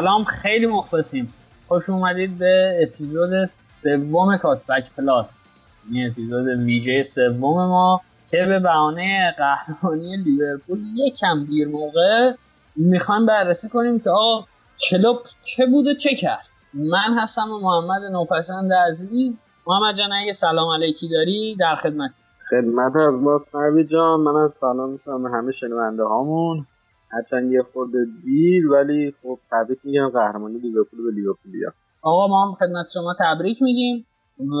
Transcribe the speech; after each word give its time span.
سلام 0.00 0.24
خیلی 0.24 0.66
مخلصیم. 0.66 1.34
خوش 1.68 1.90
اومدید 1.90 2.38
به 2.38 2.78
اپیزود 2.82 3.44
سوم 3.44 4.36
کاتبک 4.36 4.90
پلاس. 4.96 5.46
این 5.90 6.10
اپیزود 6.10 6.46
ویژه 6.46 7.02
سوم 7.02 7.66
ما 7.66 8.00
که 8.30 8.46
به 8.46 8.58
بهانه 8.58 9.34
قهرمانی 9.38 10.16
لیورپول 10.16 10.78
یکم 10.96 11.44
دیر 11.44 11.68
موقع 11.68 12.32
می‌خوایم 12.76 13.26
بررسی 13.26 13.68
کنیم 13.68 14.00
که 14.00 14.10
آقا 14.10 14.46
کلوب 14.90 15.18
چه 15.42 15.66
بوده 15.66 15.94
چه 15.94 16.14
کرد. 16.14 16.46
من 16.74 17.18
هستم 17.18 17.48
محمد 17.62 18.02
نوپسند 18.12 18.72
عزیز 18.72 19.38
محمد 19.66 19.94
جان 19.94 20.12
اگه 20.12 20.32
سلام 20.32 20.72
علیکی 20.74 21.08
داری 21.08 21.56
در 21.60 21.74
خدمت. 21.76 22.10
خدمت 22.50 22.96
از 22.96 23.14
ماست 23.14 23.56
نبی 23.56 23.84
جان. 23.84 24.20
من 24.20 24.36
از 24.36 24.52
سلام 24.52 24.90
می‌کنم 24.90 25.34
همه 25.34 25.52
شنونده 25.52 26.02
هامون 26.02 26.66
هرچند 27.12 27.52
یه 27.52 27.62
خورده 27.72 27.98
دیر 28.24 28.70
ولی 28.70 29.14
خب 29.22 29.38
تبریک 29.50 29.78
میگم 29.84 30.08
قهرمانی 30.08 30.58
لیورپول 30.58 31.04
به 31.04 31.10
لیورپولیا 31.10 31.72
آقا 32.02 32.26
ما 32.28 32.46
هم 32.46 32.54
خدمت 32.54 32.86
شما 32.94 33.14
تبریک 33.18 33.62
میگیم 33.62 34.06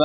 و 0.00 0.04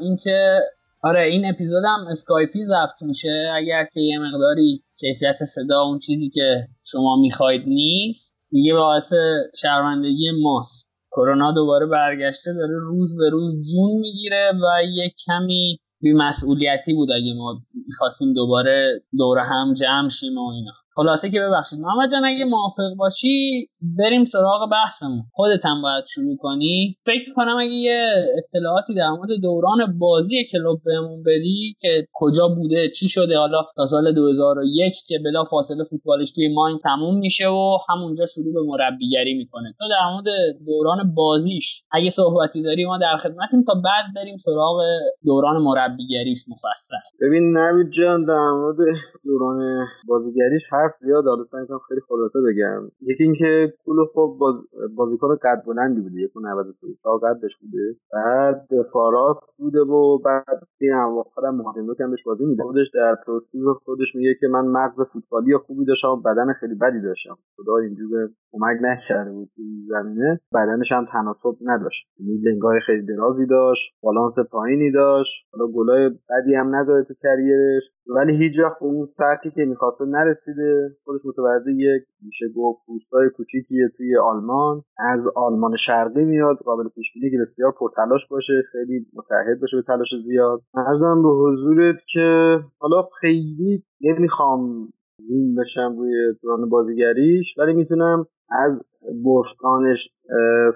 اینکه 0.00 0.60
آره 1.02 1.22
این 1.22 1.46
اپیزود 1.46 1.84
هم 1.84 2.06
اسکایپی 2.10 2.64
ضبط 2.64 3.02
میشه. 3.02 3.52
اگر 3.54 3.84
که 3.84 4.00
یه 4.00 4.18
مقداری 4.18 4.82
کیفیت 5.00 5.44
صدا 5.44 5.82
اون 5.82 5.98
چیزی 5.98 6.30
که 6.30 6.68
شما 6.84 7.16
می‌خواید 7.20 7.62
نیست 7.66 8.34
دیگه 8.50 8.74
باعث 8.74 9.12
شرمندگی 9.60 10.30
ماست. 10.42 10.88
کرونا 11.10 11.52
دوباره 11.52 11.86
برگشته 11.86 12.52
داره 12.52 12.78
روز 12.78 13.16
به 13.16 13.30
روز 13.30 13.52
جون 13.52 13.90
می‌گیره 14.00 14.52
و 14.52 14.84
یه 14.84 15.12
کمی 15.26 15.78
بیمسئولیتی 16.00 16.94
بود 16.94 17.08
اگه 17.10 17.34
ما 17.34 17.60
می‌خواستیم 17.86 18.34
دوباره 18.34 19.02
دور 19.18 19.38
هم 19.38 19.74
جمع 19.74 20.08
شیم 20.08 20.38
و 20.38 20.50
اینا. 20.50 20.72
خلاصه 20.96 21.30
که 21.30 21.40
ببخشید. 21.40 21.80
محمد 21.80 22.10
جان 22.12 22.24
اگه 22.24 22.44
موافق 22.44 22.94
باشی 22.98 23.66
بریم 23.98 24.24
سراغ 24.24 24.70
بحثمون. 24.70 25.22
خودت 25.30 25.66
هم 25.66 25.82
باید 25.82 26.04
شروع 26.14 26.36
کنی. 26.36 26.96
فکر 27.04 27.32
کنم 27.36 27.56
اگه 27.60 27.72
یه 27.72 28.08
اطلاعاتی 28.38 28.94
در 28.94 29.10
مورد 29.10 29.28
دوران 29.42 29.98
بازی 29.98 30.44
کلوب 30.44 30.80
بهمون 30.84 31.22
بدی 31.22 31.76
که 31.80 32.06
کجا 32.12 32.48
بوده 32.48 32.90
چی 32.98 33.08
شده 33.08 33.38
حالا 33.38 33.62
تا 33.76 33.86
سال 33.86 34.14
2001 34.14 34.92
که 35.08 35.18
بلا 35.24 35.44
فاصله 35.44 35.84
فوتبالش 35.84 36.32
توی 36.32 36.54
ماین 36.54 36.78
تموم 36.78 37.18
میشه 37.18 37.48
و 37.48 37.78
همونجا 37.88 38.26
شروع 38.26 38.52
به 38.54 38.60
مربیگری 38.66 39.34
می‌کنه. 39.34 39.74
تو 39.78 39.84
در 39.90 40.12
مورد 40.12 40.56
دوران 40.66 41.14
بازیش 41.14 41.82
اگه 41.92 42.10
صحبتی 42.10 42.62
داری 42.62 42.84
ما 42.84 42.98
در 42.98 43.16
خدمتیم 43.16 43.62
تا 43.66 43.74
بعد 43.84 44.04
بریم 44.16 44.36
سراغ 44.36 44.82
دوران 45.24 45.62
مربیگریش 45.62 46.44
مفصل. 46.48 46.96
ببین 47.20 47.56
نوید 47.58 47.90
جان 47.98 48.24
در 48.24 48.50
مورد 48.50 48.76
دوران 49.24 49.86
بازیگریش 50.08 50.62
حرف 50.86 50.94
زیاد 51.00 51.24
حالا 51.24 51.44
سعی 51.44 51.66
خیلی 51.88 52.00
خلاصه 52.08 52.38
بگم. 52.48 52.90
یکی 53.00 53.24
اینکه 53.24 53.74
پول 53.84 53.96
خب 54.14 54.36
باز... 54.40 54.54
بازیکن 54.96 55.36
قد 55.42 55.62
بلندی 55.66 56.00
بوده 56.00 56.20
یک 56.20 56.30
93 56.36 56.86
قدش 57.22 57.56
بوده. 57.56 57.96
بعد 58.12 58.68
فاراس 58.92 59.40
بوده 59.58 59.80
و 59.80 60.18
بعد 60.18 60.58
این 60.80 60.94
اواخر 60.94 61.50
مهاجم 61.50 61.86
هم 62.00 62.10
بهش 62.10 62.24
بازی 62.24 62.44
میده 62.44 62.62
خودش 62.62 62.86
در 62.94 63.16
توصیف 63.26 63.64
خودش 63.84 64.14
میگه 64.14 64.34
که 64.40 64.48
من 64.48 64.64
مغز 64.66 65.00
فوتبالی 65.12 65.56
خوبی 65.56 65.84
داشتم 65.84 66.22
بدن 66.22 66.52
خیلی 66.52 66.74
بدی 66.74 67.00
داشتم. 67.00 67.36
خدا 67.56 67.76
اینجور 67.76 68.10
کمک 68.52 68.76
نکرده 68.82 69.30
بود 69.30 69.50
زمینه. 69.88 70.40
بدنش 70.54 70.92
هم 70.92 71.06
تناسب 71.12 71.56
نداشت. 71.62 72.06
یعنی 72.20 72.38
لنگای 72.38 72.80
خیلی 72.86 73.06
درازی 73.06 73.46
داشت 73.46 73.92
بالانس 74.02 74.38
پایینی 74.52 74.92
داشت. 74.92 75.32
حالا 75.52 75.72
گلای 75.72 76.10
بدی 76.10 76.54
هم 76.54 76.76
نداره 76.76 77.04
تو 77.04 77.14
کریرش. 77.22 77.82
ولی 78.06 78.36
هیچ 78.36 78.58
وقت 78.64 78.82
اون 78.82 79.06
سطحی 79.06 79.50
که 79.50 79.64
می‌خواسته 79.64 80.04
نرسیده. 80.04 80.75
خودش 81.04 81.20
متولد 81.24 81.66
یک 81.66 82.02
میشه 82.22 82.46
گفت 82.56 82.80
روستای 82.88 83.30
کوچیکیه 83.36 83.88
توی 83.96 84.16
آلمان. 84.16 84.82
از 84.98 85.26
آلمان 85.36 85.76
شرقی 85.76 86.24
میاد 86.24 86.56
قابل 86.56 86.88
پیش 86.88 87.12
بینی 87.14 87.30
که 87.30 87.38
بسیار 87.42 87.72
پرتلاش 87.80 88.28
باشه 88.30 88.52
خیلی 88.72 89.06
متحد 89.12 89.60
باشه 89.60 89.76
به 89.76 89.82
تلاش 89.82 90.08
زیاد. 90.26 90.62
ارزم 90.74 91.22
به 91.22 91.28
حضورت 91.28 91.96
که 92.12 92.58
حالا 92.78 93.08
خیلی 93.20 93.84
نمی‌خوام 94.00 94.88
زوم 95.28 95.54
بشم 95.54 95.96
روی 95.98 96.12
دوران 96.42 96.68
بازیگریش 96.68 97.58
ولی 97.58 97.72
می‌تونم 97.74 98.26
از 98.50 98.80
برفکانش 99.24 100.10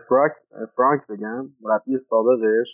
فرانک 0.09 0.33
فرانک 0.77 1.01
بگم 1.09 1.49
مربی 1.61 1.99
سابقش 1.99 2.69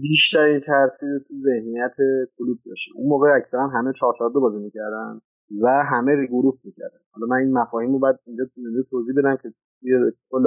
بیشترین 0.00 0.60
تاثیر 0.60 1.18
تو 1.28 1.34
ذهنیت 1.34 1.94
کلوب 2.38 2.58
داشته 2.66 2.92
اون 2.96 3.08
موقع 3.08 3.36
اکثرا 3.36 3.68
همه 3.68 3.92
4 3.92 4.14
4 4.18 4.30
بازی 4.30 4.58
می‌کردن. 4.58 5.20
و 5.62 5.68
همه 5.68 6.26
گروه 6.26 6.58
می‌کردن. 6.64 6.98
حالا 7.12 7.26
من 7.26 7.36
این 7.36 7.52
مفاهیم 7.58 7.92
رو 7.92 7.98
باید 7.98 8.16
اینجا 8.26 8.44
توضیح 8.90 9.14
بدم 9.18 9.36
که 9.36 9.52
توی 9.80 10.12
کل 10.30 10.44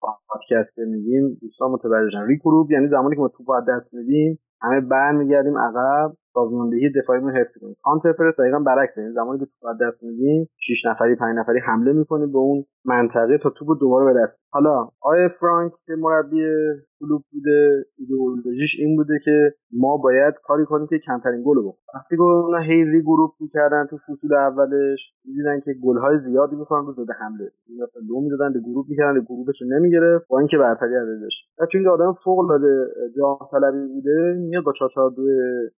پادکست 0.00 0.78
میگیم 0.78 1.38
دوستان 1.40 1.70
متوجه 1.70 2.10
شن. 2.10 2.26
ریگروپ 2.26 2.70
یعنی 2.70 2.88
زمانی 2.88 3.14
که 3.14 3.20
ما 3.20 3.28
توپ 3.28 3.46
دست 3.68 3.94
میدیم 3.94 4.38
همه 4.60 4.80
برمیگردیم 4.80 5.58
عقب 5.58 6.16
سازماندهی 6.34 6.92
دفاعی 7.02 7.20
رو 7.20 7.30
حفظ 7.30 7.58
کنیم. 7.60 7.76
کانتر 7.82 8.12
پرس 8.12 8.40
دقیقا 8.40 8.58
برعکس 8.58 8.98
یعنی 8.98 9.12
زمانی 9.12 9.38
که 9.38 9.44
توپ 9.46 9.70
دست 9.82 10.04
میدیم 10.04 10.48
6 10.56 10.86
نفری 10.86 11.16
5 11.16 11.38
نفری 11.38 11.58
حمله 11.66 11.92
می‌کنیم 11.92 12.32
به 12.32 12.38
اون 12.38 12.64
منطقه 12.84 13.38
تا 13.38 13.50
توپ 13.50 13.68
دوباره 13.80 14.12
به 14.12 14.20
دست. 14.22 14.40
حالا 14.50 14.88
آیه 15.00 15.28
فرانک 15.40 15.72
که 15.86 15.92
مربی 15.98 16.42
کلوب 17.00 17.22
بوده 17.32 17.84
ایدئولوژیش 17.98 18.80
این 18.80 18.96
بوده 18.96 19.18
که 19.24 19.54
ما 19.72 19.96
باید 19.96 20.34
کاری 20.44 20.64
کنیم 20.64 20.86
که 20.86 20.98
کمترین 20.98 21.42
گل 21.46 21.58
بخوریم. 21.58 21.84
وقتی 21.94 22.16
که 22.16 22.22
اونا 22.22 22.58
هیزی 22.58 23.02
گروپ 23.02 23.30
می‌کردن 23.40 23.86
تو 23.90 23.98
فصول 23.98 24.34
اولش 24.34 25.00
دیدن 25.24 25.60
که 25.60 25.72
گل‌های 25.84 26.18
زیادی 26.18 26.56
می‌کنن 26.56 26.86
رو 26.86 26.92
زده 26.92 27.12
حمله. 27.20 27.50
مثلا 27.82 28.02
دو 28.08 28.20
می‌دادن 28.20 28.52
به 28.52 28.60
گروپ 28.60 28.86
می‌کردن 28.88 29.20
گروپش 29.20 29.62
رو 29.62 29.68
نمی‌گرفت 29.68 30.28
با 30.28 30.38
اینکه 30.38 30.58
برتری 30.58 30.96
ازش. 30.96 31.34
و 31.60 31.66
چون 31.66 31.88
آدم 31.88 32.12
فوق 32.24 32.38
العاده 32.38 32.86
جاه 33.16 33.48
طلبی 33.52 33.86
بوده 33.94 34.34
میاد 34.38 34.64
با 34.64 34.72
442 34.72 35.22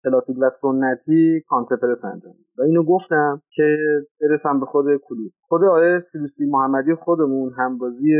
کلاسیک 0.05 0.37
و 0.41 0.51
سنتی 0.51 1.41
کانتر 1.49 1.77
پرس 1.77 2.05
انجام 2.05 2.35
و 2.59 2.63
اینو 2.63 2.83
گفتم 2.85 3.43
که 3.55 3.77
برسم 4.21 4.61
به 4.61 4.67
خود 4.67 4.87
کلوب. 4.97 5.33
خود 5.41 5.65
آیه 5.65 6.05
فیلوسی 6.13 6.47
محمدی 6.47 6.95
خودمون 6.95 7.53
همبازی 7.59 8.15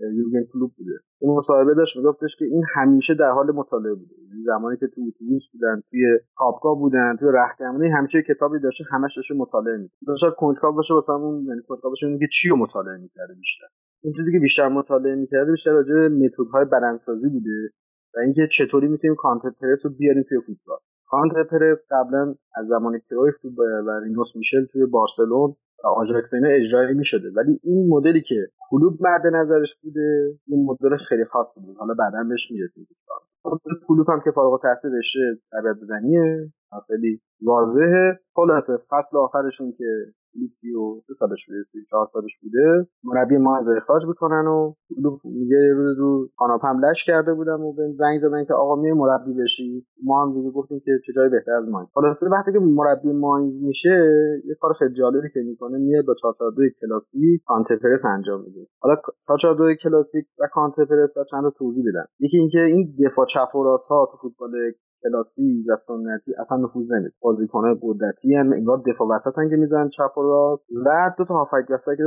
یورگن 0.00 0.44
کلوب 0.52 0.72
بوده. 0.78 0.92
این 1.20 1.36
مصاحبه 1.36 1.74
داشت 1.74 1.96
میگفتش 1.96 2.36
که 2.38 2.44
این 2.44 2.62
همیشه 2.74 3.14
در 3.14 3.30
حال 3.32 3.50
مطالعه 3.50 3.94
بوده. 3.94 4.14
یعنی 4.28 4.44
زمانی 4.46 4.76
که 4.76 4.86
تو 4.86 5.00
اتوبوس 5.08 5.42
بودن 5.52 5.82
توی 5.90 6.02
خوابگاه 6.34 6.78
بودن 6.78 7.16
توی 7.20 7.28
رختکمانی 7.32 7.88
همیشه 7.88 8.22
کتابی 8.22 8.58
داشته 8.60 8.84
همش 8.92 9.16
داشته 9.16 9.34
مطالعه 9.34 9.76
می‌کرد. 9.76 9.98
داشت 10.06 10.24
کنجکاو 10.36 10.74
باشه 10.74 10.94
واسه 10.94 11.12
اون 11.12 11.44
یعنی 11.48 11.60
کنجکاو 11.68 11.90
باشه 11.90 12.18
که 12.18 12.26
چی 12.32 12.48
رو 12.48 12.56
مطالعه 12.56 12.96
می‌کرده 12.96 13.34
بیشتر؟ 13.34 13.66
اون 14.02 14.14
چیزی 14.16 14.32
که 14.32 14.38
بیشتر 14.38 14.68
مطالعه 14.68 15.14
می‌کرده 15.14 15.50
بیشتر 15.50 15.70
راجع 15.70 15.94
به 15.94 16.08
متدهای 16.08 16.64
بدنسازی 16.64 17.28
بوده 17.28 17.70
و 18.14 18.18
اینکه 18.24 18.48
چطوری 18.52 18.88
می‌تونیم 18.88 19.16
کانتر 19.18 19.50
پرس 19.50 19.78
رو 19.84 19.90
بیاریم 19.90 20.24
توی 20.28 20.38
فوتبال. 20.46 20.78
کانتر 21.06 21.44
پرس 21.44 21.82
قبلا 21.90 22.34
از 22.56 22.66
زمان 22.68 22.98
کرویف 23.10 23.34
تو 23.42 23.48
و 23.48 24.00
میشل 24.34 24.66
توی 24.72 24.86
بارسلون 24.86 25.56
آژاکس 25.84 26.30
اجرایی 26.34 26.94
می‌شده. 26.94 27.28
ولی 27.36 27.60
این 27.62 27.88
مدلی 27.88 28.20
که 28.22 28.48
کلوب 28.70 28.98
مد 29.00 29.26
نظرش 29.34 29.76
بوده 29.82 30.34
این 30.46 30.64
مدل 30.64 30.96
خیلی 31.08 31.24
خاصی 31.24 31.60
بود. 31.60 31.76
حالا 31.76 31.94
بعدا 31.94 32.24
بهش 32.28 32.50
می‌رسیم. 32.50 32.88
کلوب 33.88 34.10
هم 34.10 34.20
که 34.24 34.30
فارغ 34.30 34.52
التحصیل 34.52 34.90
رشته 34.98 35.20
تربیت 35.50 35.76
بدنیه 35.82 36.52
خیلی 36.86 37.20
واضحه. 37.42 38.20
خلاصه 38.34 38.72
فصل 38.90 39.16
آخرشون 39.16 39.72
که 39.72 39.84
سی 40.54 40.74
و 40.74 41.00
سه 41.06 41.14
سالش 41.14 41.46
بوده 41.46 41.84
چهار 41.90 42.06
سالش 42.12 42.38
بوده. 42.42 42.88
مربی 43.04 43.36
ما 43.36 43.58
از 43.58 43.68
اخراج 43.76 44.02
بکنن 44.06 44.46
و 44.46 44.74
میگه 45.24 45.72
روز 45.74 45.98
رو 45.98 46.28
کاناپم 46.36 46.84
لش 46.84 47.04
کرده 47.04 47.34
بودم 47.34 47.60
و 47.64 47.72
به 47.72 47.92
زنگ 47.98 48.20
زدن 48.20 48.44
که 48.44 48.54
آقا 48.54 48.76
می 48.76 48.92
مربی 48.92 49.32
بشی. 49.42 49.86
ما 50.04 50.22
هم 50.22 50.34
دیگه 50.34 50.50
گفتیم 50.50 50.80
که 50.84 50.92
چه 51.06 51.12
جای 51.12 51.28
بهتر 51.28 51.52
از 51.52 51.68
ما 51.68 51.86
خلاصه 51.94 52.26
وقتی 52.32 52.52
که 52.52 52.58
مربی 52.58 53.12
ماین 53.12 53.58
میشه 53.62 53.96
یه 54.44 54.54
کار 54.60 54.72
خیلی 54.78 54.94
جالبی 54.94 55.28
که 55.34 55.40
می‌کنه 55.40 55.78
میاد 55.78 56.04
با 56.04 56.14
442 56.22 56.62
کلاسیک 56.80 57.42
کانتر 57.46 57.78
انجام 58.04 58.40
میده. 58.40 58.66
حالا 58.80 58.96
442 59.28 59.74
کلاسیک 59.74 60.26
و 60.38 60.48
counter 60.52 60.84
press 60.84 61.16
و 61.16 61.24
چند 61.30 61.42
تا 61.42 61.50
توضیح 61.50 61.84
بدم. 61.88 62.08
یکی 62.20 62.38
اینکه 62.38 62.60
این 62.60 62.94
دفاع 63.06 63.26
چپ 63.26 63.54
و 63.56 63.64
راست 63.64 63.88
ها 63.88 64.08
تو 64.12 64.18
فوتبال 64.22 64.50
کلاسیک 65.02 65.64
و 65.68 65.76
سنتی 65.76 66.34
اصلا 66.40 66.58
نفوذ 66.58 66.90
نمید 66.90 67.12
بازیکنهای 67.20 67.76
قدرتی 67.82 68.34
هم 68.34 68.52
انگار 68.52 68.82
دفاع 68.86 69.08
وسط 69.08 69.34
که 69.50 69.56
می‌زنن 69.56 69.88
چپ 69.88 70.18
و 70.18 70.22
راست 70.22 70.62
و 70.86 71.14
دو 71.18 71.24
تا 71.24 71.34
هافبک 71.34 71.66
که 71.96 72.04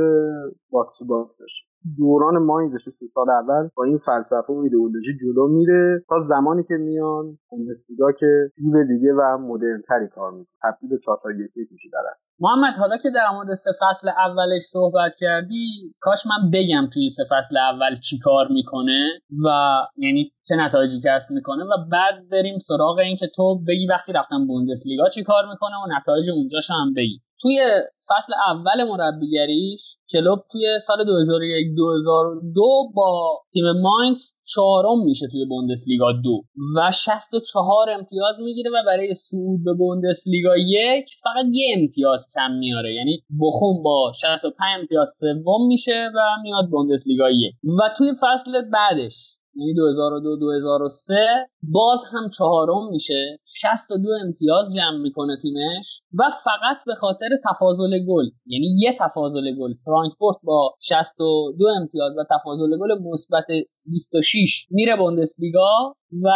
box 0.70 0.98
to 0.98 1.04
box 1.04 1.41
ش 1.41 1.66
دوران 1.98 2.38
ماینزش 2.46 2.88
سه 2.88 3.06
سال 3.06 3.30
اول 3.30 3.68
با 3.76 3.84
این 3.84 3.98
فلسفه 3.98 4.52
و 4.52 4.58
ایدئولوژی 4.58 5.12
جلو 5.20 5.48
میره 5.48 6.04
تا 6.08 6.16
زمانی 6.28 6.62
که 6.62 6.74
میان 6.74 7.38
بوندسلیگا 7.50 8.12
که 8.12 8.50
دیگه 8.88 9.12
و 9.12 9.38
مدرن 9.38 9.82
تری 9.88 10.08
کار 10.08 10.30
می‌کنه. 10.30 10.46
تبدیل 10.62 10.90
به 10.90 10.98
4 10.98 11.18
1 11.56 11.68
میشه 11.72 11.88
در 11.92 11.98
محمد 12.40 12.74
حالا 12.78 12.96
که 12.96 13.10
در 13.10 13.28
مورد 13.32 13.54
سه 13.54 13.70
فصل 13.80 14.08
اولش 14.08 14.62
صحبت 14.62 15.14
کردی 15.20 15.94
کاش 16.00 16.26
من 16.26 16.50
بگم 16.50 16.90
توی 16.92 17.10
سه 17.10 17.24
فصل 17.24 17.56
اول 17.56 18.00
چی 18.00 18.18
کار 18.18 18.48
می‌کنه 18.48 19.08
و 19.44 19.48
یعنی 19.96 20.32
چه 20.48 20.56
نتایجی 20.56 21.00
کسب 21.04 21.30
می‌کنه 21.30 21.64
و 21.64 21.84
بعد 21.90 22.28
بریم 22.30 22.58
سراغ 22.58 22.98
این 22.98 23.16
که 23.16 23.26
تو 23.26 23.58
بگی 23.68 23.86
وقتی 23.86 24.12
رفتم 24.12 24.46
بوندسلیگا 24.46 25.08
چی 25.08 25.22
کار 25.22 25.46
می‌کنه 25.50 25.76
و 25.76 25.98
نتایج 25.98 26.30
اونجاش 26.30 26.70
هم 26.70 26.94
بگی. 26.94 27.20
توی 27.40 27.60
فصل 28.08 28.32
اول 28.46 28.88
مربیگریش 28.88 29.96
کلوب 30.12 30.44
توی 30.52 30.78
سال 30.86 31.04
2001 31.04 31.76
2002 31.76 32.62
با 32.94 33.40
تیم 33.52 33.64
ماینز 33.82 34.32
چهارم 34.54 35.04
میشه 35.04 35.26
توی 35.32 35.44
بوندسلیگا 35.44 36.12
دو. 36.12 36.42
و 36.76 36.90
64 36.90 37.90
امتیاز 37.90 38.40
می‌گیره 38.40 38.70
و 38.70 38.82
برای 38.86 39.14
صعود 39.14 39.64
به 39.64 39.72
بوندسلیگا 39.72 40.56
یک 40.56 41.10
فقط 41.22 41.44
یه 41.52 41.74
امتیاز 41.78 42.28
کم 42.34 42.50
میاره. 42.52 42.94
یعنی 42.94 43.22
بخون 43.40 43.82
با 43.82 44.12
65 44.20 44.80
امتیاز 44.80 45.14
سوم 45.20 45.66
میشه 45.66 46.10
و 46.14 46.20
میاد 46.42 46.70
بوندسلیگا 46.70 47.30
یک. 47.30 47.54
و 47.78 47.94
توی 47.96 48.12
فصل 48.20 48.70
بعدش 48.72 49.38
یعنی 49.54 49.74
2002 49.74 50.36
2003 50.36 51.14
باز 51.62 52.04
هم 52.12 52.30
چهارم 52.38 52.90
میشه. 52.90 53.38
62 53.44 54.08
امتیاز 54.24 54.74
جمع 54.74 54.98
می‌کنه 54.98 55.36
تیمش 55.42 56.02
و 56.18 56.22
فقط 56.44 56.84
به 56.86 56.94
خاطر 56.94 57.28
تفاضل 57.50 57.98
گل. 58.08 58.24
یعنی 58.46 58.76
یه 58.78 58.96
تفاضل 59.00 59.54
گل. 59.58 59.74
فرانکفورت 59.84 60.36
با 60.42 60.74
62 60.80 61.64
امتیاز 61.80 62.12
و 62.18 62.24
تفاضل 62.30 62.78
گل 62.78 63.10
مثبت 63.10 63.46
26 63.86 64.66
میره 64.70 64.96
بوندسلیگا 64.96 65.94
و 66.24 66.28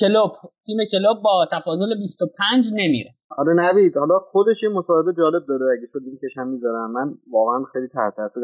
کلوب. 0.00 0.32
تیم 0.66 0.76
کلوب 0.92 1.22
با 1.24 1.46
تفاضل 1.52 1.98
25 1.98 2.70
نمیره. 2.72 3.10
آره 3.38 3.54
نوید 3.54 3.96
حالا 3.96 4.18
خودش 4.18 4.62
یه 4.62 4.68
مصاحبه 4.68 5.12
جالب 5.18 5.46
داره. 5.48 5.66
اگه 5.78 5.86
شد 5.92 6.00
لینکش 6.04 6.38
هم 6.38 6.48
می‌ذارم. 6.48 6.92
من 6.92 7.14
واقعا 7.32 7.64
خیلی 7.72 7.88
تحت 7.88 8.16
تاثیر 8.16 8.42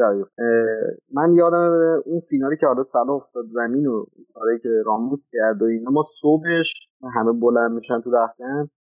من 1.13 1.35
یادم 1.35 1.73
اون 2.07 2.21
فینالی 2.21 2.57
که 2.61 2.67
حالا 2.67 2.85
سلا 2.85 3.15
افتاد 3.15 3.45
زمین 3.55 3.87
و 3.87 4.05
کاری 4.35 4.59
که 4.63 4.69
راموس 4.87 5.21
کرد 5.33 5.63
و 5.63 5.65
اینا 5.65 5.91
ما 5.91 6.03
صبحش 6.21 6.89
همه 7.15 7.33
بلند 7.33 7.71
میشن 7.71 8.01
تو 8.01 8.11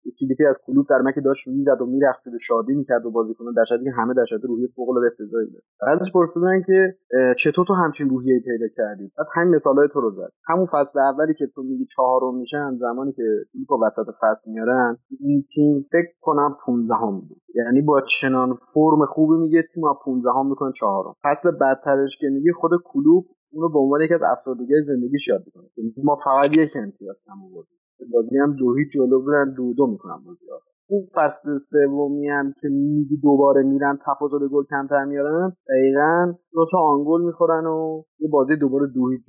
یه 0.04 0.12
کلیپی 0.20 0.44
از 0.46 0.56
کلوب 0.66 0.86
در 0.90 1.02
مکه 1.04 1.20
داشت 1.20 1.48
می‌زد 1.48 1.80
و 1.80 1.86
میرخت 1.86 2.26
و 2.26 2.38
شادی 2.46 2.74
می‌کرد 2.74 3.06
و 3.06 3.10
بازیکن 3.10 3.44
در 3.56 3.64
که 3.84 3.90
همه 3.96 4.14
در 4.14 4.24
روحی 4.42 4.68
فوق 4.76 4.88
العاده 4.88 5.06
افتضاحی 5.06 5.50
داشت. 5.50 5.66
بعدش 5.80 6.12
پرسیدن 6.12 6.62
که 6.66 6.96
چطور 7.38 7.64
تو 7.68 7.74
همچین 7.74 8.08
روحیه 8.08 8.40
پیدا 8.40 8.68
کردی؟ 8.76 9.12
بعد 9.18 9.26
همین 9.34 9.54
مثالای 9.54 9.88
تو 9.92 10.00
رو 10.00 10.10
زد. 10.10 10.32
همون 10.48 10.66
فصل 10.66 10.98
اولی 10.98 11.34
که 11.34 11.46
تو 11.54 11.62
میگی 11.62 11.86
چهارم 11.96 12.34
میشن 12.38 12.76
زمانی 12.76 13.12
که 13.12 13.22
کلوپ 13.54 13.76
وسط 13.86 14.06
فصل 14.20 14.50
میارن 14.50 14.96
این 15.20 15.44
تیم 15.54 15.86
فکر 15.92 16.12
کنم 16.20 16.56
15 16.66 16.94
هم 16.94 17.20
بود. 17.20 17.42
یعنی 17.54 17.82
با 17.82 18.00
چنان 18.00 18.58
فرم 18.74 19.06
خوبی 19.06 19.36
میگه 19.36 19.62
تیم 19.74 19.84
15 20.04 20.30
هم 20.30 20.48
می‌کنه 20.48 20.72
چهارم. 20.80 21.14
فصل 21.24 21.50
بعدترش 21.60 22.18
که 22.20 22.26
میگه 22.28 22.52
خود 22.52 22.70
کلوپ 22.84 23.26
اونو 23.52 23.68
به 23.68 23.78
عنوان 23.78 24.00
یکی 24.00 24.14
از 24.14 24.20
افسردگی 24.22 24.74
زندگیش 24.86 25.28
یاد 25.28 25.42
می‌کنه. 25.46 25.64
ما 26.04 26.16
فقط 26.24 26.50
یک 26.52 26.70
امتیاز 26.76 27.16
کم 27.26 27.42
آوردیم. 27.44 27.78
بازی 28.12 28.38
هم 28.38 28.56
دو 28.56 28.74
هیچ 28.74 28.92
جلو 28.92 29.20
بودن 29.20 29.54
دو 29.56 29.74
دو 29.74 29.86
می‌کنن 29.86 30.24
بازی 30.26 30.46
ها. 30.50 30.60
اون 30.90 31.06
فصل 31.14 31.58
سومی 31.58 32.28
هم 32.28 32.54
که 32.60 32.68
میگی 32.68 33.16
دوباره 33.16 33.62
میرن 33.62 33.98
تفاضل 34.06 34.48
گل 34.48 34.64
کمتر 34.70 35.04
میارن 35.04 35.56
دقیقا 35.68 36.34
دو 36.52 36.66
تا 36.72 36.78
own 36.78 36.97
goal 36.97 37.22
می‌خورن 37.22 37.66
و 37.66 38.02
یه 38.18 38.28
بازی 38.28 38.56
دوباره 38.56 38.86
دو 38.94 39.10
هیچ 39.10 39.22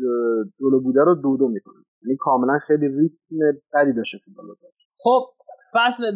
جلو 0.59 0.79
بوده 0.81 1.03
رو 1.03 1.15
دو 1.15 1.37
دو 1.37 1.47
می‌کنن. 1.47 1.83
یعنی 2.03 2.17
کاملا 2.19 2.59
خیلی 2.67 2.87
ریتم 2.87 3.59
بدی 3.73 3.93
داشته 3.93 4.17
فوتبال 4.25 4.45
خب 5.03 5.21
فصل 5.73 6.03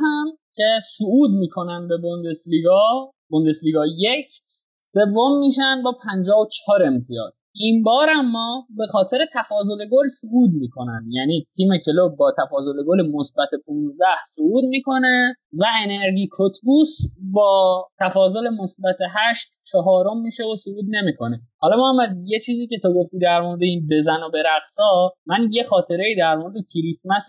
هم 0.00 0.26
که 0.54 0.64
صعود 0.98 1.30
می‌کنن 1.30 1.88
به 1.88 1.96
بوندسلیگا. 2.02 3.10
بوندسلیگا 3.30 3.86
یک. 3.86 4.28
سوم 4.76 5.38
میشن 5.40 5.82
با 5.84 5.92
54 6.04 6.82
امتیاز. 6.82 7.32
این 7.56 7.82
بار 7.82 8.10
اما 8.10 8.66
به 8.76 8.86
خاطر 8.86 9.18
تفاضل 9.34 9.88
گل 9.92 10.08
صعود 10.08 10.50
می‌کنن. 10.52 11.04
یعنی 11.10 11.46
تیم 11.56 11.68
کلوب 11.86 12.16
با 12.16 12.32
تفاضل 12.38 12.84
گل 12.88 13.10
مثبت 13.12 13.48
15 13.66 14.04
صعود 14.24 14.64
می‌کنه 14.64 15.34
و 15.52 15.64
انرژی 15.84 16.26
کوتبوس 16.26 16.98
با 17.32 17.84
تفاضل 18.00 18.48
مثبت 18.48 18.96
8 19.30 19.48
چهارم 19.72 20.22
میشه 20.22 20.44
و 20.44 20.56
صعود 20.56 20.84
نمی‌کنه. 20.88 21.40
حالا 21.58 21.76
محمد 21.76 22.16
یه 22.24 22.38
چیزی 22.38 22.66
که 22.66 22.78
تو 22.82 22.94
گفتی 22.94 23.18
در 23.18 23.40
مورد 23.40 23.62
این 23.62 23.88
بزن 23.90 24.22
و 24.22 24.30
برقصا 24.30 25.12
من 25.26 25.48
یه 25.52 25.62
خاطره 25.62 26.14
در 26.18 26.36
مورد 26.36 26.54
کریسمس 26.74 27.28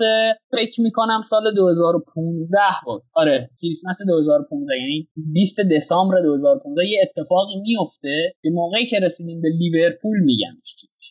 فکر 0.51 0.81
می‌کنم 0.81 1.21
سال 1.21 1.53
2015 1.55 2.57
بود. 2.85 3.01
آره 3.13 3.49
کریسمس 3.61 3.97
2015 4.07 4.77
یعنی 4.77 5.07
20 5.33 5.59
دسامبر 5.71 6.21
2015 6.21 6.85
یه 6.89 6.99
اتفاقی 7.03 7.55
میفته 7.61 8.33
که 8.41 8.49
موقعی 8.49 8.85
که 8.85 8.99
رسیدیم 8.99 9.41
به 9.41 9.49
لیورپول 9.49 10.14
میگن 10.23 10.57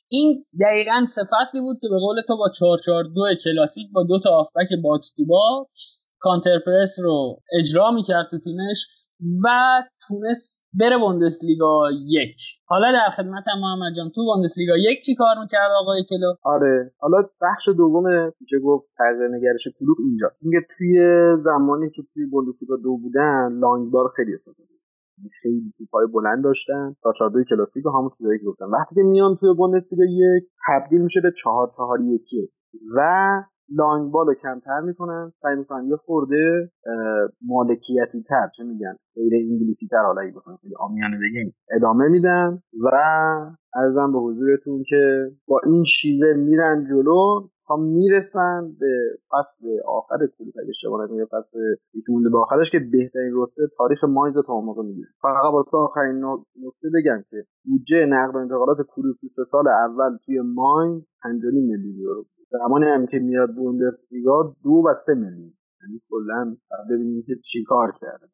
این 0.08 0.44
دقیقا 0.60 1.04
سه 1.04 1.22
بود 1.60 1.76
که 1.80 1.88
به 1.90 1.98
قول 1.98 2.20
تو 2.28 2.36
با 2.36 2.48
442 2.48 3.22
کلاسیک 3.44 3.92
با 3.92 4.02
دو 4.02 4.20
تا 4.20 4.30
هافبک 4.30 4.68
box 4.82 5.12
to 5.12 5.24
box 5.26 6.08
counter 6.18 6.58
press 6.66 6.96
رو 7.02 7.42
اجرا 7.58 7.90
می‌کرد 7.90 8.28
تو 8.30 8.38
تیمش 8.38 8.86
و 9.44 9.48
تونست 10.08 10.64
بره 10.72 10.98
بوندسلیگا 10.98 11.90
یک. 12.06 12.40
حالا 12.66 12.92
در 12.92 13.10
خدمت 13.10 13.44
محمد 13.62 13.94
جان 13.96 14.10
تو 14.10 14.24
بوندسلیگا 14.24 14.76
یک 14.76 15.02
چی 15.06 15.14
کار 15.14 15.38
می‌کرد 15.40 15.70
آقای 15.80 16.04
کلو؟ 16.10 16.34
آره. 16.42 16.92
حالا 16.98 17.28
بخش 17.42 17.68
دوم 17.68 18.32
میشه 18.40 18.58
گفت 18.64 18.86
تغییر 18.98 19.28
نگرش 19.28 19.68
کلوب 19.78 19.96
اینجاست. 20.00 20.38
میگه 20.42 20.66
توی 20.76 20.98
زمانی 21.44 21.90
که 21.90 22.02
توی 22.14 22.26
بوندسلیگا 22.26 22.76
دو 22.76 22.96
بودن 22.96 23.58
لانگبار 23.62 24.12
خیلی 24.16 24.34
استفاده 24.34 24.73
خیلی 25.42 25.72
توپای 25.78 26.06
بلند 26.06 26.44
داشتن 26.44 26.96
تا 27.02 27.12
چهار 27.18 27.44
کلاسیک 27.50 27.86
و 27.86 27.90
همون 27.90 28.10
چیزایی 28.18 28.38
که 28.38 28.44
گفتن 28.44 28.64
وقتی 28.64 28.94
که 28.94 29.02
میان 29.02 29.36
توی 29.40 29.54
بوندسلیگا 29.54 30.04
یک 30.04 30.44
تبدیل 30.68 31.02
میشه 31.02 31.20
به 31.20 31.32
چهار 31.42 31.70
چهار 31.76 32.00
یکی. 32.00 32.50
و 32.96 33.00
لانگ 33.68 34.12
بال 34.12 34.26
رو 34.26 34.34
کمتر 34.34 34.80
می‌کنن 34.80 35.32
سعی 35.42 35.56
می‌کنن 35.56 35.88
یه 35.88 35.96
خورده 35.96 36.70
مالکیتی 37.40 38.22
تر 38.28 38.48
چه 38.56 38.64
میگن 38.64 38.96
غیر 39.14 39.32
انگلیسی 39.34 39.86
تر 39.90 40.02
حالا 40.06 40.32
بخوایم 40.36 40.58
خیلی 40.62 40.74
آمیانه 40.78 41.16
بگیم 41.16 41.54
ادامه 41.76 42.08
میدن. 42.08 42.62
و 42.82 42.90
ارزم 43.74 44.12
به 44.12 44.18
حضورتون 44.18 44.82
که 44.88 45.30
با 45.46 45.60
این 45.66 45.84
شیوه 45.84 46.32
میرن 46.32 46.86
جلو 46.88 47.48
تا 47.66 47.76
می‌رسن 47.76 48.76
به 48.80 49.18
فصل 49.30 49.66
آخر 49.86 50.16
کلوب 50.38 50.54
اگه 50.62 50.68
اشتباه 50.68 51.04
نکنم 51.04 51.26
فصل 51.26 51.58
یکی 51.94 52.12
مونده 52.12 52.30
به 52.30 52.38
آخرش 52.38 52.70
که 52.70 52.78
بهترین 52.78 53.32
رتبه 53.34 53.68
تاریخ 53.78 54.04
ماینز 54.04 54.34
تا 54.46 54.60
موقع 54.60 54.82
می‌گیره. 54.82 55.08
فقط 55.22 55.52
واسه 55.52 55.76
آخرین 55.76 56.24
نکته 56.62 56.88
بگم 56.94 57.24
که 57.30 57.36
بودجه 57.64 58.06
نقل 58.06 58.34
و 58.34 58.38
انتقالات 58.38 58.78
کلوب 58.88 59.16
تو 59.20 59.28
سه 59.28 59.44
سال 59.44 59.68
اول 59.68 60.16
توی 60.26 60.40
ماین 60.40 61.06
5 61.22 61.42
میلیون 61.44 61.98
یورو 61.98 62.24
زمانی 62.50 62.84
هم 62.84 63.06
که 63.06 63.18
میاد 63.18 63.54
بوندسلیگا 63.54 64.56
دو 64.64 64.70
و 64.70 64.94
سه 65.06 65.14
میلیون. 65.14 65.52
یعنی 65.86 66.00
کلا 66.10 66.56
ببینیم 66.90 67.24
که 67.26 67.34
چی 67.44 67.64
کار 67.64 67.92
کرده. 68.00 68.26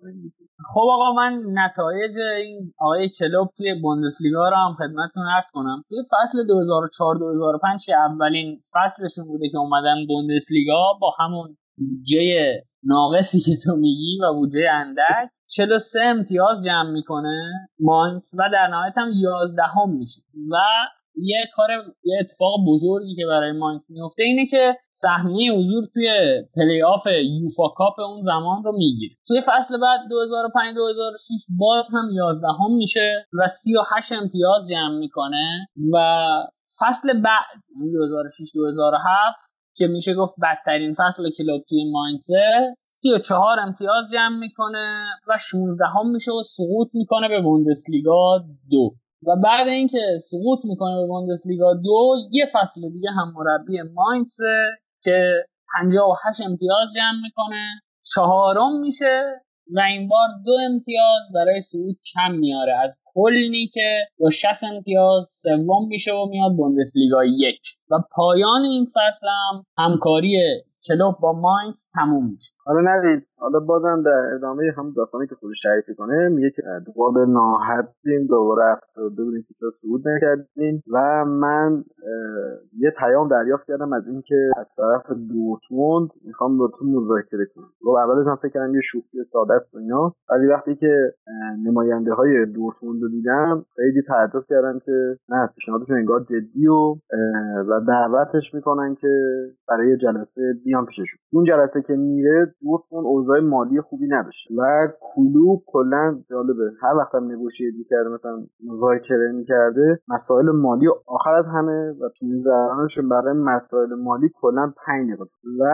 خب 0.74 0.86
آقا 0.92 1.12
من 1.12 1.42
نتایج 1.52 2.14
این 2.44 2.74
آقای 2.78 3.08
کلوب 3.08 3.48
توی 3.56 3.74
بوندسلیگا 3.82 4.48
رو 4.48 4.56
هم 4.56 4.74
خدمتتون 4.74 5.26
عرض 5.36 5.50
کنم. 5.52 5.84
توی 5.88 5.98
فصل 6.02 6.46
2004 6.48 7.16
2005 7.16 7.86
که 7.86 7.96
اولین 7.96 8.62
فصلشون 8.72 9.24
بوده 9.26 9.48
که 9.48 9.58
اومدن 9.58 10.06
بوندسلیگا 10.08 10.98
با 11.00 11.14
همون 11.18 11.56
بودجه 11.78 12.62
ناقصی 12.82 13.40
که 13.40 13.52
تو 13.64 13.76
میگی 13.76 14.18
و 14.22 14.34
بودجه 14.34 14.70
اندک 14.72 15.30
43 15.56 16.00
امتیاز 16.00 16.64
جمع 16.64 16.90
می‌کنه 16.90 17.52
ماینس 17.80 18.32
و 18.38 18.48
در 18.52 18.68
نهایت 18.68 18.94
هم 18.96 19.08
11 19.14 19.62
هم 19.62 19.90
میشه. 19.90 20.22
و 20.50 20.56
یه 21.22 21.38
کار 21.54 21.68
یه 22.04 22.18
اتفاق 22.20 22.52
بزرگی 22.68 23.14
که 23.16 23.26
برای 23.26 23.52
ماینز 23.52 23.90
میفته 23.90 24.22
اینه 24.22 24.46
که 24.46 24.76
سهمیه 24.92 25.52
حضور 25.52 25.84
توی 25.94 26.08
پلی 26.56 26.82
آف 26.82 27.06
یوفا 27.06 27.68
کاپ 27.68 28.00
اون 28.00 28.22
زمان 28.22 28.64
رو 28.64 28.72
می‌گیره. 28.72 29.14
توی 29.28 29.40
فصل 29.40 29.80
بعد 29.80 30.00
2005 30.10 30.74
2006 30.74 31.30
باز 31.58 31.88
هم 31.92 32.10
11 32.14 32.46
هم 32.48 32.76
میشه 32.76 33.26
و 33.32 33.46
38 33.46 34.12
امتیاز 34.12 34.68
جمع 34.68 34.98
می‌کنه 34.98 35.68
و 35.92 36.26
فصل 36.80 37.20
بعد 37.20 37.46
2006 37.92 38.52
2007 38.54 39.60
که 39.76 39.86
میشه 39.86 40.14
گفت 40.14 40.34
بدترین 40.42 40.94
فصل 40.94 41.30
کلوپ 41.30 41.62
توی 41.68 41.90
ماینزه 41.90 42.76
34 42.86 43.60
امتیاز 43.60 44.10
جمع 44.12 44.38
می‌کنه 44.38 45.04
و 45.28 45.36
16 45.50 45.84
هم 45.86 46.10
میشه 46.10 46.32
و 46.32 46.42
سقوط 46.42 46.88
می‌کنه 46.94 47.28
به 47.28 47.40
بوندسلیگا 47.40 48.44
دو. 48.70 48.94
و 49.26 49.36
بعد 49.44 49.68
اینکه 49.68 50.18
سقوط 50.30 50.58
می‌کنه 50.64 51.00
به 51.00 51.06
بوندسلیگا 51.06 51.74
دو 51.74 52.14
یه 52.32 52.44
فصل 52.52 52.80
دیگه 52.80 53.10
هم 53.10 53.32
مربی 53.36 53.82
ماینز 53.94 54.36
که 55.04 55.32
58 55.78 56.40
امتیاز 56.40 56.94
جمع 56.96 57.22
می‌کنه. 57.22 57.64
چهارم 58.14 58.80
میشه 58.80 59.22
و 59.74 59.80
این 59.80 60.08
بار 60.08 60.28
دو 60.46 60.52
امتیاز 60.70 61.22
برای 61.34 61.60
صعود 61.60 61.98
کم 62.14 62.34
میاره. 62.34 62.76
از 62.84 62.98
کلی 63.14 63.70
که 63.74 64.06
با 64.20 64.30
60 64.30 64.64
امتیاز 64.64 65.28
سوم 65.42 65.88
میشه 65.88 66.12
و 66.12 66.26
میاد 66.26 66.52
بوندسلیگا 66.52 67.24
یک. 67.24 67.60
و 67.90 67.94
پایان 68.10 68.62
این 68.64 68.86
فصل 68.86 69.26
هم 69.28 69.64
همکاری 69.78 70.60
کلوب 70.88 71.14
با 71.22 71.32
ماینز 71.32 71.86
تموم 71.94 72.30
میشه. 72.30 72.54
حالا 72.64 72.80
ندید 72.90 73.26
حالا 73.38 73.60
بازم 73.60 74.02
در 74.02 74.34
ادامه 74.34 74.62
هم 74.76 74.92
داستانی 74.96 75.26
که 75.26 75.34
خودش 75.34 75.60
تعریف 75.62 75.84
کنه 75.98 76.28
میگه 76.28 76.50
که 76.56 76.62
دوباره 76.86 77.26
ناحدیم 77.26 78.26
دوباره 78.28 78.64
افتاده 78.72 79.24
بودیم 79.24 79.46
که 79.48 79.54
صعود 79.82 80.08
نکردیم. 80.08 80.82
و 80.92 81.24
من 81.24 81.84
یه 82.78 82.90
پیام 82.98 83.28
دریافت 83.28 83.66
کردم 83.66 83.92
از 83.92 84.06
اینکه 84.06 84.50
از 84.56 84.68
طرف 84.76 85.06
دورتموند 85.10 86.08
می‌خوام 86.24 86.58
با 86.58 86.70
تو 86.78 86.84
مذاکره 86.84 87.46
کنم. 87.54 87.70
گفت 87.82 87.98
اولش 87.98 88.26
من 88.26 88.36
فکر 88.36 88.48
کردم 88.48 88.74
یه 88.74 88.80
شوخی 88.84 89.18
ساده 89.32 89.54
است 89.54 89.74
اینا 89.74 90.14
ولی 90.30 90.46
وقتی 90.46 90.76
که 90.76 91.14
نماینده 91.66 92.12
های 92.14 92.46
دورتموند 92.46 93.02
رو 93.02 93.08
دیدم 93.08 93.64
خیلی 93.76 94.02
تعجب 94.08 94.44
کردن 94.48 94.78
که 94.78 95.16
نه 95.28 95.46
پیشنهادشون 95.54 95.96
انگار 95.96 96.20
جدی 96.20 96.66
و 96.66 96.94
و 97.68 97.80
دعوتش 97.88 98.54
می‌کنن 98.54 98.94
که 98.94 99.08
برای 99.68 99.96
جلسه 99.96 100.54
بیان 100.70 100.86
پیششون 100.86 101.18
اون 101.32 101.44
جلسه 101.44 101.82
که 101.82 101.92
میره 101.96 102.46
دورتموند 102.62 103.06
اوضاع 103.06 103.40
مالی 103.40 103.80
خوبی 103.80 104.06
نداشته. 104.06 104.54
و 104.58 104.88
کلوب 105.00 105.62
کلا 105.66 106.22
جالبه. 106.30 106.72
هر 106.82 106.96
وقت 106.96 107.14
هم 107.14 107.32
نگوشیت 107.32 107.74
می‌کرده 107.78 108.08
مثلا 108.08 108.46
مذاکره 108.64 109.32
می‌کرده 109.32 110.00
مسائل 110.08 110.50
مالی 110.50 110.86
آخر 111.06 111.30
از 111.30 111.46
همه 111.46 111.90
و 111.90 112.08
تو 112.18 112.26
برای 113.10 113.34
مسائل 113.34 113.94
مالی 113.94 114.30
کلا 114.40 114.72
پنج 114.86 115.08
و 115.60 115.64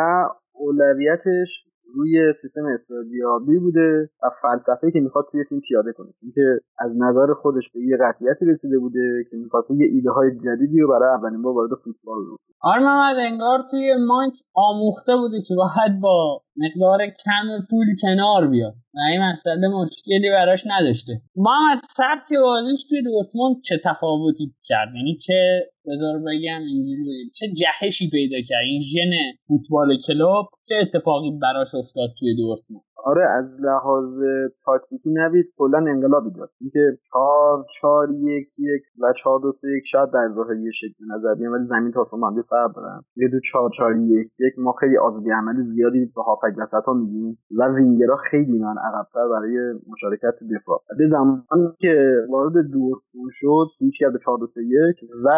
اولویتش 0.52 1.65
روی 1.94 2.32
سیستم 2.42 2.64
استادیابی 2.74 3.58
بوده 3.58 4.10
و 4.22 4.30
فلسفه 4.42 4.90
که 4.90 5.00
می‌خواد 5.00 5.24
توی 5.32 5.44
تیم 5.44 5.60
پیاده 5.60 5.92
کنه. 5.92 6.12
اینکه 6.22 6.60
از 6.78 6.92
نظر 6.96 7.34
خودش 7.34 7.64
به 7.74 7.80
یه 7.80 7.96
قطعیتی 8.00 8.44
رسیده 8.44 8.78
بوده 8.78 9.24
که 9.30 9.36
می‌خواسته 9.36 9.74
یه 9.74 9.86
ایده 9.86 10.10
های 10.10 10.30
جدیدی 10.30 10.80
رو 10.80 10.88
برای 10.88 11.14
اولین 11.18 11.42
بار 11.42 11.54
وارد 11.54 11.70
فوتبال 11.84 12.18
رو 12.26 12.36
آره 12.60 12.82
محمد 12.82 13.16
انگار 13.18 13.58
توی 13.70 13.94
مانچ 14.08 14.34
آموخته 14.54 15.16
بوده 15.16 15.42
که 15.42 15.54
باید 15.54 16.00
با 16.00 16.42
مقدار 16.56 17.06
کم 17.06 17.66
پول 17.70 17.86
کنار 18.02 18.48
بیاد. 18.48 18.74
و 18.94 18.98
این 19.10 19.22
مسئله 19.22 19.68
مشکلی 19.68 20.30
براش 20.30 20.62
نداشته. 20.66 21.20
محمد 21.36 21.78
سبک 21.96 22.38
بازیش 22.42 22.84
توی 22.88 23.02
دورتموند 23.02 23.56
چه 23.64 23.80
تفاوتی 23.84 24.54
کرد؟ 24.64 24.88
یعنی 24.96 25.16
چه 25.16 25.70
بذار 25.86 26.18
بگم 26.18 26.60
اینجوری 26.60 27.30
چه 27.34 27.46
جهشی 27.52 28.10
پیدا 28.10 28.36
کرد؟ 28.48 28.64
این 28.64 28.82
ژن 28.82 29.10
فوتبال 29.48 29.98
کلوب 30.06 30.46
چه 30.68 30.76
اتفاقی 30.76 31.30
براش 31.42 31.74
افتاد 31.74 32.10
توی 32.18 32.36
دورتموند؟ 32.36 32.85
آره 33.10 33.24
از 33.38 33.44
لحاظ 33.60 34.22
تاکتیکی 34.64 35.10
نوید 35.10 35.46
کلا 35.58 35.78
انقلابی 35.78 36.30
داد 36.30 36.50
اینکه 36.60 36.98
چهار 37.12 37.64
چهار 37.80 38.08
یک 38.10 38.48
یک 38.58 38.82
و 39.00 39.12
چهار 39.22 39.40
دو 39.40 39.52
سه 39.52 39.68
یک 39.76 39.84
شاید 39.92 40.10
در 40.10 40.28
ظاهر 40.34 40.56
یه 40.56 40.70
شکل 40.70 41.04
نظر 41.14 41.34
بیان 41.34 41.52
ولی 41.52 41.66
زمین 41.66 41.92
تا 41.92 42.00
آسمان 42.00 42.42
فرق 42.42 42.74
دارن 42.76 43.02
یه 43.16 43.28
دو 43.28 43.40
چهار 43.52 43.70
چهار 43.76 43.96
یک 43.96 44.28
یک 44.38 44.54
ما 44.58 44.72
خیلی 44.80 44.96
آزادی 44.98 45.30
عملی 45.30 45.62
زیادی 45.62 46.12
به 46.16 46.22
هافک 46.22 46.54
وسط 46.58 46.84
ها 46.86 46.92
میدیم 46.92 47.38
و 47.58 47.68
وینگرها 47.74 48.16
خیلی 48.30 48.58
من 48.58 48.74
عقبتر 48.78 49.28
برای 49.28 49.74
مشارکت 49.92 50.34
دفاع. 50.54 50.82
به 50.98 51.06
زمانی 51.06 51.42
که 51.78 52.12
وارد 52.30 52.52
دور 52.72 53.02
شد 53.30 53.66
سویچ 53.78 54.00
کرد 54.00 54.12
چهار 54.24 54.38
دو 54.38 54.46
سه 54.46 54.60
یک. 54.64 55.10
و 55.24 55.30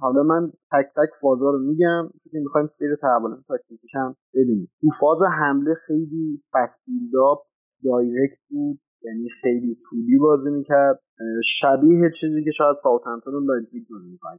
حالا 0.00 0.22
من 0.22 0.52
تک 0.72 0.86
تک 0.96 1.10
فازا 1.20 1.50
رو 1.50 1.58
میگم 1.58 2.10
می‌خوایم 2.32 2.66
سیر 2.66 2.96
تحولات 2.96 3.38
تاکتیکیش 3.48 3.94
هم 3.94 4.16
ببینیم. 4.34 4.68
تو 4.80 4.88
فاز 5.00 5.18
حمله 5.40 5.74
خیلی 5.86 6.42
fast 7.08 7.19
build 7.19 7.32
up 7.32 7.38
direct 7.84 8.38
بود 8.50 8.80
یعنی 9.02 9.28
خیلی 9.42 9.78
طولی 9.90 10.18
بازی 10.18 10.50
می‌کرد. 10.50 11.00
شبیه 11.44 12.10
چیزی 12.20 12.44
که 12.44 12.50
شاید 12.50 12.76
ساوثهمپتون 12.82 13.34
و 13.34 13.40
لایپزیگ 13.40 13.82
بازی 13.90 14.10
می‌کنه 14.10 14.38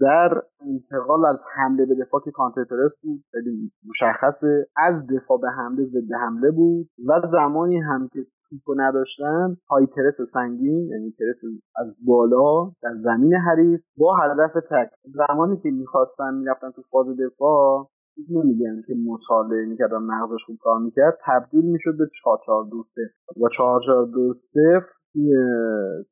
در 0.00 0.42
انتقال 0.60 1.26
از 1.26 1.42
حمله 1.56 1.86
به 1.86 1.94
دفاع 1.94 2.20
که 2.24 2.30
counter 2.30 2.64
press 2.64 2.92
بود 3.02 3.24
خیلی 3.30 3.72
مشخصه. 3.88 4.66
از 4.76 5.06
دفاع 5.06 5.40
به 5.40 5.50
حمله 5.50 5.84
ضد 5.84 6.12
حمله 6.20 6.50
بود 6.50 6.88
و 7.06 7.20
زمانی 7.32 7.78
هم 7.78 8.08
که 8.12 8.26
توپو 8.50 8.74
نداشتن 8.76 9.56
high 9.70 9.86
press 9.86 10.28
سنگین 10.32 10.88
یعنی 10.88 11.10
پرس 11.10 11.40
از 11.76 11.96
بالا 12.06 12.72
در 12.82 12.94
زمین 13.02 13.34
حریف 13.34 13.80
با 13.96 14.16
هدف 14.16 14.52
تک. 14.70 14.90
زمانی 15.04 15.56
که 15.56 15.70
می‌خواستن 15.70 16.34
می‌رفتن 16.34 16.70
تو 16.70 16.82
فاز 16.90 17.06
دفاع 17.06 17.90
نمیگن 18.30 18.82
که 18.86 18.94
مطالعه 19.06 19.66
می‌کرد 19.66 19.92
و 19.92 19.98
مغزش 19.98 20.44
خوب 20.44 20.58
کار 20.60 20.78
می‌کرد 20.78 21.18
تبدیل 21.26 21.64
می‌شد 21.64 21.98
به 21.98 22.04
4 22.24 22.38
4 22.46 22.64
2 22.70 22.84
0 22.90 23.44
و 23.44 23.48
4 23.48 23.80
4 23.86 24.06
2 24.06 24.32
0 24.32 24.86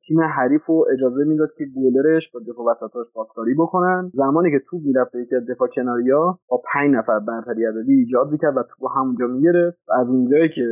تیم 0.07 0.21
حریف 0.21 0.65
رو 0.65 0.85
اجازه 0.93 1.25
می‌داد 1.25 1.49
که 1.57 1.65
گولرش 1.65 2.31
با 2.31 2.39
دفاع 2.39 2.65
وسطاش 2.71 3.05
پاسکاری 3.13 3.53
بکنن. 3.53 4.11
زمانی 4.13 4.51
که 4.51 4.59
توپ 4.69 4.81
می‌رفت 4.85 5.15
یکی 5.15 5.35
از 5.35 5.45
دفاع 5.49 5.67
کناریا 5.75 6.39
با 6.49 6.61
پنج 6.73 6.95
نفر 6.95 7.19
برتری 7.19 7.65
عددی 7.65 7.93
ایجاد 7.93 8.31
می‌کرد 8.31 8.57
و 8.57 8.63
توپ 8.63 8.91
همونجا 8.95 9.27
می‌گرفت. 9.27 9.77
از 9.89 10.07
اونجایی 10.07 10.49
که 10.49 10.65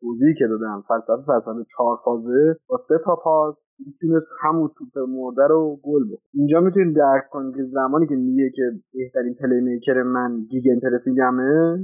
توضیحی 0.00 0.34
که 0.34 0.46
دادم 0.46 0.84
فلسفه 0.88 1.22
فلسفه 1.26 1.64
چهار 1.76 1.98
فازه 2.04 2.56
با 2.68 2.76
سه 2.88 2.94
تا 3.04 3.16
پاس 3.16 3.54
می‌تونست 3.86 4.28
همون 4.40 4.70
توپ 4.78 4.98
مرده 5.08 5.46
رو 5.48 5.80
گل 5.82 6.04
بکنه 6.04 6.18
اینجا 6.34 6.60
می‌تونید 6.60 6.96
درک 6.96 7.24
کنید 7.30 7.56
که 7.56 7.64
زمانی 7.64 8.06
که 8.06 8.16
میگه 8.16 8.50
که 8.54 8.62
بهترین 8.94 9.34
playmaker 9.34 10.02
من 10.02 10.44
gegenpressing 10.50 10.80
مه 10.80 11.78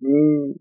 این 0.00 0.54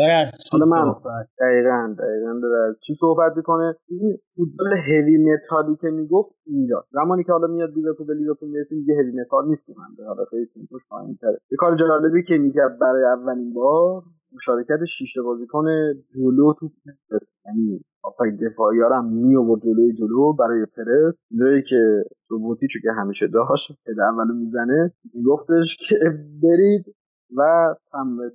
چی 0.00 0.58
حالا 0.58 0.66
من 0.66 0.94
دقیقا 1.40 1.94
دقیقا 1.98 2.40
داره 2.42 2.76
چی 2.86 2.94
صحبت 2.94 3.36
می‌کنه؟ 3.36 3.74
این 3.88 4.18
فوتبال 4.36 4.72
heavy 4.72 5.18
metal 5.18 5.66
ی 5.66 5.76
که 5.76 5.90
می‌گفت 5.90 6.30
اینجا. 6.46 6.84
زمانی 6.90 7.24
که 7.24 7.32
حالا 7.32 7.46
میاد 7.46 7.70
لیورپول 7.74 8.06
به 8.06 8.14
لیورپول 8.14 8.48
می‌رسه 8.48 8.74
میگه 8.74 8.94
heavy 8.94 9.12
metal 9.20 9.48
نیست 9.48 9.62
من 9.68 10.04
حالا 10.06 10.24
خیلی 10.30 10.46
تیمش 10.54 10.82
پایین 10.90 11.18
تره 11.20 11.38
یه 11.50 11.56
کار 11.58 11.76
جالبی 11.76 12.22
که 12.22 12.38
می‌کرد 12.38 12.78
برای 12.78 13.04
اولین 13.04 13.52
بار 13.52 14.02
مشارکت 14.36 14.84
شیشت 14.98 15.18
بازیکن 15.24 15.64
جلو 16.14 16.54
تو 16.60 16.70
یعنی 17.46 17.80
آفای 18.02 18.30
دفاعی 18.30 18.78
هم 18.80 19.12
می 19.12 19.36
آورد 19.36 19.62
جلوی 19.62 19.92
جلو 19.92 20.32
برای 20.32 20.66
پرس. 20.76 21.14
جایی 21.40 21.62
که 21.62 22.04
روبوتیچو 22.28 22.78
که 22.82 22.92
همیشه 22.92 23.26
داشت 23.26 23.68
که 23.84 23.92
اولو 24.02 24.34
می‌زنه 24.34 24.92
میگفتش 25.14 25.76
که 25.88 25.96
برید 26.42 26.84
و 27.36 27.74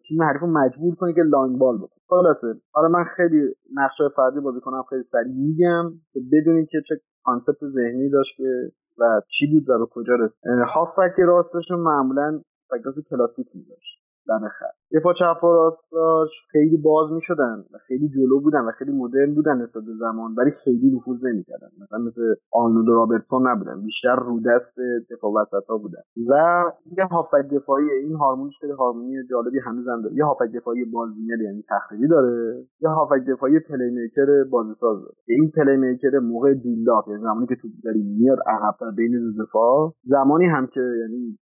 تیم 0.08 0.24
حریف 0.24 0.42
رو 0.42 0.48
مجبور 0.48 0.96
کنه 0.96 1.14
که 1.14 1.22
لانگ 1.22 1.58
بال 1.58 1.78
بکنه 1.78 2.00
خلاصه. 2.10 2.62
حالا 2.72 2.88
من 2.88 3.04
خیلی 3.04 3.56
نقشه 3.74 4.04
فردی 4.16 4.40
بازی 4.40 4.60
کنم 4.60 4.84
خیلی 4.90 5.04
سریع 5.04 5.34
میگم 5.34 5.92
که 6.14 6.20
بدونید 6.32 6.68
که 6.70 6.78
چه 6.88 6.96
کانسپت 7.24 7.58
ذهنی 7.76 8.10
داشت 8.10 8.38
که 8.38 8.72
و 8.98 9.22
چی 9.30 9.48
بود 9.52 9.70
و 9.70 9.80
به 9.80 9.86
کجا 9.92 10.14
رسید. 10.16 10.40
هافک 10.74 11.20
راستش 11.20 11.72
معمولا 11.72 12.42
فکر 12.70 13.02
کلاسیک 13.10 13.48
میداشت 13.54 14.05
دم 14.28 14.48
خط. 14.48 14.76
دفاع 14.96 15.14
چپ 15.14 15.44
و 15.44 15.48
راستاش 15.48 16.30
خیلی 16.52 16.78
باز 16.78 17.12
می‌شدن 17.12 17.66
و 17.74 17.78
خیلی 17.88 18.10
جلو 18.10 18.40
بودن 18.42 18.62
و 18.68 18.72
خیلی 18.72 18.92
مدرن 18.92 19.34
بودن 19.36 19.62
نسبت 19.62 19.84
زمان 20.00 20.36
ولی 20.38 20.52
خیلی 20.64 20.96
نفوذ 20.96 21.18
نمی‌کردن. 21.24 21.68
مثلا 21.82 22.00
مثل 22.00 22.22
آرنولد 22.54 22.90
رابرتسون 22.90 23.48
نبودن. 23.48 23.82
بیشتر 23.82 24.16
رو 24.16 24.40
دست 24.46 24.76
دفاع 25.12 25.32
وسط 25.32 25.66
ها 25.70 25.78
بودن. 25.78 26.02
و 26.30 26.64
یه 26.98 27.06
هافبک 27.06 27.46
دفاعی 27.52 27.90
این 28.04 28.16
هارمونش 28.16 28.60
خیلی 28.62 28.74
هارمونی 28.74 29.16
جالبی 29.32 29.60
هنوزم 29.60 30.02
داره. 30.02 30.16
یه 30.16 30.26
هافبک 30.26 30.52
دفاعی 30.56 30.86
بازینر 30.86 31.42
یعنی 31.42 31.64
تخریبی 31.70 32.08
داره. 32.08 32.66
یه 32.82 32.90
هافبک 32.90 33.22
دفاعی 33.28 33.60
playmaker 33.60 34.44
بازیساز 34.52 34.98
داره. 35.02 35.16
این 35.28 35.52
playmaker 35.56 36.20
موقع 36.20 36.54
build 36.54 36.92
up 36.92 37.08
یعنی 37.08 37.22
زمانی 37.22 37.48
که 37.48 37.56
تو 37.62 37.68
داری 37.84 38.04
میاد 38.04 38.38
عقب 38.48 38.96
بین 38.96 39.34
دفاع. 39.42 39.94
زمانی 40.04 40.46
هم 40.46 40.68
که 40.68 40.82
یعنی 40.82 41.38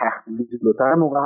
تخریبیه 0.00 0.46
جلوتر 0.46 0.94
موقع 0.94 1.20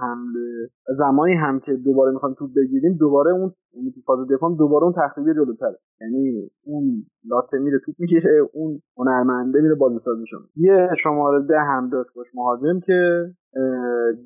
حمله 0.00 0.68
زمانی 0.98 1.34
هم 1.34 1.60
که 1.60 1.72
دوباره 1.72 2.12
می‌خوایم 2.12 2.34
توپ 2.38 2.50
بگیریم 2.56 2.96
دوباره 2.96 3.30
اون 3.32 3.52
یعنی 3.72 3.90
تو 3.90 4.00
فاز 4.06 4.26
دفاع 4.30 4.56
دوباره 4.56 4.84
اون 4.84 4.94
تخریبیه 4.96 5.34
جلوتره. 5.34 5.78
یعنی 6.00 6.50
اون 6.64 7.06
لاته 7.24 7.58
میره 7.58 7.78
توپ 7.84 7.94
می‌گیره 7.98 8.48
اون 8.52 8.82
هنرمنده 8.96 9.60
میره 9.60 9.74
بازیسازیشون. 9.74 10.40
یه 10.56 10.88
شماره 11.02 11.46
ده 11.48 11.60
هم 11.60 11.88
داشت 11.88 12.10
باش 12.16 12.26
مهاجم 12.34 12.80
که 12.80 13.24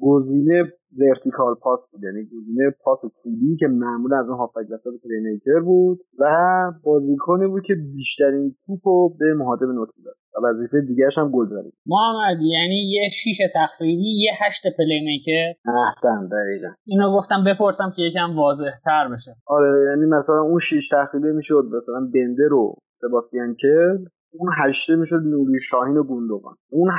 گزینه 0.01 0.73
vertical 0.99 1.55
pass 1.55 1.81
بود. 1.93 2.03
یعنی 2.05 2.25
گزینه 2.25 2.71
پاس 2.85 3.01
طولی 3.23 3.57
که 3.61 3.67
معمولا 3.67 4.19
از 4.19 4.29
اون 4.29 4.39
هافبک 4.39 4.67
وسط 4.71 4.91
playmaker 5.05 5.61
بود 5.61 6.01
و 6.19 6.27
بازیکنی 6.85 7.47
بود 7.47 7.63
که 7.63 7.75
بیشترین 7.75 8.55
توپ 8.67 8.89
رو 8.89 9.17
به 9.19 9.35
مهاجم 9.35 9.73
نوک 9.73 9.89
می‌داد 9.97 10.15
و 10.35 10.47
وظیفه 10.47 10.81
دیگرش 10.81 11.19
هم 11.19 11.31
گل 11.31 11.47
زدن 11.47 11.71
محمد 11.87 12.43
یعنی 12.43 12.91
یه 12.91 13.09
شیش 13.09 13.41
تخریبی 13.55 14.11
یه 14.25 14.31
هشت 14.43 14.63
playmaker. 14.79 15.53
احسن 15.87 16.29
دقیقا. 16.29 16.69
اینو 16.87 17.17
گفتم 17.17 17.45
بپرسم 17.47 17.93
که 17.97 18.03
یکم 18.03 18.37
واضح 18.37 18.75
تر 18.85 19.09
بشه. 19.13 19.31
آره 19.47 19.91
یعنی 19.91 20.07
مثلا 20.07 20.41
اون 20.41 20.59
شیش 20.59 20.89
تخریبی 20.89 21.33
می‌شد 21.33 21.65
مثلا 21.77 22.11
بندر 22.15 22.53
و 22.53 22.75
سباستیان 23.01 23.55
کل 23.55 24.05
اون 24.33 24.51
هشته 24.59 24.97
می‌شد 24.97 25.23
نوری 25.25 25.61
شاهین 25.61 25.97
و 25.97 26.03
گوندوگان 26.03 26.57
اون 26.71 26.91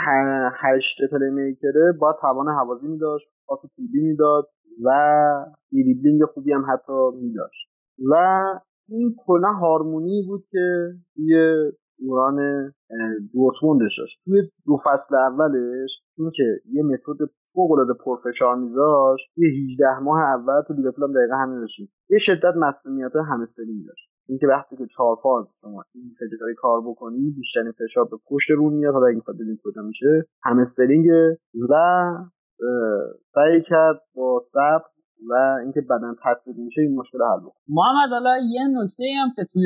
هشته 0.62 1.08
playmaker 1.12 1.30
ه 1.30 1.92
با 2.00 2.18
توان 2.22 2.48
هوازی 2.48 2.88
میداشت 2.88 3.28
پاس 3.48 3.62
طولی 3.76 4.02
می‌داد 4.02 4.48
و 4.84 4.90
دریبلینگ 5.72 6.26
خوبی 6.26 6.54
هم 6.54 6.66
حتی 6.74 7.18
میداشت. 7.22 7.70
و 8.12 8.16
این 8.90 9.16
کلا 9.26 9.54
هارمونی 9.54 10.24
بود 10.28 10.46
که 10.52 10.88
توی 11.16 11.36
دوران 12.00 12.38
دورتموندش 13.34 14.00
داشت. 14.00 14.22
توی 14.26 14.42
دو 14.66 14.76
فصل 14.86 15.16
اولش 15.16 16.02
اینکه 16.18 16.44
یه 16.74 16.84
متد 16.84 17.32
فوق 17.54 17.72
العاده 17.72 17.94
پرفشار 18.06 18.56
میذاشت 18.56 19.24
توی 19.36 19.72
18 19.72 20.00
ماه 20.00 20.20
اول 20.20 20.62
تو 20.68 20.74
لیورپول 20.74 21.04
هم 21.04 21.14
دقیقا 21.14 21.36
همین 21.36 21.60
داشتیم 21.60 21.92
یه 22.10 22.18
شدت 22.18 22.54
مسئولیت 22.56 23.16
همستری 23.16 23.74
میداشت 23.74 24.11
اینکه 24.28 24.48
وقتی 24.48 24.78
که 24.78 24.86
چهار 24.86 25.16
فاز 25.24 25.46
شما 25.62 25.84
این 25.96 26.16
فجر 26.20 26.54
کار 26.58 26.82
بکنی 26.82 27.32
بیشترین 27.38 27.72
فشار 27.72 28.06
به 28.06 28.18
پشت 28.30 28.52
رو 28.52 28.70
میاد. 28.70 28.94
حالا 28.94 29.08
این 29.08 29.22
بدونیم 29.28 29.60
کجا 29.64 29.82
میشه 29.82 30.26
همسترینگ 30.44 31.08
و 31.70 31.76
سعی 33.34 33.62
کرد 33.62 34.02
با 34.16 34.42
صبر 34.46 34.84
و 35.30 35.60
اینکه 35.64 35.82
بدن 35.82 36.16
تطبیق 36.24 36.56
میشه 36.58 36.82
این 36.82 36.96
مشکل 36.96 37.18
حل 37.18 37.40
بکنه 37.40 37.54
محمد 37.68 38.10
حالا 38.10 38.38
یه 38.38 38.62
نکته 38.68 39.04
هم 39.22 39.32
که 39.36 39.44
توی 39.54 39.66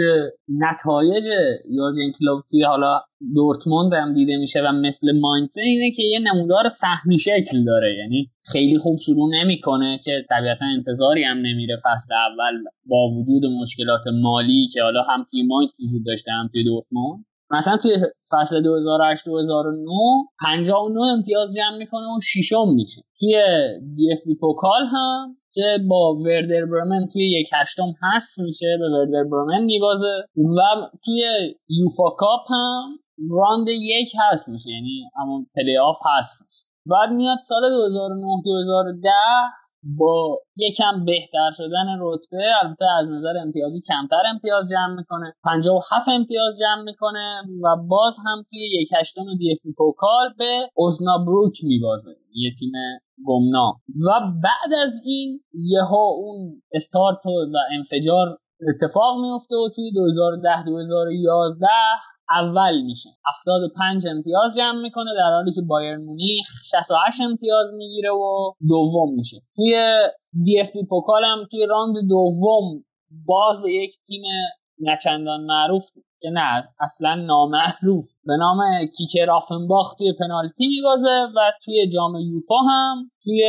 نتایج 0.50 1.24
یورگن 1.70 2.12
کلوپ 2.20 2.44
توی 2.52 2.64
حالا 2.64 3.02
دورتموند 3.36 3.94
هم 3.94 4.14
دیده 4.14 4.38
میشه 4.38 4.62
و 4.62 4.72
مثل 4.72 5.20
ماینتزه 5.20 5.62
اینه 5.62 5.92
که 5.92 6.04
یه 6.04 6.20
نمودار 6.20 6.68
سهمی 6.68 7.20
شکل 7.20 7.64
داره. 7.66 7.96
یعنی 8.00 8.32
خیلی 8.52 8.78
خوب 8.78 8.98
شروع 8.98 9.30
نمی‌کنه 9.34 10.00
که 10.04 10.26
طبیعتا 10.30 10.66
انتظاری 10.66 11.24
هم 11.24 11.38
نمیره 11.38 11.82
فصل 11.84 12.14
اول 12.14 12.64
با 12.86 13.10
وجود 13.10 13.46
مشکلات 13.62 14.02
مالی 14.22 14.68
که 14.74 14.82
حالا 14.82 15.02
هم 15.02 15.26
توی 15.32 15.44
ماینتز 15.44 15.72
وجود 15.80 16.06
داشته 16.06 16.32
هم 16.32 16.50
توی 16.52 16.64
دورتموند. 16.64 17.26
مثلا 17.52 17.78
توی 17.78 17.92
فصل 18.32 18.62
2008 18.62 19.26
2009 19.26 19.90
59 20.42 21.00
امتیاز 21.18 21.56
جمع 21.56 21.78
می‌کنه 21.78 22.02
و 22.02 22.20
ششم 22.24 22.74
میشه. 22.76 23.02
توی 23.20 23.36
دی 23.96 24.12
اف 24.12 24.20
بی 24.26 24.36
پوکال 24.36 24.86
هم 24.86 25.38
که 25.56 25.78
با 25.90 26.14
وردر 26.14 26.66
برمن 26.66 27.08
توی 27.14 27.32
یک 27.40 27.50
هشتم 27.54 27.94
هست 28.02 28.40
میشه 28.40 28.78
به 28.80 28.98
وردر 28.98 29.30
برمن 29.30 29.64
میبازه. 29.64 30.24
و 30.38 30.90
توی 31.06 31.24
یوفا 31.70 32.10
کاپ 32.10 32.52
هم 32.52 33.00
راند 33.32 33.68
یک 33.70 34.12
هست 34.20 34.50
میشه 34.50 34.70
یعنی 34.72 35.10
همون 35.22 35.48
پلی 35.56 35.78
آف 35.78 35.98
هست. 36.18 36.42
میشه 36.46 36.66
بعد 36.86 37.10
میاد 37.10 37.38
سال 37.44 37.70
2009 37.70 38.42
2010 38.46 39.10
با 39.98 40.42
یکم 40.56 41.06
بهتر 41.06 41.52
شدن 41.58 41.98
رتبه 42.00 42.44
البته 42.64 42.86
از 43.00 43.08
نظر 43.08 43.38
امتیازی 43.42 43.82
کمتر 43.82 44.24
امتیاز 44.30 44.70
جمع 44.70 44.96
می‌کنه. 44.96 45.34
57 45.44 46.10
امتیاز 46.10 46.60
جمع 46.60 46.84
می‌کنه 46.84 47.42
و 47.64 47.76
باز 47.88 48.18
هم 48.26 48.44
توی 48.50 48.60
یک 48.82 48.90
هشتم 49.00 49.36
دی 49.38 49.52
اف 49.52 49.76
پوکال 49.78 50.34
به 50.38 50.70
اوزنابروک 50.76 51.64
میبازه 51.64 52.16
یه 52.34 52.54
تیم 52.60 52.72
گمنام 53.26 53.74
و 54.08 54.12
بعد 54.44 54.74
از 54.86 54.94
این 55.06 55.44
یهو 55.54 55.96
اون 55.96 56.62
استارت 56.74 57.26
و 57.26 57.58
انفجار 57.72 58.38
اتفاق 58.70 59.22
میفته 59.22 59.56
و 59.56 59.70
توی 59.76 59.92
2010 59.92 60.64
2011 60.66 61.68
اول 62.30 62.82
میشه. 62.82 63.10
75 63.26 64.08
امتیاز 64.08 64.56
جمع 64.56 64.82
می‌کنه 64.82 65.12
در 65.18 65.32
حالی 65.36 65.54
که 65.54 65.62
بایرن 65.62 65.98
مونیخ 65.98 66.46
68 66.72 67.22
امتیاز 67.22 67.74
می‌گیره 67.74 68.12
و 68.12 68.54
دوم 68.70 69.14
میشه. 69.16 69.38
توی 69.56 69.94
دی 70.44 70.60
اف 70.60 70.72
بی 70.74 70.86
پوکال 70.90 71.24
هم 71.24 71.48
توی 71.52 71.66
راند 71.66 71.96
دوم 72.10 72.84
باز 73.26 73.62
به 73.62 73.74
یک 73.74 73.96
تیم 74.08 74.22
نه‌چندان 74.80 75.42
معروف 75.42 75.90
که 76.20 76.30
نه 76.30 76.64
اصلا 76.80 77.16
نامعروف. 77.16 78.06
به 78.26 78.38
نام 78.38 78.58
کیکرز 78.98 79.32
آفنباخ 79.32 79.94
توی 79.94 80.14
پنالتی 80.20 80.68
میبازه 80.68 81.28
و 81.36 81.52
توی 81.66 81.88
جام 81.88 82.16
یوفا 82.16 82.58
هم 82.58 83.12
توی 83.24 83.44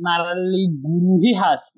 مرحله 0.00 0.58
گروهی 0.84 1.34
هست. 1.34 1.72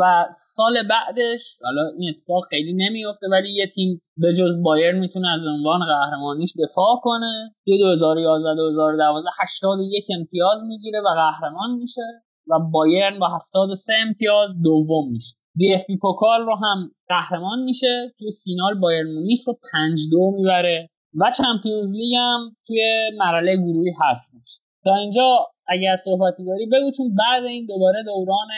و 0.00 0.24
سال 0.32 0.74
بعدش 0.88 1.58
حالا 1.64 1.82
این 1.98 2.14
اتفاق 2.16 2.42
خیلی 2.50 2.72
نمیفته 2.72 3.26
ولی 3.28 3.54
یه 3.54 3.66
تیم 3.66 4.02
به 4.16 4.32
جز 4.32 4.62
بایرن 4.62 4.92
می‌تونه 4.92 5.28
از 5.28 5.46
عنوان 5.46 5.80
قهرمانیش 5.86 6.52
دفاع 6.64 7.00
کنه. 7.02 7.54
توی 7.64 7.78
2011 7.78 8.54
2012 8.54 9.28
81 9.42 10.06
امتیاز 10.18 10.62
می‌گیره 10.68 11.00
و 11.00 11.08
قهرمان 11.14 11.70
میشه. 11.78 12.02
و 12.48 12.58
بایرن 12.72 13.18
با 13.18 13.28
73 13.28 13.92
امتیاز 14.06 14.50
دوم 14.64 15.12
میشه. 15.12 15.36
دی 15.56 15.74
اف 15.74 15.86
بی 15.86 15.96
پوکال 15.96 16.40
رو 16.46 16.54
هم 16.56 16.90
قهرمان 17.08 17.62
میشه. 17.62 18.12
توی 18.18 18.30
فینال 18.44 18.74
بایرن 18.80 19.06
مونیخ 19.06 19.40
رو 19.46 19.58
5 19.72 20.00
دو 20.12 20.30
می‌بره. 20.30 20.90
و 21.20 21.32
چمپیونز 21.38 21.90
لیگ 21.92 22.14
هم 22.18 22.56
توی 22.66 23.10
مرحله 23.18 23.56
گروهی 23.56 23.92
هست. 24.02 24.34
میشه 24.34 24.60
تا 24.84 24.94
اینجا 24.94 25.46
اگر 25.68 25.96
صحبتی 26.04 26.44
داری 26.44 26.66
بگو 26.66 26.90
چون 26.96 27.06
بعد 27.18 27.44
این 27.44 27.66
دوباره 27.66 28.02
دوران 28.04 28.48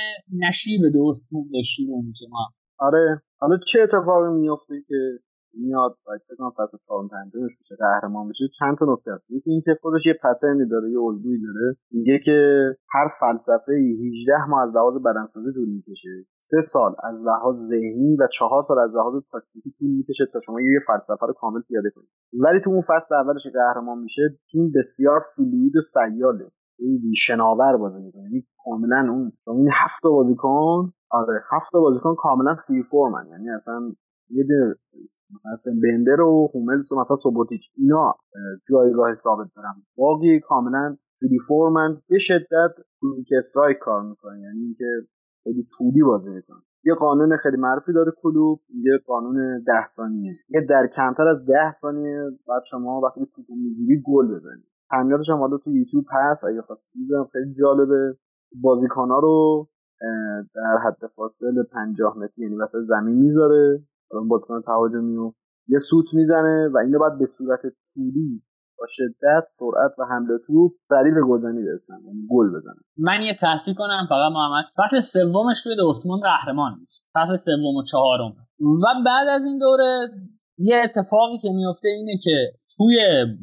نشیب 0.49 0.81
دورتموند 0.92 1.53
شروع 1.64 2.05
میشه. 2.05 2.27
ما. 2.31 2.47
آره. 2.79 3.23
حالا 3.38 3.57
چه 3.66 3.81
اتفاقی 3.83 4.40
میفته 4.40 4.75
که 4.88 5.19
میاد؟ 5.59 5.92
فکر 6.05 6.51
فصل 6.59 6.79
چهارم 6.87 7.09
پنجمش 7.09 7.53
میشه 7.61 7.77
قهرمان 7.79 8.29
بشه. 8.29 8.45
چند 8.59 8.77
تا 8.79 8.85
نکته 8.92 9.11
هست. 9.14 9.31
یکی 9.31 9.51
اینکه 9.51 9.71
خودش 9.83 10.07
یه 10.07 10.12
پترنی 10.12 10.69
داره 10.69 10.90
یه 10.90 11.01
الگویی 11.01 11.40
داره. 11.42 11.77
میگه 11.90 12.19
که 12.19 12.38
هر 12.95 13.09
فلسفه 13.21 13.73
18 13.73 14.47
ماه 14.49 14.62
از 14.62 14.71
لحاظ 14.75 14.95
بدنسازی 14.95 15.53
طول 15.55 15.69
می‌کشه. 15.69 16.27
سه 16.42 16.62
سال 16.62 16.92
از 17.03 17.23
لحاظ 17.25 17.57
ذهنی 17.57 18.16
و 18.16 18.29
چهار 18.33 18.62
سال 18.62 18.79
از 18.79 18.90
لحاظ 18.95 19.23
تاکتیکی 19.33 19.71
طول 19.79 19.90
می‌کشه 19.90 20.25
تا 20.33 20.40
شما 20.40 20.61
یه 20.61 20.81
فلسفه 20.87 21.27
رو 21.27 21.33
کامل 21.33 21.61
پیاده 21.61 21.90
کنید 21.95 22.09
ولی 22.33 22.61
تو 22.61 22.71
اون 22.71 22.81
فصل 22.81 23.14
اولش 23.14 23.42
قهرمان 23.55 23.99
میشه 23.99 24.23
تیم 24.51 24.73
بسیار 24.75 25.21
فلوید 25.37 25.77
و 25.77 25.81
سیاله. 25.81 26.51
خیلی 26.77 27.17
شناور 27.17 27.77
بازی 27.77 28.03
می‌کنه. 28.03 28.23
یعنی 28.23 28.47
کاملا 28.65 29.12
اون 29.12 29.33
شما 29.45 29.55
این 29.55 29.69
هفت 29.85 30.03
بازیکن 30.03 30.93
آره 31.11 31.41
هفت 31.53 31.73
بازیکن 31.73 32.15
کاملا 32.19 32.57
فری 32.69 32.83
فورمن 32.83 33.27
یعنی 33.31 33.51
اصلا 33.51 33.93
یه 34.31 34.45
مثلا 35.53 35.73
بندر 35.83 36.21
و 36.21 36.51
هوملز 36.55 36.93
و 36.93 37.01
مثلا 37.01 37.17
سوبوتیچ. 37.17 37.62
اینا 37.77 38.15
جایگاه 38.71 39.15
ثابت 39.15 39.47
دارن. 39.57 39.75
باقی 39.97 40.41
کاملا 40.41 40.97
فری 41.21 41.39
فورمن 41.49 42.03
به 42.09 42.19
شدت 42.19 42.75
که 43.29 43.37
استرایک 43.39 43.79
کار 43.79 44.03
می‌کنه. 44.03 44.41
یعنی 44.41 44.65
اینکه 44.65 44.85
خیلی 45.45 45.67
طولی 45.79 46.03
بازی 46.03 46.31
می‌کنه. 46.31 46.57
یه 46.85 46.95
قانون 46.95 47.37
خیلی 47.37 47.57
معروفی 47.57 47.93
داره 47.93 48.12
کلوب. 48.23 48.61
یه 48.75 48.99
قانون 49.07 49.62
ده 49.67 49.89
ثانیه. 49.89 50.33
یه 50.49 50.61
در 50.69 50.87
کمتر 50.97 51.29
از 51.29 51.47
ده 51.47 51.73
ثانیه 51.73 52.31
بعد 52.49 52.62
شما 52.71 53.01
وقتی 53.01 53.21
توپ 53.35 53.45
می‌گیری 53.49 54.03
گل 54.07 54.27
بزنید. 54.27 54.76
تعمیراتش 54.90 55.31
هم 55.31 55.38
حالا 55.38 55.57
تو 55.57 55.70
یوتیوب 55.70 56.05
هست. 56.11 56.44
اگه 56.44 56.62
خواستید 56.62 57.09
خیلی 57.33 57.55
جالبه. 57.61 58.16
بازیکنها 58.62 59.18
رو 59.18 59.68
در 60.55 60.79
حد 60.85 61.11
فاصل 61.16 61.62
50 61.72 62.18
متری 62.18 62.44
یعنی 62.44 62.57
وسط 62.57 62.79
زمین 62.88 63.16
می‌ذاره. 63.16 63.83
بازیکن 64.29 64.62
تهاجمی 64.62 65.16
و 65.16 65.33
یه 65.68 65.79
سوت 65.79 66.07
می‌زنه 66.12 66.68
و 66.75 66.79
اینو 66.79 66.99
بعد 66.99 67.18
به 67.18 67.27
صورت 67.27 67.61
طولی 67.94 68.42
با 68.79 68.87
شدت 68.88 69.46
سرعت 69.59 69.99
و 69.99 70.05
حمله 70.05 70.38
توپ 70.46 70.72
سریع 70.88 71.14
به 71.14 71.22
گلزنی 71.22 71.62
برسن. 71.62 71.94
یعنی 72.07 72.27
گل 72.31 72.49
بزنه 72.49 72.81
من 72.99 73.22
یه 73.22 73.35
تحصیل 73.40 73.75
کنم 73.75 74.07
فقط 74.09 74.33
محمد. 74.33 74.64
فصل 74.77 75.01
سومش 75.01 75.62
توی 75.62 75.77
دورتموند 75.77 76.22
قهرمان 76.22 76.72
میشه 76.81 77.03
فصل 77.14 77.37
سوم 77.37 77.77
و 77.77 77.83
چهارم. 77.83 78.33
و 78.61 78.87
بعد 79.07 79.29
از 79.29 79.44
این 79.44 79.59
دوره 79.59 80.09
یه 80.59 80.77
اتفاقی 80.85 81.38
که 81.42 81.51
میفته 81.51 81.88
اینه 81.88 82.19
که 82.23 82.53
توی 82.77 82.99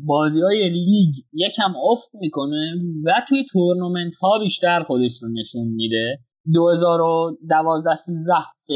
بازی 0.06 0.42
های 0.42 0.70
لیگ 0.70 1.16
یکم 1.34 1.74
افت 1.92 2.10
می‌کنه 2.14 2.76
و 3.06 3.12
توی 3.30 3.46
تورنمنت 3.52 4.16
ها 4.16 4.40
بیشتر 4.40 4.84
خودش 4.84 5.24
رو 5.24 5.30
نشون 5.30 5.66
میده. 5.66 6.20
2012 6.54 7.96
13 7.96 8.34
که 8.68 8.74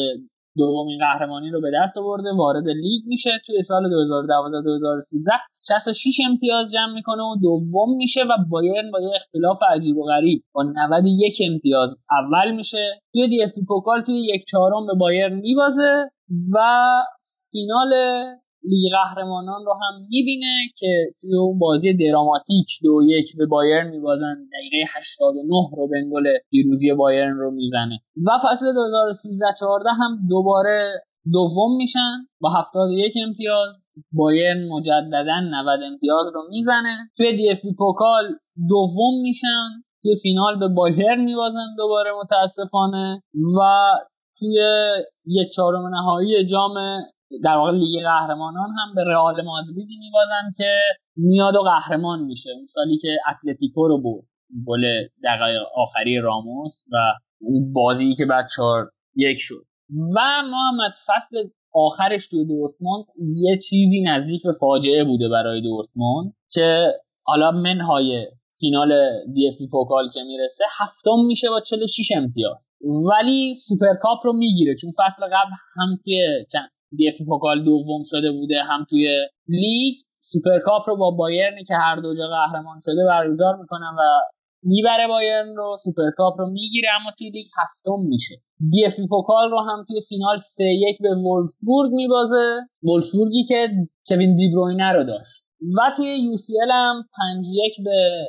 دومین 0.58 1.00
قهرمانی 1.00 1.50
رو 1.50 1.62
به 1.62 1.71
دست 1.76 1.97
آورده 1.97 2.34
وارد 2.38 2.67
لیگ 2.67 3.02
میشه. 3.06 3.30
توی 3.45 3.62
سال 3.62 3.89
2012 3.89 4.62
2013 4.62 5.32
66 5.67 6.19
امتیاز 6.30 6.71
جمع 6.71 6.93
می‌کنه 6.93 7.23
و 7.23 7.36
دوم 7.41 7.97
میشه 7.97 8.23
و 8.23 8.38
بایرن 8.50 8.91
با 8.91 9.02
یه 9.02 9.15
اختلاف 9.15 9.60
عجیب 9.76 9.97
و 9.97 10.04
غریب 10.04 10.43
با 10.54 10.63
91 10.63 11.41
امتیاز 11.52 11.89
اول 12.12 12.56
میشه. 12.56 13.02
توی 13.13 13.28
دی 13.28 13.43
اف 13.43 13.54
پوکال 13.67 14.02
توی 14.02 14.19
یک 14.19 14.45
چهارم 14.47 14.86
به 14.86 14.93
بایرن 14.93 15.34
میبازه 15.34 16.10
و 16.56 16.60
فینال 17.51 17.93
لیگ 18.63 18.91
قهرمانان 18.91 19.65
رو 19.65 19.73
هم 19.73 20.07
می‌بینه 20.10 20.55
که 20.77 20.88
توی 21.21 21.36
اون 21.36 21.60
بازی 21.60 21.93
دراماتیک 21.93 22.67
دو 22.83 23.01
یک 23.07 23.38
به 23.38 23.45
بایرن 23.45 23.88
میبازن. 23.89 24.36
دقیقه 24.53 24.77
89 24.97 25.53
رو 25.77 25.88
بنگل 25.88 26.23
پیروزی 26.49 26.93
بایرن 26.93 27.38
رو 27.38 27.51
می‌زنه. 27.51 27.99
و 28.25 28.39
فصل 28.43 28.73
2013 28.73 29.45
14 29.60 29.89
هم 29.89 30.27
دوباره 30.29 31.01
دوم 31.33 31.77
میشن. 31.77 32.27
با 32.41 32.49
71 32.49 33.13
امتیاز. 33.27 33.69
بایرن 34.12 34.67
مجددا 34.67 35.39
90 35.39 35.79
امتیاز 35.83 36.25
رو 36.33 36.41
می‌زنه. 36.49 37.10
توی 37.17 37.38
دی 37.38 37.49
اف 37.51 37.62
بی 37.62 37.73
پوکال 37.73 38.25
دوم 38.69 39.21
میشن. 39.21 39.67
توی 40.03 40.15
فینال 40.23 40.60
به 40.60 40.67
بایرن 40.67 41.23
میبازن 41.23 41.75
دوباره 41.77 42.12
متاسفانه. 42.23 43.23
و 43.57 43.62
توی 44.39 44.60
یک 45.25 45.47
چهارم 45.55 45.88
نهایی 45.88 46.45
جام 46.45 46.73
در 47.44 47.56
واقع 47.56 47.72
لیگ 47.72 48.04
قهرمانان 48.04 48.70
هم 48.70 48.96
به 48.96 49.04
رئال 49.04 49.42
مادریدی 49.42 49.98
میبازن 50.00 50.52
که 50.58 50.80
میاد 51.16 51.56
و 51.56 51.62
قهرمان 51.62 52.20
میشه. 52.20 52.50
اون 52.52 52.66
سالی 52.66 52.98
که 52.98 53.18
اتلتیکو 53.30 53.88
رو 53.88 54.02
برد 54.02 54.24
گل 54.68 54.82
دقایق 55.24 55.62
آخری 55.76 56.18
راموس 56.18 56.86
و 56.92 56.98
اون 57.42 57.74
بازی 57.74 58.13
که 58.13 58.26
بعد 58.26 58.48
چهار 58.56 58.92
یک 59.16 59.38
شد. 59.40 59.66
و 60.16 60.20
محمد 60.52 60.92
فصل 60.92 61.38
آخرش 61.74 62.28
توی 62.28 62.46
دورتموند 62.46 63.06
یه 63.18 63.58
چیزی 63.58 64.02
نزدیک 64.02 64.44
به 64.44 64.54
فاجعه 64.54 65.04
بوده 65.04 65.30
برای 65.30 65.62
دورتموند 65.62 66.34
که 66.52 66.92
حالا 67.24 67.52
منهای 67.52 68.28
فینال 68.60 68.90
دی 69.34 69.48
اف 69.48 69.56
پوکال 69.72 70.10
که 70.13 70.24
می‌رسه 70.24 70.63
هفتم 70.78 71.26
میشه 71.28 71.50
با 71.50 71.60
46 71.60 72.12
امتیاز. 72.16 72.58
ولی 72.82 73.56
سوپرکاپ 73.56 74.20
رو 74.24 74.34
می‌گیره 74.34 74.76
چون 74.76 74.92
فصل 74.98 75.26
قبل 75.26 75.52
هم 75.76 76.00
توی 76.04 76.46
دی 76.54 76.77
اف 77.08 77.28
پوکال 77.28 77.63
دوم 77.63 78.02
شده 78.06 78.32
بوده 78.32 78.63
هم 78.63 78.86
توی 78.89 79.08
لیگ. 79.47 79.95
سوپرکاپ 80.19 80.89
رو 80.89 80.97
با 80.97 81.12
بایرنی 81.12 81.63
که 81.63 81.76
هر 81.76 81.95
دو 81.95 82.13
جا 82.13 82.28
قهرمان 82.28 82.80
شده 82.86 83.06
برگزار 83.08 83.56
می‌کنن 83.56 83.95
و 84.00 84.02
می‌بره 84.63 85.08
بایرن 85.08 85.56
رو 85.56 85.78
سوپرکاپ 85.84 86.39
رو 86.39 86.50
می‌گیره 86.50 86.89
اما 87.02 87.12
توی 87.17 87.30
لیگ 87.30 87.45
هفتم 87.62 88.00
میشه. 88.00 88.36
دی 88.71 88.86
اف 88.86 88.95
پوکال 89.10 89.52
رو 89.52 89.60
هم 89.60 89.86
توی 89.88 90.02
فینال 90.10 90.38
3 90.38 90.63
1 90.63 90.97
به 91.02 91.15
وولفسبورگ 91.15 91.91
میبازه. 91.91 92.60
وولفسبورگی 92.84 93.43
که 93.43 93.67
کوین 94.08 94.36
دی‌بروینه 94.36 94.93
رو 94.93 95.04
داشت. 95.04 95.43
و 95.78 95.93
توی 95.97 96.19
UCL 96.23 96.71
هم 96.71 97.04
5 97.36 97.45
1 97.52 97.73
به 97.86 98.26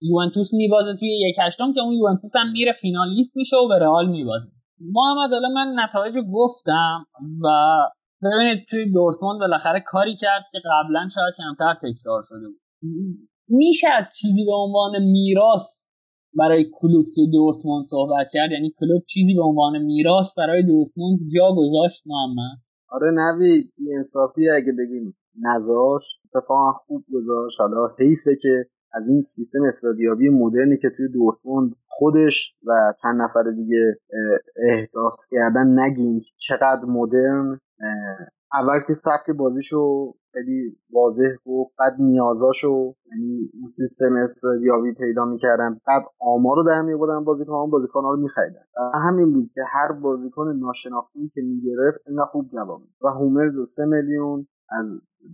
یوونتوس 0.00 0.54
میبازه. 0.54 0.96
توی 0.96 1.28
یک 1.28 1.36
هشتم 1.40 1.72
که 1.72 1.80
اون 1.80 1.92
یوونتوس 1.92 2.36
هم 2.36 2.52
میره 2.52 2.72
فینالیست 2.72 3.36
میشه 3.36 3.56
و 3.56 3.68
به 3.68 3.78
رئال 3.78 4.08
میبازه. 4.08 4.46
محمد 4.80 5.30
حالا 5.30 5.48
من 5.48 5.74
نتایج 5.76 6.14
گفتم 6.32 7.06
و 7.44 7.48
ببینید 8.22 8.66
توی 8.70 8.92
دورتموند 8.92 9.40
بالاخره 9.40 9.80
کاری 9.86 10.16
کرد 10.16 10.42
که 10.52 10.58
قبلا 10.64 11.08
شاید 11.14 11.34
کمتر 11.36 11.74
تکرار 11.74 12.20
شده 12.24 12.48
بود. 12.48 12.60
میشه 13.48 13.88
از 13.88 14.10
چیزی 14.20 14.44
به 14.44 14.52
عنوان 14.54 15.02
میراث 15.02 15.84
برای 16.38 16.70
کلوب 16.72 17.06
تو 17.14 17.30
دورتموند 17.32 17.84
صحبت 17.84 18.26
کرد؟ 18.32 18.50
یعنی 18.50 18.74
کلوب 18.80 19.02
چیزی 19.04 19.34
به 19.34 19.42
عنوان 19.42 19.82
میراث 19.82 20.38
برای 20.38 20.62
دورتموند 20.62 21.18
جا 21.36 21.48
گذاشت 21.56 22.02
محمد؟ 22.06 22.58
آره 22.88 23.10
نوی 23.10 23.70
انصافی 23.96 24.48
اگه 24.48 24.72
بگیم 24.72 25.16
نذاش 25.40 26.04
اتفاقا 26.24 26.72
خوب 26.72 27.04
گذاشت. 27.14 27.60
حالا 27.60 27.94
حیفه 27.98 28.36
که 28.42 28.66
از 28.92 29.08
این 29.08 29.22
سیستم 29.22 29.58
استادیابی 29.68 30.28
مدرنی 30.28 30.76
که 30.82 30.88
توی 30.96 31.08
دورتموند 31.08 31.76
خودش 31.88 32.54
و 32.66 32.94
چند 33.02 33.22
نفر 33.22 33.42
دیگه 33.56 33.96
احداث 34.68 35.26
کردن 35.30 35.78
نگیم 35.78 36.22
چقدر 36.38 36.84
مدرن. 36.84 37.60
اول 38.52 38.80
که 38.86 38.94
سبک 38.94 39.36
بازیشو 39.38 40.14
خیلی 40.32 40.76
واضح 40.92 41.34
گفت 41.46 41.74
بعد 41.78 41.92
نیازاشو 41.98 42.94
یعنی 43.12 43.50
اون 43.60 43.70
سیستم 43.70 44.12
استادیابی 44.24 44.94
پیدا 44.94 45.24
می‌کردن 45.24 45.80
بعد 45.86 46.02
آمار 46.20 46.56
رو 46.56 46.62
در 46.62 46.82
میبودن 46.82 47.24
بازیکن 47.24 47.52
ها 47.52 47.66
بازیکن 47.66 48.00
ها 48.00 48.10
رو 48.10 48.20
میخریدن. 48.20 48.60
همین 48.94 49.32
بود 49.32 49.50
که 49.54 49.60
هر 49.68 49.92
بازیکن 49.92 50.48
ناشناخته 50.48 51.18
که 51.34 51.40
می‌گرفت 51.42 52.00
اینا 52.06 52.24
خوب 52.24 52.48
جواب 52.52 52.82
و 53.02 53.08
هومرز 53.08 53.70
سه 53.76 53.84
میلیون 53.86 54.46
از 54.70 54.86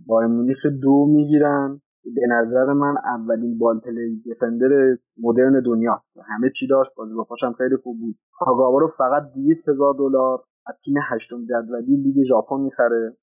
بایر 0.07 0.27
مونیخ 0.27 0.65
دو 0.81 1.05
می‌گیرن. 1.05 1.81
به 2.15 2.21
نظر 2.29 2.73
من 2.73 2.95
اولین 2.97 3.57
بال 3.57 3.79
پلی 3.79 4.23
دفندر 4.31 4.97
مدرن 5.17 5.63
دنیا. 5.65 6.01
همه 6.25 6.51
چی 6.59 6.67
داشت 6.67 6.91
بازی 6.97 7.13
با 7.13 7.27
خیلی 7.57 7.77
خوب 7.83 7.99
بود. 7.99 8.15
کاگاوا 8.39 8.79
رو 8.79 8.87
فقط 8.87 9.23
200 9.35 9.69
هزار 9.69 9.93
دلار 9.93 10.43
از 10.69 10.75
تیم 10.85 10.95
هشتم 11.09 11.45
جدولی 11.45 11.97
لیگ 11.97 12.27
ژاپن 12.27 12.59
می‌خره. 12.59 13.17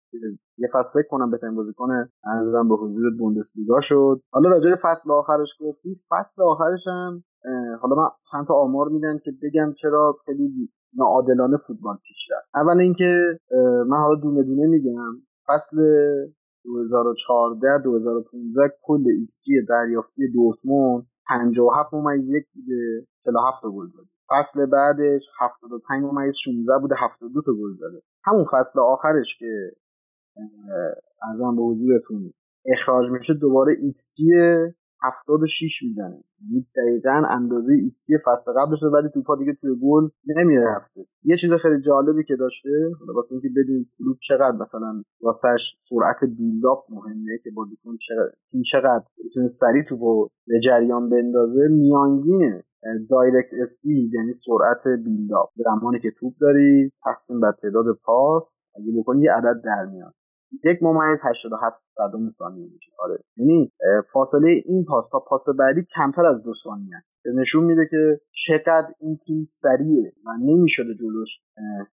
یه 0.58 0.68
فصل 0.72 0.90
فکر 0.92 1.08
کنم 1.08 1.30
بهترین 1.30 1.54
بازیکن 1.54 1.90
عرضم 2.24 2.68
به 2.68 2.74
حضور 2.74 3.10
بوندسلیگا 3.18 3.80
شد. 3.80 4.20
حالا 4.30 4.48
راجع 4.50 4.74
فصل 4.74 5.10
آخرش 5.10 5.48
گفتی. 5.60 6.00
فصل 6.10 6.42
آخرش 6.42 6.86
هم 6.86 7.24
حالا 7.80 7.96
من 7.96 8.08
چند 8.32 8.46
تا 8.46 8.54
آمار 8.54 8.88
میدم 8.88 9.18
که 9.18 9.32
بگم 9.42 9.72
چرا 9.82 10.16
خیلی 10.26 10.70
ناعادلانه 10.96 11.56
فوتبال 11.56 11.96
پیش 11.96 12.28
رفت. 12.30 12.48
اول 12.54 12.80
اینکه 12.80 13.38
من 13.86 13.96
حالا 13.96 14.14
دونه 14.14 14.42
دونه 14.42 14.66
میگم. 14.66 15.12
فصل 15.46 15.76
2014 16.64 17.82
2015 17.84 18.74
کل 18.82 19.04
x 19.20 19.40
دریافتی 19.68 20.32
دورتموند 20.32 21.06
57 21.28 21.94
ممیز 21.94 22.28
یک 22.28 22.44
بوده. 22.54 23.06
47 23.24 23.62
گل 23.62 23.86
زده 23.86 24.13
فصل 24.30 24.66
بعدش 24.66 25.22
75 25.40 26.02
ممیز 26.04 26.34
16 26.36 26.78
بوده 26.80 26.94
72 26.98 27.42
تا 27.42 27.52
گل 27.52 27.74
زده. 27.78 28.02
همون 28.24 28.44
فصل 28.52 28.80
آخرش 28.80 29.38
که 29.38 29.72
عرضم 31.22 31.56
به 31.56 31.62
حضورتون 31.62 32.32
اخراج 32.66 33.10
میشه 33.10 33.34
دوباره 33.34 33.72
ایکس 33.82 34.12
جی 34.16 34.32
76 35.04 35.82
می‌زنه. 35.82 36.24
یعنی 36.42 36.66
دقیقا 36.76 37.22
اندازه 37.28 37.72
ایکسی 37.72 38.12
فصل 38.26 38.52
قبلش 38.52 38.82
ولی 38.82 39.08
توپا 39.14 39.36
دیگه 39.36 39.52
توی 39.60 39.70
گل 39.82 40.08
نمی‌رفته. 40.36 41.06
یه 41.24 41.36
چیز 41.36 41.52
خیلی 41.52 41.80
جالبی 41.80 42.24
که 42.24 42.36
داشته 42.36 42.70
واسه 43.14 43.32
اینکه 43.32 43.48
بدونید 43.56 43.88
کلوپ 43.98 44.16
چقدر 44.28 44.56
مثلا 44.56 45.02
واسش 45.20 45.76
سرعت 45.88 46.30
build-up 46.38 46.84
مهمه 46.88 47.38
که 47.44 47.50
بازیکن 47.50 47.96
چقدر 47.96 48.32
چقدر 48.70 49.04
بتونه 49.24 49.48
سریع 49.48 49.82
توپو 49.88 50.28
به 50.46 50.60
جریان 50.60 51.10
بندازه 51.10 51.68
میانگینه 51.70 52.64
دایرکت 53.10 53.50
اسپید 53.62 54.14
یعنی 54.14 54.32
سرعت 54.32 55.02
بیلداپ. 55.04 55.50
زمانی 55.56 56.00
که 56.00 56.10
توپ 56.20 56.34
داری 56.40 56.92
تقسیم 57.04 57.40
بر 57.40 57.52
تعداد 57.62 57.84
پاس 58.04 58.56
اگه 58.76 58.92
بکنی 58.98 59.22
یه 59.22 59.32
عدد 59.32 59.62
در 59.64 59.84
میاد. 59.92 60.14
یک 60.64 60.82
ممیز 60.82 61.20
87 61.24 61.83
صدم 61.96 62.30
ثانیه 62.30 62.68
میشه. 62.74 62.92
آره. 62.98 63.18
یعنی 63.36 63.72
فاصله 64.12 64.62
این 64.64 64.84
پاس 64.84 65.08
تا 65.08 65.18
پاس 65.28 65.46
بعدی 65.58 65.82
کمتر 65.96 66.26
از 66.26 66.42
دو 66.42 66.52
ثانیه 66.64 66.96
است. 66.96 67.14
نشون 67.34 67.64
میده 67.64 67.86
که 67.90 68.20
چقدر 68.46 68.88
این 69.00 69.18
تیم 69.26 69.46
سریعه 69.50 70.12
و 70.26 70.28
نمی‌شده 70.40 70.94
جلوش 70.94 71.40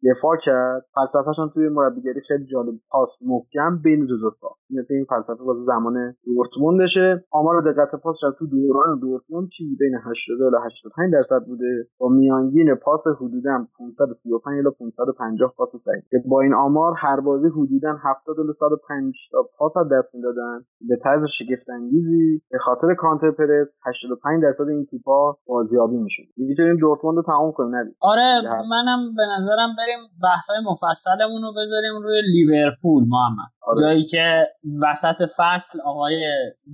دفاع 0.10 0.36
کرد. 0.46 0.86
فلسفهش 0.96 1.40
هم 1.40 1.52
توی 1.54 1.70
مربیگری 1.70 2.22
خیلی 2.28 2.46
جالب. 2.46 2.76
پاس 2.90 3.18
محکم 3.22 3.82
بین 3.84 4.06
دو 4.06 4.30
دفاع 4.30 4.52
این 4.90 5.06
فلسفه 5.10 5.44
واسه 5.44 5.64
زمان 5.66 6.16
دورتموندشه 6.26 7.26
آمار 7.32 7.62
دقت 7.62 7.96
پاس 7.96 8.20
تو 8.40 8.48
دوران 8.48 9.00
دورتموند 9.00 9.50
چیزی 9.50 9.76
بین 9.76 9.96
80 9.96 10.52
تا 10.52 10.60
85 10.66 11.14
درصد 11.14 11.46
بوده. 11.46 11.88
با 12.00 12.10
میانگین 12.10 12.76
پاس 12.76 13.04
حدودا 13.08 13.68
535 13.80 14.58
الی 14.58 14.76
550 14.80 15.54
پاس 15.58 15.76
صحیح 15.76 16.04
که 16.12 16.18
با 16.30 16.42
این 16.42 16.54
آمار 16.54 16.94
هر 16.98 17.20
بازی 17.20 17.48
حدودا 17.48 17.96
70 18.04 18.40
الی 18.40 18.54
105 18.60 19.16
تا 19.32 19.50
پاس 19.58 19.74
دست 19.88 20.16
می‌دادن. 20.16 20.66
به 20.90 20.96
طرز 21.04 21.26
شگفت 21.26 21.70
انگیزی 21.70 22.42
به 22.52 22.58
خاطر 22.58 22.88
کانتر 22.98 23.32
پرس 23.32 23.68
85 23.86 24.44
درصد 24.44 24.70
این 24.70 24.86
توپا 24.92 25.38
بازیابی 25.48 25.98
میشه 25.98 26.24
می‌تونیم 26.38 26.78
دورتموند 26.78 27.18
رو 27.18 27.24
تمام 27.24 27.52
کنیم 27.52 27.76
ندید 27.76 27.96
آره 28.02 28.42
منم 28.70 29.16
به 29.16 29.24
نظرم 29.38 29.76
بریم 29.78 30.00
بحثای 30.24 30.58
مفصلمون 30.72 31.42
رو 31.42 31.52
بذاریم 31.54 31.94
روی 32.04 32.22
لیورپول 32.34 33.04
محمد. 33.08 33.52
آره. 33.62 33.82
جایی 33.82 34.04
که 34.04 34.48
وسط 34.84 35.30
فصل 35.38 35.82
آقای 35.86 36.16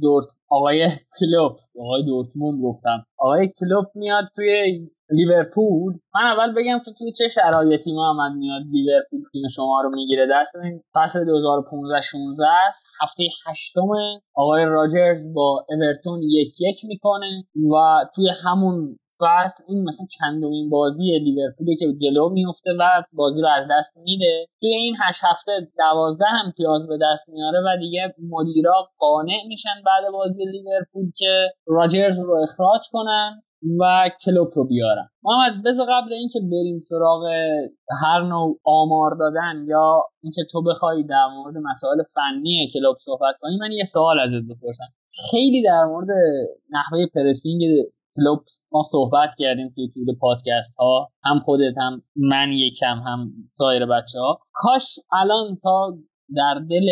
دورت 0.02 0.26
آقای 0.50 0.88
کلوب 1.20 1.52
آقای 1.80 2.06
دورتموند 2.06 2.62
گفتم. 2.64 3.06
آقای 3.18 3.54
کلوب 3.60 3.86
میاد 3.96 4.24
توی 4.36 4.80
لیورپول. 5.14 5.94
من 6.16 6.22
اول 6.22 6.54
بگم 6.58 6.80
که 6.86 6.92
توی 6.98 7.12
چه 7.12 7.28
شرایطی 7.28 7.94
محمد 7.94 8.32
میاد 8.38 8.62
لیورپول 8.72 9.20
تیم 9.32 9.48
شما 9.48 9.82
رو 9.82 9.90
می‌گیره. 9.96 10.28
دست 10.32 10.52
ببین 10.58 10.82
فصل 10.94 11.26
2015 11.26 12.02
16 12.02 12.48
است. 12.68 12.86
هفته 13.02 13.24
هشتم 13.48 13.90
آقای 14.36 14.66
راجرز 14.66 15.34
با 15.34 15.66
اورتون 15.70 16.22
یک 16.24 16.62
یک 16.62 16.86
می‌کنه 16.86 17.44
و 17.74 18.06
توی 18.16 18.30
همون 18.46 18.98
فصل 19.20 19.64
این 19.68 19.84
مثلا 19.84 20.06
چندمین 20.20 20.70
بازی 20.70 21.20
لیورپولی 21.20 21.76
که 21.76 21.86
جلو 22.02 22.30
میفته 22.30 22.72
و 22.80 23.04
بازی 23.14 23.42
رو 23.42 23.48
از 23.48 23.68
دست 23.72 23.98
میده. 23.98 24.48
توی 24.60 24.76
این 24.76 24.96
هشت 25.04 25.22
هفته 25.24 25.68
دوازده 25.78 26.26
امتیاز 26.46 26.88
به 26.88 26.98
دست 27.02 27.30
میاره 27.30 27.60
و 27.60 27.78
دیگه 27.80 28.16
مدیرا 28.30 28.90
قانع 28.98 29.48
میشن 29.48 29.76
بعد 29.86 30.12
بازی 30.14 30.46
لیورپول 30.46 31.12
که 31.18 31.54
راجرز 31.68 32.20
رو 32.20 32.42
اخراج 32.44 32.82
کنن. 32.92 33.44
و 33.80 34.10
کلوب 34.26 34.52
رو 34.56 34.68
بیارن 34.68 35.10
محمد 35.24 35.64
بذار 35.66 35.88
قبل 35.90 36.14
اینکه 36.14 36.40
بریم 36.40 36.80
سراغ 36.80 37.24
هر 38.04 38.22
نوع 38.24 38.60
آمار 38.64 39.16
دادن 39.20 39.66
یا 39.68 40.04
اینکه 40.24 40.42
تو 40.52 40.64
بخوای 40.64 41.04
در 41.04 41.28
مورد 41.36 41.56
مسائل 41.72 42.04
فنی 42.14 42.70
کلوب 42.74 42.98
صحبت 43.06 43.36
کنی 43.42 43.58
من 43.58 43.72
یه 43.72 43.84
سوال 43.84 44.20
ازت 44.20 44.44
بپرسم. 44.50 44.86
خیلی 45.32 45.64
در 45.64 45.86
مورد 45.86 46.08
نحوه 46.70 47.06
پرسینگ 47.16 47.62
کلوب 48.16 48.40
ما 48.72 48.84
صحبت 48.92 49.30
کردیم 49.38 49.72
توی 49.76 49.88
طول 49.94 50.16
پادکست 50.22 50.76
ها 50.80 51.12
هم 51.24 51.40
خودت 51.40 51.74
هم 51.78 52.02
من 52.16 52.52
یکم 52.52 52.98
هم 53.06 53.32
سایر 53.52 53.86
بچه 53.86 54.20
ها 54.20 54.40
کاش 54.54 55.00
الان 55.12 55.58
تا 55.64 55.98
در 56.36 56.62
دل 56.70 56.88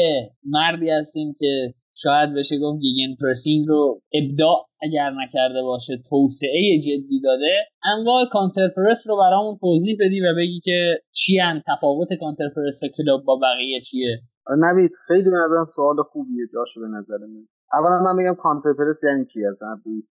مردی 0.46 0.90
هستیم 0.90 1.36
که 1.40 1.74
شاید 1.96 2.34
بشه 2.34 2.56
گفت 2.60 2.82
گیگن 2.82 3.16
پرسینگ 3.22 3.68
رو 3.68 4.02
ابداع 4.14 4.68
اگر 4.82 5.12
نکرده 5.24 5.62
باشه 5.62 5.94
توسعه 6.10 6.80
جدی 6.80 7.22
داده. 7.24 7.54
انواع 7.84 8.26
کانتر 8.32 8.68
پرس 8.76 9.08
رو 9.10 9.18
برامون 9.18 9.58
توضیح 9.62 9.98
بدی 10.00 10.22
و 10.22 10.36
بگی 10.38 10.60
که 10.60 11.02
چی 11.12 11.42
تفاوت 11.68 12.08
کانتر 12.20 12.50
پرس 12.56 12.82
کلوب 12.98 13.24
با 13.26 13.40
بقیه 13.44 13.80
چیه؟ 13.80 14.22
آره، 14.48 14.60
نوید 14.60 14.92
خیلی 15.08 15.30
به 15.30 15.38
نظرم 15.46 15.66
سوال 15.76 15.96
خوبیه 16.12 16.46
داشت 16.54 16.80
به 16.80 16.88
نظر 16.88 17.26
من. 17.26 17.48
اولا 17.74 18.04
من 18.04 18.18
بگم 18.18 18.36
کانتر 18.36 18.74
پرس 18.74 19.04
یعنی 19.04 19.26
چی؟ 19.26 19.46
از 19.46 19.60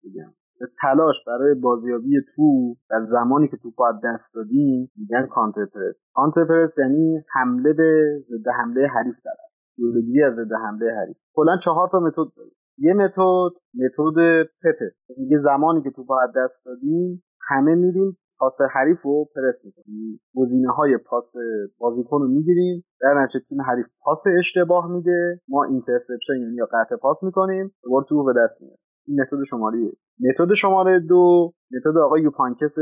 بگم. 0.05 0.35
تلاش 0.83 1.17
برای 1.27 1.55
بازیابی 1.55 2.21
تو 2.37 2.77
در 2.91 3.05
زمانی 3.07 3.49
که 3.49 3.57
تو 3.57 3.83
از 3.83 3.95
دست 4.05 4.35
دادیم 4.35 4.91
میگن 4.97 5.27
کانتر 5.27 5.65
پرس. 5.75 5.95
کانتر 6.13 6.45
پرس 6.45 6.79
یعنی 6.79 7.23
حمله 7.35 7.73
به 7.73 8.03
ضد 8.29 8.49
حمله 8.59 8.87
حریف 8.87 9.17
طرف 9.25 9.50
جلوگیری 9.81 10.23
از 10.23 10.33
ضد 10.33 10.53
حمله 10.65 10.87
حریف. 10.93 11.17
کلا 11.35 11.57
چهار 11.65 11.89
تا 11.93 12.01
متد 12.01 12.33
داره 12.37 12.51
یه 12.79 12.95
متد 12.95 13.53
متد 13.75 14.49
پپه. 14.63 14.95
میگه 15.17 15.39
زمانی 15.39 15.83
که 15.83 15.91
تو 15.91 16.13
از 16.23 16.31
دست 16.37 16.65
دادیم 16.67 17.23
همه 17.49 17.75
میریم 17.75 18.19
پاس 18.39 18.59
حریف 18.75 19.03
رو 19.03 19.25
پرس 19.35 19.55
می‌کنیم. 19.65 20.21
گزینه 20.35 20.71
های 20.71 20.99
پاس 21.07 21.33
بازیکن 21.79 22.21
رو 22.21 22.29
می‌گیریم. 22.29 22.85
در 23.01 23.15
نتیجه 23.15 23.45
تیم 23.49 23.63
حریف 23.63 23.87
پاس 24.01 24.25
اشتباه 24.39 24.93
میده. 24.93 25.41
ما 25.49 25.65
interception 25.65 26.37
یعنی 26.41 26.55
یا 26.55 26.69
قطع 26.73 26.97
پاس 26.97 27.17
می‌کنیم. 27.23 27.75
دوباره 27.83 28.07
تو 28.09 28.25
به 28.25 28.33
دست 28.37 28.63
میاد 28.63 28.79
این 29.07 29.21
متد 29.21 29.45
شماره 29.51 29.79
متد 30.21 30.55
شماره 30.55 31.01
دو 31.01 31.53
متد 31.73 31.99
آقای 31.99 32.23
یوپ 32.23 32.40
هاینکس 32.40 32.75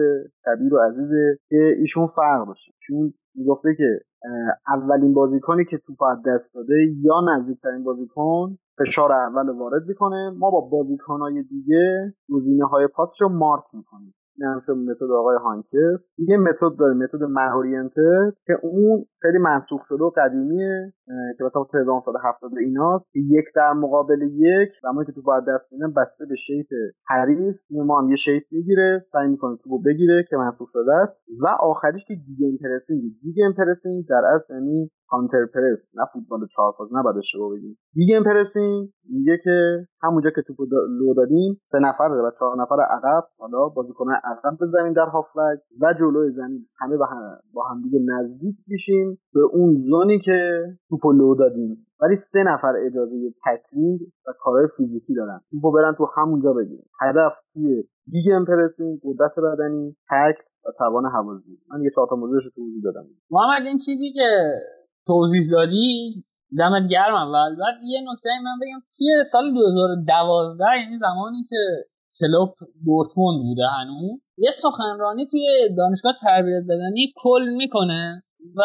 کبیر 0.46 0.74
و 0.74 0.78
عزیزه 0.78 1.38
که 1.48 1.74
ایشون 1.78 2.07
فرق 2.07 2.46
داشته. 2.46 2.72
ایشون 2.81 3.14
می‌گفته 3.35 3.74
که 3.74 4.00
اولین 4.68 5.14
بازیکنی 5.14 5.64
که 5.64 5.78
توپ 5.87 6.02
از 6.02 6.18
دست 6.26 6.54
داده 6.54 6.74
یا 7.02 7.14
نزدیکترین 7.20 7.85
بازیکن 7.85 8.59
فشار 8.78 9.12
اول 9.12 9.50
وارد 9.50 9.83
می‌کنه. 9.88 10.31
ما 10.38 10.50
با 10.50 10.61
بازیکنهای 10.61 11.42
دیگه 11.42 12.14
گزینه 12.31 12.66
های 12.66 12.87
پاسش 12.87 13.20
رو 13.20 13.28
مارک 13.28 13.64
می‌کنیم. 13.72 14.14
هم 14.46 14.85
متد 14.90 15.11
آقای 15.18 15.37
هاینکس. 15.37 16.14
یه 16.18 16.37
متد 16.37 16.77
داره 16.79 16.94
متد 16.94 17.22
man 17.22 17.48
که 18.46 18.53
اون 18.62 19.05
خیلی 19.22 19.38
منسوخ 19.38 19.81
شده 19.85 20.05
و 20.05 20.11
قدیمیه 20.16 20.92
که 21.38 21.44
مثلا 21.44 21.64
سال 21.64 22.01
سال 22.05 22.14
هفتاد 22.24 22.51
ایناست 22.61 23.05
که 23.12 23.20
یک 23.20 23.44
در 23.57 23.72
مقابل 23.72 24.22
یک 24.22 24.68
زمانی 24.83 25.07
که 25.07 25.12
تو 25.12 25.22
باید 25.22 25.44
دست 25.48 25.72
میدن 25.72 25.92
بسته 25.92 26.27
به 26.27 26.35
shape 26.46 26.66
حریف. 27.09 27.57
ما 27.70 28.01
هم 28.01 28.09
یه 28.09 28.16
shape 28.16 28.42
می‌گیره 28.51 29.07
سعی 29.12 29.29
می‌کنه 29.29 29.57
تو 29.57 29.79
بگیره 29.83 30.24
که 30.31 30.37
منسوخ 30.37 30.68
شده 30.72 30.94
است. 30.94 31.16
و 31.42 31.46
آخریش 31.61 32.05
که 32.09 32.14
Gegenpressing 32.14 33.02
Gegenpressing 33.22 34.04
در 34.09 34.22
اصل 34.35 34.55
یعنی 34.55 34.90
counter 35.08 35.46
press 35.54 35.80
نه 35.94 36.04
فوتبال 36.12 36.46
چهار 36.54 36.72
فاز 36.78 36.88
نباید 36.92 37.16
اشتباه 37.16 37.50
بگیم. 37.56 37.78
Gegenpressing 37.94 38.88
میگه 39.10 39.38
که 39.44 39.86
همونجا 40.02 40.30
که 40.30 40.42
توپو 40.46 40.64
لو 40.98 41.14
دادیم 41.14 41.60
سه 41.64 41.78
نفر 41.78 42.08
و 42.10 42.30
چهار 42.38 42.62
نفر 42.62 42.76
عقب 42.80 43.24
حالا 43.38 43.68
بازیکن 43.68 44.12
عقب 44.12 44.54
بزنیم 44.60 44.92
در 44.92 45.06
هافلک 45.12 45.58
و 45.80 45.94
جلوی 46.00 46.32
زمین. 46.32 46.66
همه 46.80 46.96
با 46.96 47.06
هم, 47.06 47.38
با 47.52 47.62
هم 47.68 47.82
دیگه 47.82 47.98
نزدیک 48.04 48.56
میشیم 48.66 49.18
به 49.34 49.40
اون 49.52 49.74
زونی 49.88 50.18
که 50.18 50.62
توپو 50.88 51.12
لو 51.12 51.34
دادیم. 51.34 51.86
ولی 52.00 52.16
سه 52.16 52.42
نفر 52.42 52.74
اجازه 52.86 53.14
تکلیل 53.46 53.98
و 54.26 54.32
کارهای 54.40 54.68
فیزیکی 54.76 55.14
دارن. 55.14 55.40
توپو 55.50 55.72
برن 55.72 55.94
تو 55.98 56.06
همونجا 56.16 56.52
بگیرن. 56.52 56.84
هدف 57.00 57.32
توی 57.54 57.84
دیگه 58.06 58.34
امپرسینگ 58.34 59.00
قدرت 59.04 59.32
بدنی 59.38 59.96
تک 60.10 60.36
و 60.66 60.68
توان 60.78 61.04
حوازی. 61.06 61.58
من 61.70 61.82
یه 61.82 61.90
چهار 61.94 62.06
تا 62.10 62.16
موضوعش 62.16 62.44
رو 62.44 62.50
توضیح 62.54 62.82
دادم. 62.84 63.06
محمد 63.30 63.66
این 63.66 63.78
چیزی 63.78 64.12
که 64.14 64.28
توضیح 65.08 65.42
دادی؟ 65.52 66.24
دمت 66.58 66.88
گرم 66.88 67.14
اول. 67.14 67.56
بعد 67.56 67.74
یه 67.82 68.00
نکته 68.12 68.28
من 68.44 68.58
بگم. 68.62 68.80
توی 68.96 69.24
سال 69.32 69.54
2012 69.54 70.64
یعنی 70.78 70.98
زمانی 70.98 71.42
که 71.50 71.56
کلوب 72.20 72.54
دورتموند 72.84 73.42
بوده 73.42 73.66
هنوز 73.66 74.20
یه 74.38 74.50
سخنرانی 74.50 75.26
توی 75.26 75.46
دانشگاه 75.76 76.12
تربیت 76.12 76.62
بدنی 76.68 77.12
کل 77.16 77.48
می‌کنه 77.56 78.22
و 78.56 78.62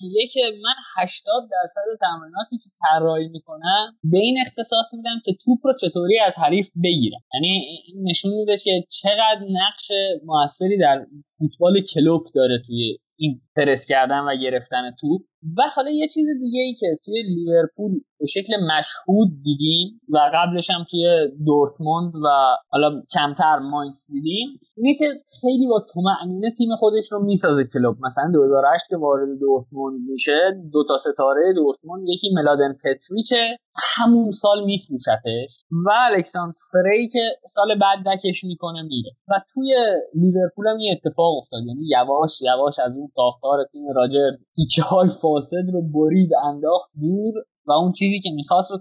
میگه 0.00 0.26
که 0.32 0.40
من 0.64 0.74
80 0.96 1.48
درصد 1.50 2.00
تمریناتی 2.00 2.58
که 2.58 2.70
طراحی 2.80 3.28
می‌کنم 3.28 3.98
به 4.02 4.18
این 4.18 4.36
اختصاص 4.40 4.94
میدم 4.94 5.20
که 5.24 5.32
توپ 5.44 5.58
رو 5.64 5.74
چطوری 5.80 6.18
از 6.18 6.38
حریف 6.38 6.68
بگیرم. 6.84 7.20
یعنی 7.34 7.64
نشون 8.04 8.34
میده 8.34 8.56
که 8.56 8.84
چقدر 8.90 9.40
نقش 9.50 9.92
موثری 10.24 10.78
در 10.78 11.06
فوتبال 11.38 11.80
کلوب 11.80 12.24
داره 12.34 12.62
توی 12.66 12.98
این 13.16 13.40
پرس 13.56 13.86
کردن 13.86 14.20
و 14.20 14.36
گرفتن 14.42 14.90
توپ. 15.00 15.22
و 15.58 15.62
حالا 15.74 15.90
یه 15.90 16.06
چیز 16.14 16.26
دیگه 16.40 16.60
ای 16.60 16.74
که 16.74 16.86
توی 17.04 17.22
لیورپول 17.22 18.00
به 18.18 18.26
شکل 18.26 18.52
مشهود 18.56 19.28
دیدیم 19.44 20.00
و 20.08 20.18
قبلش 20.34 20.70
هم 20.70 20.84
توی 20.90 21.06
دورتموند 21.46 22.12
و 22.24 22.28
حالا 22.68 23.02
کمتر 23.14 23.58
ماینز 23.58 24.06
دیدیم 24.08 24.48
اینه 24.76 24.94
که 24.98 25.04
خیلی 25.40 25.66
با 25.66 25.86
طمأنینه 25.94 26.50
تیم 26.50 26.76
خودش 26.78 27.12
رو 27.12 27.24
می‌سازه 27.24 27.64
کلوب. 27.64 27.96
مثلا 28.04 28.30
2008 28.34 28.88
که 28.88 28.96
وارد 28.96 29.38
دورتموند 29.40 30.00
میشه 30.08 30.38
دو 30.72 30.84
تا 30.88 30.96
ستاره 30.96 31.52
دورتموند 31.54 32.02
یکی 32.08 32.30
ملادن 32.34 32.72
پتریچه 32.84 33.58
همون 33.96 34.30
سال 34.30 34.64
میفروشتش. 34.64 35.50
و 35.86 35.90
الکساندر 35.96 36.54
فری 36.72 37.08
که 37.08 37.20
سال 37.54 37.78
بعد 37.78 37.98
دکش 38.06 38.44
می‌کنه 38.44 38.82
میره. 38.82 39.10
و 39.28 39.32
توی 39.54 39.74
لیورپول 40.14 40.66
هم 40.68 40.76
این 40.76 40.92
اتفاق 40.92 41.36
افتاد. 41.38 41.60
یعنی 41.66 41.88
یواش 41.88 42.42
یواش 42.42 42.78
از 42.78 42.92
اون 42.96 43.10
ساختار 43.46 43.66
تیم 43.72 43.82
راجر. 43.96 44.30
تیکه 44.56 44.82
های 44.82 45.08
فاسد 45.08 45.70
رو 45.72 45.82
برید 45.82 46.30
انداخت 46.44 46.90
دور. 47.00 47.32
و 47.66 47.72
اون 47.72 47.92
چیزی 47.92 48.20
که 48.20 48.30
می‌خواست 48.30 48.70
رو 48.70 48.78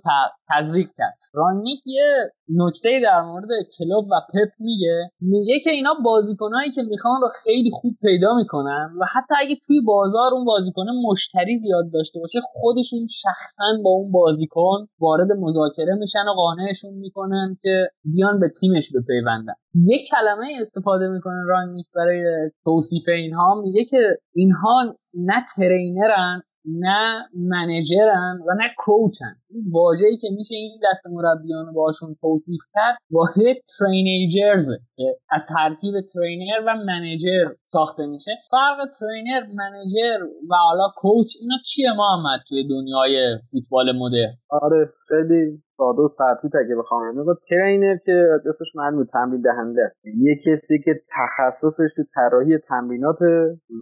تزریق 0.49 0.87
کرد. 0.97 1.17
رانیک 1.33 1.79
یه 1.85 2.31
نکته 2.49 2.99
در 3.03 3.21
مورد 3.21 3.49
کلوب 3.77 4.05
و 4.05 4.15
پپ 4.33 4.49
میگه. 4.59 5.09
میگه 5.21 5.59
که 5.59 5.69
اینا 5.69 5.93
بازیکنهایی 6.05 6.71
که 6.71 6.81
می‌خوان 6.89 7.21
رو 7.21 7.29
خیلی 7.43 7.69
خوب 7.73 7.93
پیدا 8.01 8.35
می‌کنن 8.35 8.89
و 9.01 9.05
حتی 9.15 9.33
اگه 9.39 9.55
توی 9.67 9.81
بازار 9.81 10.33
اون 10.33 10.45
بازیکن 10.45 10.85
مشتری 11.09 11.59
زیاد 11.59 11.85
داشته 11.93 12.19
باشه 12.19 12.39
خودشون 12.43 13.07
شخصا 13.07 13.65
با 13.83 13.89
اون 13.89 14.11
بازیکن 14.11 14.87
وارد 14.99 15.31
مذاکره 15.31 15.95
میشن 15.95 16.27
و 16.27 16.33
قانعشون 16.33 16.93
می‌کنن 16.93 17.57
که 17.61 17.87
بیان 18.03 18.39
به 18.39 18.49
تیمش 18.49 18.91
بپیوندن. 18.95 19.53
یک 19.75 20.09
کلمه 20.11 20.47
استفاده 20.61 21.07
می‌کنه 21.07 21.43
رانیک 21.47 21.85
برای 21.95 22.51
توصیف 22.63 23.03
اینها. 23.07 23.61
میگه 23.61 23.85
که 23.85 24.17
اینها 24.35 24.95
نه 25.13 25.45
ترینرن 25.57 26.41
نه 26.67 27.29
منجرن 27.35 28.39
و 28.47 28.53
نه 28.53 28.69
کوچن. 28.77 29.35
واژه‌ای 29.71 30.17
که 30.17 30.27
میشه 30.37 30.55
این 30.55 30.79
دست 30.89 31.07
مربیان 31.07 31.73
باشون 31.73 32.15
توصیف 32.21 32.61
کرد 32.73 32.97
واژه 33.11 33.61
ترینیجرز 33.79 34.69
که 34.95 35.17
از 35.29 35.45
ترکیب 35.45 35.93
ترینر 36.13 36.59
و 36.67 36.75
منیجر 36.87 37.45
ساخته 37.63 38.05
میشه. 38.05 38.31
فرق 38.51 38.77
ترینر 38.99 39.41
منیجر 39.53 40.25
و 40.49 40.55
حالا 40.55 40.87
کوچ 40.95 41.27
اینا 41.41 41.55
چیه 41.65 41.89
محمد 41.97 42.39
توی 42.47 42.67
دنیای 42.67 43.37
فوتبال 43.51 43.91
مدرن؟ 43.91 44.33
آره 44.49 44.89
خیلی 45.07 45.61
ساده 45.77 46.01
و 46.01 46.09
ترتیب 46.17 46.51
اگه 46.65 46.75
بخوام. 46.75 47.25
با 47.25 47.37
ترینر 47.49 47.97
که 48.05 48.27
اسمش 48.45 48.75
معلومه 48.75 49.05
تمرین 49.13 49.41
دهنده 49.41 49.91
یعنی 50.03 50.17
یه 50.23 50.35
کسی 50.35 50.79
که 50.85 50.91
تخصصش 51.15 51.93
تو 51.95 52.03
طراحی 52.15 52.57
تمرینات 52.57 53.17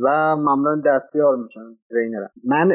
و 0.03 0.36
معمولا 0.36 0.81
دستیار 0.86 1.36
میشن 1.36 1.77
ترینر 1.89 2.27
من 2.43 2.69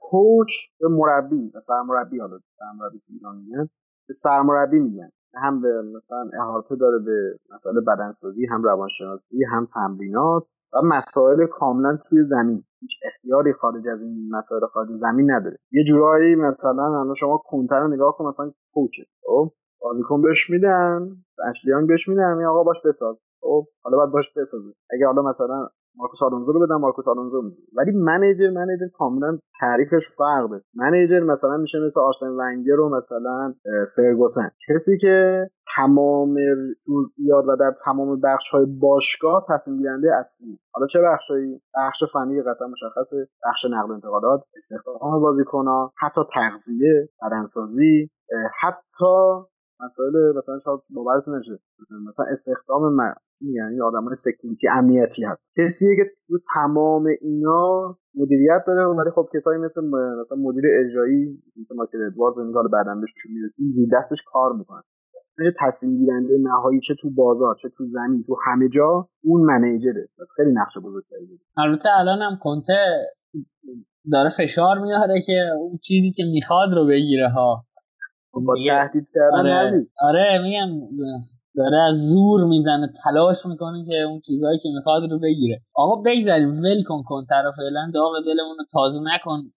کوچ 0.00 0.48
به 0.80 0.88
مربی 0.88 1.52
مثلا 1.54 1.82
مربی 1.82 2.20
حالا 2.30 2.72
مربی 2.78 3.02
ایران 3.08 3.36
میگن 3.36 3.68
به 4.08 4.14
سرمربی 4.14 4.80
میگن. 4.80 5.10
هم 5.34 5.60
به 5.60 5.82
مثلا 5.82 6.30
احاطه 6.40 6.76
داره 6.76 6.98
به 6.98 7.38
مسائل 7.50 7.80
بدنسازی 7.80 8.46
هم 8.46 8.62
روانشناسی 8.62 9.44
هم 9.52 9.68
تمرینات 9.74 10.46
و 10.72 10.78
مسائل 10.82 11.46
کاملا 11.46 11.98
توی 12.08 12.24
زمین. 12.28 12.64
هیچ 12.80 12.90
اختیاری 13.04 13.52
خارج 13.52 13.88
از 13.88 14.00
این 14.02 14.28
مسائل 14.30 14.66
خارج 14.66 14.88
زمین 15.00 15.30
نداره. 15.30 15.58
یه 15.70 15.84
جورایی 15.84 16.36
مثلا 16.36 17.00
الان 17.00 17.14
شما 17.14 17.42
کنتر 17.44 17.80
رو 17.80 17.88
نگاه 17.88 18.16
کن 18.16 18.24
مثلا 18.26 18.52
کوچه. 18.74 19.02
خب؟ 19.26 19.52
بازیکن 19.80 20.22
بهش 20.22 20.50
میدن 20.50 21.16
اشلیان 21.48 21.86
بهش 21.86 22.08
میدن 22.08 22.44
آقا 22.44 22.64
باش 22.64 22.76
بساز. 22.84 23.16
خب؟ 23.40 23.66
حالا 23.82 23.96
باید 23.96 24.10
باش 24.10 24.32
بسازه. 24.36 24.74
اگه 24.90 25.06
حالا 25.06 25.22
مثلا 25.30 25.68
مارکوس 25.96 26.22
آلونزو 26.22 26.52
رو 26.52 26.66
بدم 26.66 26.80
مارکوس 26.80 27.08
آلونزو 27.08 27.42
میده 27.42 27.56
ولی 27.76 27.92
منیجر 27.92 28.50
منیجر 28.50 28.88
کاملا 28.98 29.38
تعریفش 29.60 30.02
فرق 30.18 30.50
داره 30.50 30.64
منیجر 30.74 31.20
مثلا 31.20 31.56
میشه 31.56 31.78
مثل 31.86 32.00
آرسن 32.00 32.26
ونگر 32.26 32.80
و 32.80 32.88
مثلا 32.88 33.54
فرگوسن. 33.96 34.50
کسی 34.68 34.98
که 34.98 35.46
تمام 35.76 36.34
جزئیات 36.88 37.44
و 37.48 37.56
در 37.56 37.72
تمام 37.84 38.20
بخش 38.20 38.50
های 38.50 38.66
باشگاه 38.66 39.46
تصمیم 39.48 39.78
گیرنده 39.78 40.08
اصلی. 40.16 40.58
حالا 40.72 40.86
چه 40.86 40.98
بخشایی؟ 41.00 41.62
بخش 41.74 42.04
فنی 42.12 42.42
قطعا 42.42 42.68
مشخصه. 42.68 43.28
بخش 43.44 43.64
نقل 43.64 43.92
انتقالات 43.92 44.40
استخدام 44.56 45.20
بازیکنها 45.20 45.92
حتی 45.98 46.20
تغذیه 46.34 47.08
بدنسازی 47.22 48.10
حتی 48.60 49.44
مسائل 49.80 50.12
مثلا 50.38 50.58
شاید 50.64 50.80
باورتون 50.90 51.38
نشه. 51.38 51.58
مثلا 52.08 52.26
استخدام 52.32 52.92
من 52.92 53.14
یعنی 53.40 53.80
آدمای 53.80 54.16
سکیوریتی 54.16 54.68
امنیتی 54.68 55.24
هست. 55.24 55.42
کسیه 55.58 55.96
که 55.96 56.04
تو 56.28 56.38
تمام 56.54 57.06
اینا 57.20 57.96
مدیریت 58.14 58.62
داره 58.66 58.86
ولی 58.86 59.10
خب 59.10 59.28
کسایی 59.34 59.58
مثل 59.58 59.80
مثلا 60.20 60.38
مدیر 60.38 60.64
اجرایی 60.80 61.42
مثل 61.56 61.74
مایکل 61.76 62.02
ادوارد 62.02 62.38
این 62.38 62.54
حالا 62.54 62.68
بعدا 62.68 63.00
بهش 63.00 63.10
می‌رسیم 63.28 63.88
دستش 63.92 64.18
کار 64.32 64.52
می‌کنه 64.52 64.82
تصمیم 65.60 65.98
گیرنده 65.98 66.38
نهایی 66.40 66.80
چه 66.80 66.94
تو 67.00 67.10
بازار 67.10 67.56
چه 67.62 67.68
تو 67.68 67.86
زمین 67.86 68.24
تو 68.26 68.36
همه 68.46 68.68
جا 68.68 69.08
اون 69.24 69.40
منیجره. 69.40 70.08
خیلی 70.36 70.52
نقش 70.52 70.78
بزرگتری 70.84 71.26
داره. 71.26 71.40
البته 71.56 71.88
الان 71.98 72.18
هم 72.22 72.38
کنته 72.42 72.74
داره 74.12 74.28
فشار 74.28 74.78
میاره 74.78 75.20
که 75.26 75.32
اون 75.58 75.78
چیزی 75.78 76.12
که 76.12 76.24
می‌خواد 76.32 76.74
رو 76.74 76.86
بگیره 76.86 77.28
ها. 77.28 77.64
با 78.40 78.54
تهدید 78.68 79.06
کردن 79.14 79.38
آره, 79.38 79.86
آره 80.00 80.38
میگم 80.42 80.68
داره 81.56 81.78
از 81.78 81.96
زور 82.08 82.44
می‌زنه 82.46 82.92
تلاش 83.04 83.46
می‌کنه 83.46 83.84
که 83.84 84.00
اون 84.00 84.20
چیزهایی 84.20 84.58
که 84.58 84.68
می‌خواد 84.76 85.10
رو 85.10 85.18
بگیره. 85.18 85.60
آقا 85.74 86.02
بگذاریم 86.02 86.62
ول 86.62 86.82
کن 86.82 87.02
کن 87.02 87.24
طرف 87.28 87.54
فعلا 87.56 87.90
داغ 87.94 88.12
دلمون 88.26 88.56
رو 88.58 88.64
تازه 88.72 89.00
نکن. 89.02 89.52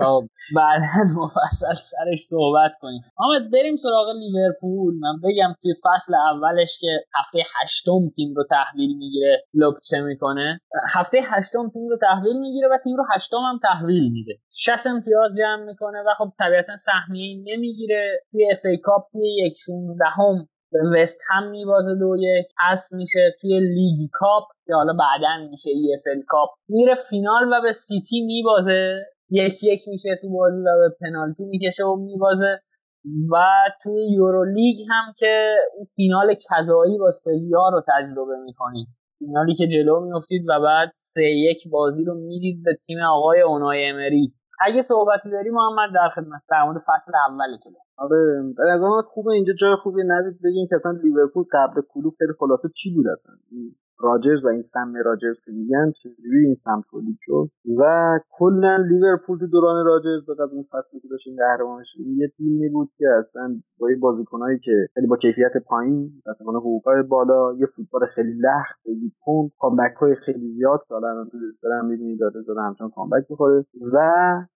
خب، 0.00 0.28
بعد 0.56 0.80
مفصل 1.16 1.72
سرش 1.72 2.20
صحبت 2.30 2.72
کنیم. 2.80 3.02
اما 3.18 3.48
بریم 3.52 3.76
سراغ 3.76 4.06
لیورپول. 4.20 4.94
من 4.94 5.20
بگم 5.24 5.54
توی 5.62 5.74
فصل 5.84 6.14
اولش 6.14 6.78
که 6.80 7.00
هفته 7.18 7.38
هشتم 7.56 8.08
تیم 8.16 8.34
رو 8.36 8.44
تحویل 8.50 8.96
می‌گیره 8.98 9.44
کلوپ 9.52 9.74
چه 9.90 10.00
می‌کنه؟ 10.00 10.60
هفته 10.94 11.18
هشتم 11.30 11.68
تیم 11.68 11.88
رو 11.88 11.96
تحویل 12.02 12.40
می‌گیره 12.40 12.68
و 12.72 12.78
تیم 12.84 12.96
رو 12.96 13.04
هشتم 13.14 13.36
هم 13.36 13.60
تحویل 13.62 14.12
میده. 14.12 14.32
60 14.50 14.86
امتیاز 14.86 15.36
جمع 15.38 15.64
می‌کنه 15.64 15.98
و 16.06 16.14
خب 16.18 16.32
طبیعتا 16.38 16.76
سهمیه 16.76 17.36
نمی‌گیره. 17.36 18.20
توی 18.30 18.50
FA 18.52 18.64
Cup 18.64 19.02
توی 19.12 19.46
یک 19.46 19.54
16 19.66 20.04
هم 20.04 20.48
به 20.72 20.78
وست 20.94 21.20
هم 21.30 21.50
میبازه 21.50 21.94
دو 21.94 22.16
یک. 22.18 22.46
اصل 22.70 22.96
میشه 22.96 23.36
توی 23.40 23.60
League 23.60 24.08
Cup 24.12 24.44
که 24.66 24.74
حالا 24.74 24.92
بعدا 24.92 25.48
میشه 25.50 25.70
EFL 25.70 26.22
Cup. 26.28 26.48
میره 26.68 26.94
فینال 26.94 27.52
و 27.52 27.62
به 27.62 27.72
سیتی 27.72 28.20
میبازه. 28.20 29.06
یک 29.30 29.64
یک 29.64 29.80
میشه 29.88 30.18
تو 30.22 30.28
بازی 30.30 30.60
و 30.60 30.64
به 30.64 30.96
پنالتی 31.00 31.44
می‌کشه 31.44 31.84
و 31.84 31.96
میبازه. 31.96 32.60
و 33.32 33.36
توی 33.82 34.12
یورو 34.12 34.44
لیگ 34.44 34.76
هم 34.90 35.14
که 35.18 35.56
اون 35.76 35.84
فینال 35.96 36.34
کذایی 36.50 36.98
با 36.98 37.10
سویا 37.10 37.68
رو 37.68 37.82
تجربه 37.88 38.36
می‌کنید 38.44 38.86
فینالی 39.18 39.54
که 39.54 39.66
جلو 39.66 40.00
میفتید 40.00 40.42
و 40.48 40.60
بعد 40.60 40.92
سه 41.14 41.22
یک 41.22 41.68
بازی 41.70 42.04
رو 42.04 42.14
می‌دید 42.14 42.62
به 42.64 42.74
تیم 42.86 42.98
آقای 43.02 43.40
اونای 43.40 43.84
امری. 43.84 44.34
اگه 44.60 44.80
صحبتی 44.80 45.30
داری 45.30 45.50
محمد 45.50 45.90
در 45.94 46.08
خدمت 46.14 46.42
در 46.50 46.64
مورد 46.64 46.76
فصل 46.78 47.12
اول 47.28 47.56
که 47.62 47.70
آره 47.98 48.42
از 48.70 48.80
خوبه. 49.06 49.32
اینجا 49.32 49.52
جای 49.60 49.76
خوبی 49.82 50.02
ندید 50.06 50.38
بگین 50.44 50.66
که 50.70 50.76
اصلا 50.76 50.92
لیورپول 51.02 51.44
قبل 51.52 51.80
کلوب 51.88 52.14
خیلی 52.18 52.32
خلاصه 52.38 52.68
چی 52.76 52.94
بود 52.94 53.06
اصلا؟ 53.06 53.34
راجرز 54.00 54.44
و 54.44 54.48
این 54.48 54.62
سم 54.62 54.92
راجرز 55.04 55.36
که 55.44 55.52
میگن 55.52 55.92
چجوری 56.02 56.46
این 56.46 56.56
سم 56.64 56.82
تولید 56.90 57.18
شد؟ 57.20 57.50
و 57.78 57.82
کلا 58.30 58.76
لیورپول 58.90 59.38
تو 59.38 59.46
دوران 59.46 59.86
راجرز 59.86 60.26
به 60.26 60.34
قبل 60.34 60.52
اون 60.52 60.66
فصلی 60.72 61.00
که 61.00 61.08
داشتیم 61.08 61.36
قهرمانش 61.36 61.86
یه 62.16 62.28
تیمی 62.36 62.68
بود 62.68 62.90
که 62.98 63.04
اصلا 63.18 63.60
با 63.78 63.88
این 63.88 64.00
بازیکنایی 64.00 64.58
که 64.58 64.72
خیلی 64.94 65.06
با 65.06 65.16
کیفیت 65.16 65.52
پایین 65.66 66.22
مثلا 66.26 66.58
حقوقای 66.58 67.02
بالا 67.02 67.54
یه 67.58 67.66
فوتبال 67.76 68.06
خیلی 68.14 68.32
لخت 68.32 68.80
خیلی 68.82 69.12
پوند 69.24 69.50
کامبک 69.58 69.94
های 70.00 70.14
خیلی 70.26 70.54
زیاد 70.56 70.80
که 70.88 70.94
الان 70.94 71.28
تو 71.30 71.38
هم 71.80 71.86
می‌بینید 71.86 72.20
داده 72.20 72.42
داره 72.48 72.62
همچنان 72.62 72.90
کامبک 72.90 73.24
می‌خوره 73.30 73.64
و 73.92 73.98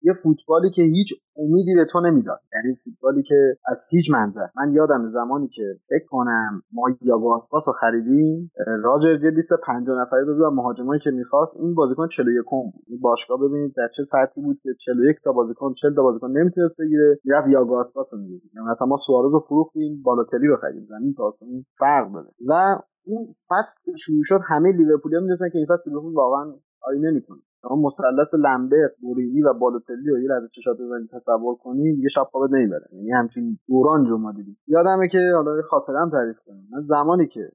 یه 0.02 0.12
فوتبالی 0.22 0.70
که 0.70 0.82
هیچ 0.82 1.08
امیدی 1.36 1.74
به 1.74 1.84
تو 1.84 2.00
نمی‌داد. 2.00 2.40
یعنی 2.54 2.76
فوتبالی 2.84 3.22
که 3.22 3.56
از 3.66 3.78
هیچ 3.90 4.10
منظر 4.10 4.46
من 4.56 4.74
یادم 4.74 5.10
زمانی 5.12 5.48
که 5.48 5.62
فکر 5.88 6.06
کنم 6.08 6.62
ما 6.72 6.82
یاگو 7.02 7.40
رو 7.52 7.72
خریدیم 7.80 8.52
راجر 8.82 9.16
لیست 9.36 9.52
50 9.66 10.00
نفره 10.02 10.24
بود 10.24 10.40
و 10.40 10.50
مهاجمایی 10.50 11.00
که 11.00 11.10
می‌خواست 11.10 11.56
این 11.56 11.74
بازیکن 11.74 12.08
41 12.08 12.44
بود. 12.50 12.82
این 12.86 13.00
باشگاه 13.00 13.38
ببینید 13.40 13.72
در 13.76 13.88
چه 13.96 14.04
سطحی 14.04 14.42
بود 14.42 14.58
که 14.62 14.70
41 14.84 15.16
تا 15.24 15.32
بازیکن 15.32 15.74
40 15.74 15.94
تا 15.94 16.02
بازیکن 16.02 16.30
نمی‌تونست 16.30 16.76
بگیره. 16.80 17.18
می‌رفت 17.24 17.48
یاگو 17.48 17.76
آسپاس 17.76 18.14
رو 18.14 18.20
می‌گیره. 18.20 18.40
یعنی 18.54 18.68
مثلا 18.68 18.86
ما 18.86 18.96
سوارز 18.96 19.32
رو 19.32 19.40
فروختیم 19.40 20.02
بالاتری 20.02 20.46
رو 20.46 20.56
خریدیم. 20.56 20.86
زمین 20.88 21.14
تا 21.14 21.24
آسمون 21.24 21.64
فرق 21.78 22.12
داره. 22.12 22.28
و 22.48 22.52
اون 23.06 23.22
فصل 23.48 23.96
شروع 24.04 24.24
شد 24.24 24.40
همه 24.48 24.72
لیورپولیا 24.72 25.20
می‌دونن 25.20 25.50
که 25.52 25.58
این 25.58 25.66
فصل 25.66 25.90
لیورپول 25.90 26.14
واقعا 26.14 26.54
آینه 26.82 27.10
می‌کنه 27.10 27.38
شما 27.62 27.76
مثلث 27.76 28.34
لمبه 28.34 28.90
بورینی 29.02 29.42
و 29.42 29.54
بالوتلی 29.54 30.10
و 30.10 30.18
یه 30.18 30.28
لحظه 30.28 30.48
چشات 30.54 30.76
بزنید 30.76 31.10
تصور 31.12 31.54
کنی 31.56 31.96
دیگه 31.96 32.08
شب 32.08 32.26
خوابت 32.30 32.50
نمی‌بره. 32.52 32.88
یعنی 32.92 33.10
همچین 33.10 33.58
دوران 33.68 34.04
جو 34.04 34.18
ما 34.18 34.32
دیدیم 34.32 34.58
یادمه 34.66 35.08
که 35.08 35.18
حالا 35.34 35.62
خاطرم 35.70 36.10
تعریف 36.10 36.36
کنم. 36.46 36.62
من 36.72 36.82
زمانی 36.88 37.26
که 37.26 37.50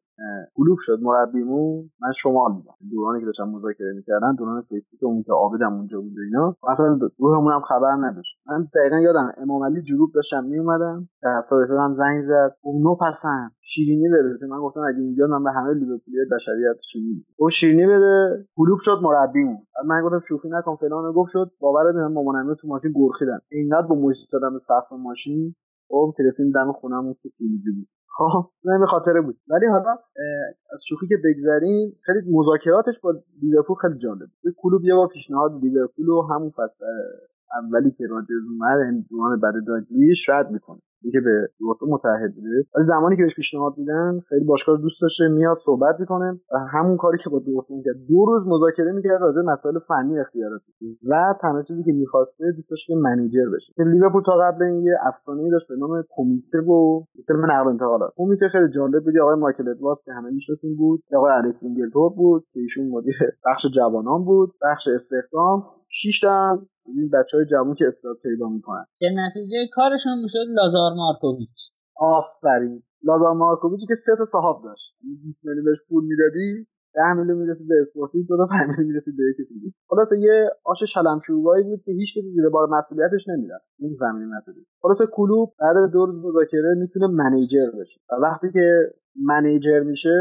کلوب 0.56 0.78
شد 0.82 1.00
مربیمون. 1.02 1.90
من 2.02 2.12
شمال 2.12 2.52
بودم. 2.54 2.74
دورانی 2.92 3.20
که 3.20 3.26
داشتم 3.26 3.50
مذاکره 3.50 3.94
می‌کردن 3.96 4.36
دوران 4.36 4.66
اون 5.02 5.24
که 5.24 5.32
عابدم 5.32 5.74
اونجا 5.74 6.02
بود 6.02 6.18
و 6.18 6.22
اینا. 6.22 6.56
اصلا 6.68 7.00
روحمون 7.18 7.52
هم 7.54 7.62
خبر 7.62 7.92
نداشت. 8.06 8.38
من 8.48 8.68
دقیقا 8.76 8.98
یادم 8.98 9.32
امام 9.38 9.64
علی 9.64 9.82
جروب 9.82 10.10
داشتم 10.16 10.44
میومدم 10.44 11.10
در 11.24 11.42
هم 11.80 11.96
زنگ 11.98 12.24
زد. 12.28 12.56
اون 12.62 12.82
نو 12.82 12.96
پسند. 12.96 13.52
شیرینی 13.62 14.10
بده. 14.10 14.48
من 14.48 14.60
گفتم 14.60 14.80
اگه 14.80 15.00
اینجا 15.00 15.28
من 15.28 15.44
به 15.44 15.52
همه 15.52 15.74
لیورپولی 15.74 16.18
بشریت 16.32 16.78
شیرینی 16.92 17.26
او 17.38 17.50
شیرینی 17.50 17.88
بده. 17.88 18.46
کلوب 18.56 18.80
شد 18.82 19.00
مربیمون. 19.04 19.58
من 19.86 20.02
گفتم 20.02 20.22
شوخی 20.28 20.50
نکن 20.50 20.76
فلان. 20.76 21.14
گفت 21.14 21.32
شد 21.32 21.52
باورت 21.60 21.96
نمیشه 21.96 22.14
مامانم 22.14 22.54
تو 22.54 22.68
ماشین 22.68 22.94
گرخیدن 22.96 23.40
اینقدر 23.52 23.88
با 23.88 23.96
مشت 23.96 24.32
دادم 24.34 24.54
به 24.54 24.60
سقف 24.60 24.92
ماشین. 24.92 25.56
او 25.88 26.14
تلفن 26.18 26.52
دم 26.52 26.72
خونم 26.72 27.14
که 27.14 27.30
فیلزی 27.38 27.72
بود. 27.72 27.88
خب 28.18 28.50
این 28.64 28.86
خاطره 28.86 29.22
بود. 29.22 29.38
ولی 29.48 29.66
حالا 29.66 29.92
از 30.74 30.82
شوخی 30.88 31.08
که 31.08 31.18
بگذریم 31.26 32.00
خیلی 32.06 32.20
مذاکراتش 32.32 33.00
با 33.00 33.14
لیورپول 33.42 33.76
خیلی 33.76 33.98
جالب 33.98 34.20
بود. 34.20 34.54
کلوب 34.58 34.84
یه 34.84 34.96
بار 34.96 35.08
پیشنهاد 35.08 35.52
لیورپول 35.64 36.10
و 36.10 36.22
همون 36.22 36.50
فصل 36.50 36.86
اولی 37.62 37.92
که 37.92 38.04
راجرز 38.10 38.44
اومد 38.52 38.80
این 38.80 39.06
دوران 39.10 39.40
بعد 39.40 39.54
داگلیش 39.68 40.30
رد 40.30 40.52
می‌کنه. 40.52 40.82
دیگه 41.02 41.20
به 41.20 41.50
متحد 41.88 42.36
بوده. 42.36 42.50
ولی 42.76 42.86
زمانی 42.86 43.16
که 43.18 43.24
بهش 43.24 43.36
پیشنهاد 43.36 43.74
میدن 43.78 44.20
خیلی 44.30 44.46
باشگاه 44.46 44.76
رو 44.76 44.82
دوست 44.82 45.02
داشته 45.02 45.28
میاد 45.28 45.58
صحبت 45.66 45.96
می‌کنه 46.00 46.40
و 46.52 46.58
همون 46.74 46.98
کاری 46.98 47.18
که 47.24 47.30
با 47.30 47.40
دورتموند 47.40 47.84
کرد 47.86 47.96
دو 48.10 48.26
روز 48.26 48.48
مذاکره 48.48 48.92
می‌کرد 48.92 49.22
راجع 49.22 49.42
مسائل 49.42 49.80
فنی 49.88 50.20
اختیاراتی 50.20 50.72
و 51.10 51.34
تنها 51.42 51.64
چیزی 51.64 51.84
که 51.84 51.92
می‌خواسته 51.92 52.46
دوست 52.56 52.70
داشت 52.70 52.88
که 52.88 52.96
manager 52.96 53.50
بشه. 53.56 53.74
که 53.76 53.84
لیورپول 53.84 54.24
تا 54.26 54.32
قبل 54.32 54.64
این 54.64 54.84
یه 54.84 54.94
افسانه 55.08 55.50
داشت 55.52 55.68
به 55.70 55.76
نام 55.76 56.04
کمیته 56.16 56.60
و 56.72 57.04
سیستم 57.16 57.52
نقل 57.52 57.68
انتقالات. 57.68 58.14
کمیته 58.18 58.50
خیلی 58.50 58.70
جالب 58.70 59.04
بود. 59.04 59.18
آقای 59.18 59.36
مایکل 59.40 59.70
ادوارد 59.70 60.00
که 60.06 60.12
همه 60.14 60.30
می‌شناسین 60.30 60.78
بود. 60.78 61.04
آقای 61.16 61.32
الکس 61.32 61.64
اینگلتورپ 61.64 62.10
بود 62.10 62.46
که 62.54 62.60
ایشون 62.60 62.90
مدیر 62.90 63.16
بخش 63.46 63.66
جوانان 63.76 64.26
بود. 64.26 64.54
بخش 64.64 64.88
استخدام. 64.96 65.64
6 66.02 66.20
تا 66.20 66.60
این 66.86 67.10
بچه 67.14 67.38
های 67.38 67.46
جوون 67.46 67.76
که 67.76 67.86
استعداد 67.88 68.18
پیدا 68.24 68.48
می‌کنن. 68.50 68.86
که 69.00 69.08
نتیجه 69.16 69.58
کارشون 69.74 70.18
می‌شد 70.24 70.48
لازار 70.60 70.92
مارکوویچ. 70.94 71.72
آفرین. 72.18 72.84
لازار 73.04 73.34
مارکوویچی 73.34 73.86
که 73.88 73.96
سه 74.06 74.12
تا 74.18 74.26
صاحب 74.26 74.64
داشت. 74.64 74.86
20 75.24 75.46
میلیون 75.46 75.66
بهش 75.66 75.78
پول 75.90 76.04
می‌دادی 76.12 76.68
10 76.96 77.14
میلیون 77.20 77.38
می‌رسید 77.38 77.68
به 77.68 77.76
اسپورتینگ 77.82 78.28
دو 78.28 78.38
تا 78.38 78.46
5 78.46 78.70
میلیون 78.70 78.88
می‌رسید 78.92 79.18
به 79.18 79.24
یکی 79.32 79.44
دیگه. 79.54 79.74
خلاص 79.90 80.12
یه 80.12 80.50
آش 80.72 80.84
شلم 80.84 81.13
شوربایی 81.13 81.64
بود 81.64 81.82
که 81.86 81.92
هیچ 81.92 82.10
کسی 82.18 82.32
زیر 82.36 82.50
بار 82.50 82.68
مسئولیتش 82.78 83.24
نمی‌رفت. 83.28 83.66
این 83.80 83.94
زمین 84.00 84.28
مسئولیت 84.36 84.68
خلاص 84.82 85.02
کلوپ 85.18 85.54
بعد 85.60 85.92
دو 85.94 86.06
روز 86.06 86.26
مذاکره 86.26 86.76
می‌تونه 86.82 87.08
manager 87.08 87.70
بشه. 87.80 88.00
و 88.10 88.14
وقتی 88.26 88.48
که 88.54 88.68
manager 89.30 89.80
میشه 89.80 90.18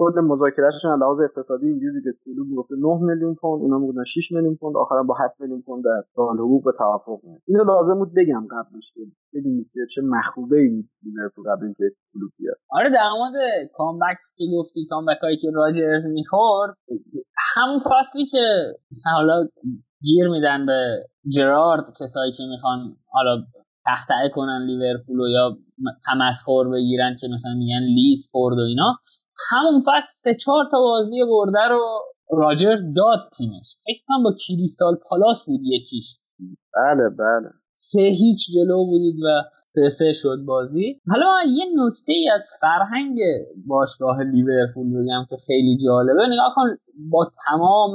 کل 0.00 0.20
مذاکرهشون 0.20 0.90
لحاظ 1.00 1.18
اقتصادی 1.20 1.66
اینجوری 1.66 2.00
که 2.04 2.12
کلوپ 2.24 2.48
گفته 2.56 2.74
9 2.78 2.98
میلیون 3.08 3.34
پوند 3.34 3.62
اونا 3.62 3.78
می‌گفتن 3.78 4.04
6 4.04 4.32
میلیون 4.32 4.56
پوند 4.56 4.76
آخرا 4.76 5.02
با 5.02 5.14
7 5.24 5.40
میلیون 5.40 5.62
پوند 5.62 5.84
در 5.84 6.02
سال 6.16 6.38
حقوق 6.38 6.64
به 6.64 6.72
توافق 6.78 7.18
میاد 7.24 7.40
اینو 7.48 7.64
لازم 7.64 7.98
بود 7.98 8.12
بگم 8.16 8.44
قبلش 8.54 8.86
که 8.94 9.00
بدونید 9.34 9.70
که 9.74 9.80
چه 9.94 10.00
مخروبه 10.14 10.58
ای 10.58 10.68
بود 10.68 10.90
لیورپول 11.04 11.44
قبل 11.50 11.64
اینکه 11.64 11.84
کلوب 12.12 12.30
بیاد. 12.38 12.56
آره 12.70 12.90
در 12.90 13.10
مورد 13.18 13.36
کامبک 13.74 14.18
که 14.36 14.44
گفتی 14.58 14.86
کامبک 14.90 15.18
هایی 15.22 15.36
که 15.36 15.50
راجرز 15.54 16.06
می‌خورد 16.06 16.74
همون 17.54 17.78
فصلی 17.78 18.26
که 18.26 18.44
حالا 19.14 19.48
گیر 20.02 20.28
میدن 20.28 20.66
به 20.66 20.80
جرارد 21.36 21.84
کسایی 22.00 22.32
که 22.32 22.44
می‌خوان 22.50 22.96
حالا 23.06 23.42
تختعه 23.86 24.28
کنن 24.28 24.66
لیورپول 24.66 25.30
یا 25.30 25.58
تمسخر 26.06 26.64
بگیرن 26.72 27.16
که 27.20 27.28
مثلا 27.34 27.54
میگن 27.54 27.82
لیز 27.94 28.28
خورد 28.32 28.58
و 28.58 28.60
اینا 28.60 28.98
همون 29.50 29.80
فصل 29.80 30.12
سه 30.22 30.34
چهار 30.34 30.64
تا 30.70 30.78
بازی 30.78 31.20
برده 31.30 31.68
رو 31.68 31.80
راجرز 32.30 32.84
داد 32.96 33.30
تیمش. 33.36 33.76
فکر 33.84 34.02
کنم 34.08 34.22
با 34.22 34.32
کریستال 34.46 34.94
پالاس 35.08 35.44
بود 35.46 35.60
یکیش. 35.64 36.16
بله 36.74 37.08
بله. 37.08 37.50
سه 37.72 38.00
هیچ 38.00 38.50
جلو 38.54 38.84
بودید 38.86 39.16
و 39.24 39.28
سه 39.66 39.88
سه 39.88 40.12
شد 40.12 40.38
بازی. 40.46 41.00
حالا 41.10 41.26
یه 41.56 41.64
نکته 41.76 42.12
ای 42.12 42.30
از 42.34 42.50
فرهنگ 42.60 43.18
باشگاه 43.66 44.22
لیورپول 44.22 44.88
بگم 44.88 45.26
که 45.30 45.36
خیلی 45.46 45.76
جالبه. 45.84 46.26
نگاه 46.26 46.52
کن 46.56 46.76
با 47.10 47.30
تمام 47.48 47.92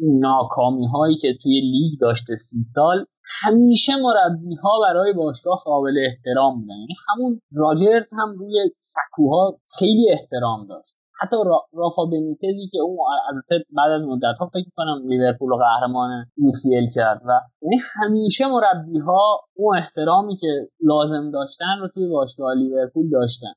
ناکامی 0.00 0.86
هایی 0.86 1.16
که 1.16 1.34
توی 1.42 1.60
لیگ 1.60 1.92
داشته 2.00 2.34
سی 2.34 2.62
سال 2.62 3.06
همیشه 3.42 3.92
مربی 3.96 4.54
ها 4.54 4.70
برای 4.82 5.12
باشگاه 5.12 5.62
قابل 5.64 5.94
احترام 6.06 6.60
بودن. 6.60 6.74
یعنی 6.74 6.94
همون 7.08 7.40
راجرز 7.52 8.08
هم 8.12 8.38
روی 8.38 8.70
سکوها 8.80 9.58
خیلی 9.78 10.10
احترام 10.10 10.66
داشت. 10.66 10.96
حتی 11.20 11.36
رافا 11.72 12.04
بنیتزی 12.04 12.68
که 12.72 12.78
اون 12.80 12.98
البته 13.32 13.64
بعد 13.76 13.90
از 13.90 14.02
مدت 14.02 14.38
ها 14.40 14.46
فکر 14.46 14.70
کنم 14.76 15.08
لیورپول 15.08 15.48
رو 15.50 15.56
قهرمان 15.56 16.26
یوسیل 16.36 16.90
کرد 16.94 17.22
و 17.24 17.40
یعنی 17.62 17.76
همیشه 17.94 18.46
مربی 18.46 18.98
ها 18.98 19.40
اون 19.54 19.76
احترامی 19.76 20.36
که 20.36 20.68
لازم 20.80 21.30
داشتن 21.30 21.78
رو 21.80 21.88
توی 21.88 22.08
باشگاه 22.08 22.54
لیورپول 22.54 23.10
داشتن. 23.10 23.52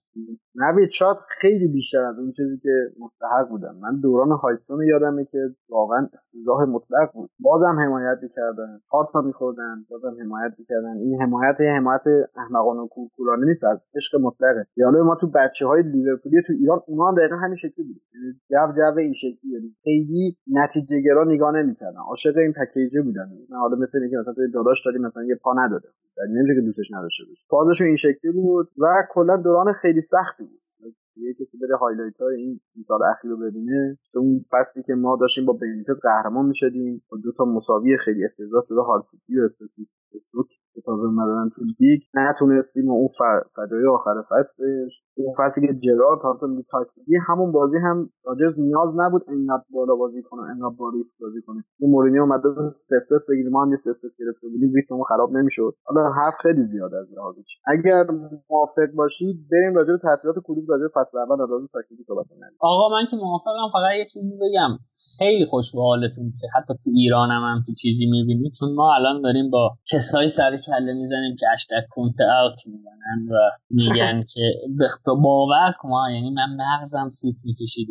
نوید 0.58 0.89
شاید 0.89 1.18
خیلی 1.41 1.68
بیشتر 1.68 2.03
از 2.05 2.20
اون 2.20 2.32
چیزی 2.32 2.58
که 2.58 2.70
مستحق 2.99 3.49
بودن 3.49 3.76
من 3.82 3.99
دوران 3.99 4.32
هایستون 4.32 4.84
یادمه 4.84 5.26
که 5.26 5.39
واقعا 5.70 6.10
افتضاح 6.14 6.64
مطلق 6.64 7.12
بود. 7.14 7.30
بازم 7.39 7.76
حمایت 7.86 8.18
می‌کردن 8.22 8.82
هات 8.91 9.26
میخوردن 9.26 9.86
بازم 9.89 10.16
حمایت 10.22 10.53
می‌کردن. 10.60 10.97
این 10.97 11.22
حمایت 11.22 11.55
یه 11.60 11.72
حمایت 11.72 12.01
احمقانه 12.36 12.82
و 12.82 12.88
کورکورانه 12.88 13.45
نیست 13.45 13.64
از 13.64 13.80
عشق 13.95 14.20
مطلقه. 14.22 14.68
یعنی 14.78 15.01
ما 15.01 15.16
تو 15.22 15.28
بچه 15.28 15.68
های 15.68 15.84
لیورپولی 15.84 16.41
تو 16.47 16.53
ایران 16.53 16.80
اونا 16.88 17.08
هم 17.08 17.16
دقیقا 17.16 17.36
همین 17.36 17.55
شکلی 17.55 17.86
بود. 17.88 18.01
یعنی 18.14 18.34
جو 18.49 18.74
جو 18.78 18.97
این 18.97 19.14
شکلی. 19.14 19.51
یعنی 19.53 19.76
خیلی 19.84 20.38
نتیجه 20.47 21.01
گرا 21.01 21.24
نگاه 21.24 21.51
نمی‌کردن. 21.51 21.99
عاشق 22.10 22.38
این 22.38 22.53
پکیجه 22.53 23.01
بودن. 23.01 23.28
حالا 23.51 23.76
مثل 23.76 23.97
اینکه 24.01 24.18
مثلا 24.18 24.34
داداش 24.53 24.86
داری 24.86 24.99
مثلا 24.99 25.24
یه 25.24 25.36
پا 25.36 25.53
نداده. 25.53 25.88
یعنی 26.18 26.39
نمیشه 26.39 26.55
که 26.55 26.62
دوستش 26.62 26.91
نداشته 26.91 27.24
باشه. 27.30 27.41
فازشون 27.49 27.88
این 27.88 27.95
شکلی 27.95 28.32
بود 28.32 28.70
و 28.78 28.86
کلا 29.14 29.38
دوران 29.38 29.74
خیلی 29.74 30.01
سختی. 30.01 30.43
بود 30.43 30.46
یه 31.20 31.34
کسی 31.34 31.57
بره 31.57 31.78
highlight 31.78 32.21
های 32.22 32.36
این 32.36 32.59
سال 32.88 32.99
اخیر 33.03 33.32
رو 33.32 33.38
ببینه. 33.38 33.97
تو 34.13 34.20
اون 34.20 34.45
فصلی 34.51 34.84
که 34.84 34.93
ما 34.93 35.18
داشتیم 35.22 35.45
با 35.45 35.53
بنیتز 35.53 35.99
قهرمان 36.03 36.45
می‌شدیم. 36.45 37.03
با 37.09 37.18
دو 37.24 37.32
تا 37.32 37.45
مساوی 37.45 37.97
خیلی 37.97 38.26
افتضاح 38.26 38.63
شده 38.70 38.82
هال 38.82 39.01
سیتی 39.01 39.39
و 39.39 39.49
استوک 40.16 40.47
که 40.74 40.82
تازه 40.86 41.05
اومدن 41.05 41.49
تو 41.55 41.62
لیگ. 41.80 42.01
نتونستیم 42.14 42.89
اون 42.89 43.08
فدای 43.55 43.86
آخر 43.97 44.16
فصلش. 44.30 44.93
اون 45.18 45.34
فصلی 45.39 45.68
که 45.68 45.74
جرارد 45.86 46.43
میگه 46.51 46.66
تاکتیکی 46.72 47.16
همون 47.28 47.51
بازی 47.51 47.78
هم 47.78 48.10
راجز 48.26 48.60
نیاز 48.60 48.89
نبود 48.95 49.24
اینقدر 49.28 49.64
بالا 49.70 49.95
بازی 49.95 50.22
کنه 50.30 50.41
اینقدر 50.51 50.76
با 50.82 50.86
ریسک 50.86 51.09
بازی 51.22 51.41
کنه. 51.47 51.64
اون 51.80 51.91
مورینیو 51.91 52.22
اومد 52.22 52.41
صفر 52.72 53.03
صفر 53.10 53.26
بگیره 53.30 53.49
ما 53.49 53.64
هم 53.64 53.72
یه 53.72 53.78
صفر 53.78 54.08
گرفته 54.20 54.47
بودیم 54.51 54.74
ریتم 54.74 55.03
خراب 55.10 55.30
نمی‌شد. 55.38 55.74
حالا 55.88 56.01
حرف 56.20 56.38
خیلی 56.43 56.64
زیاد 56.74 56.93
از 56.93 57.08
لحاظش. 57.16 57.51
اگر 57.74 58.03
موافق 58.49 58.89
باشید 58.95 59.36
بریم 59.51 59.76
راجع 59.76 59.91
به 59.91 59.99
تاثیرات 60.08 60.36
کلوب 60.47 60.66
راجع 60.72 60.84
به 60.84 60.93
فصل 60.97 61.18
اول 61.18 61.41
از 61.41 61.49
لحاظ 61.49 61.64
تاکتیکی 61.74 62.03
صحبت 62.08 62.28
کنیم. 62.30 62.41
آقا 62.60 62.86
من 62.95 63.05
که 63.12 63.16
موافقم. 63.26 63.68
فقط 63.74 63.93
یه 64.01 64.05
چیزی 64.14 64.36
بگم. 64.43 64.72
خیلی 65.20 65.45
خوش 65.45 65.76
به 65.76 65.82
حالتون 65.82 66.34
که 66.39 66.47
حتی 66.55 66.74
تو 66.84 66.89
ایران 66.99 67.30
هم, 67.30 67.43
هم 67.51 67.64
تو 67.68 67.74
چیزی 67.82 68.05
می‌بینید 68.05 68.51
چون 68.60 68.70
ما 68.76 68.95
الان 68.95 69.22
داریم 69.22 69.49
با 69.49 69.64
کسایی 69.97 70.27
سر 70.27 70.57
کله 70.57 70.93
می‌زنیم 70.93 71.35
که 71.35 71.45
اشتک 71.53 71.87
کنت 71.89 72.15
اوت 72.21 72.67
می‌زنن 72.67 73.29
و 73.31 73.35
میگن 73.69 74.23
که 74.33 74.53
باور 75.15 75.73
کن 75.79 75.89
یعنی 76.13 76.29
من 76.29 76.57
مغزم 76.57 77.09
سوت 77.09 77.35
می‌کشید 77.43 77.87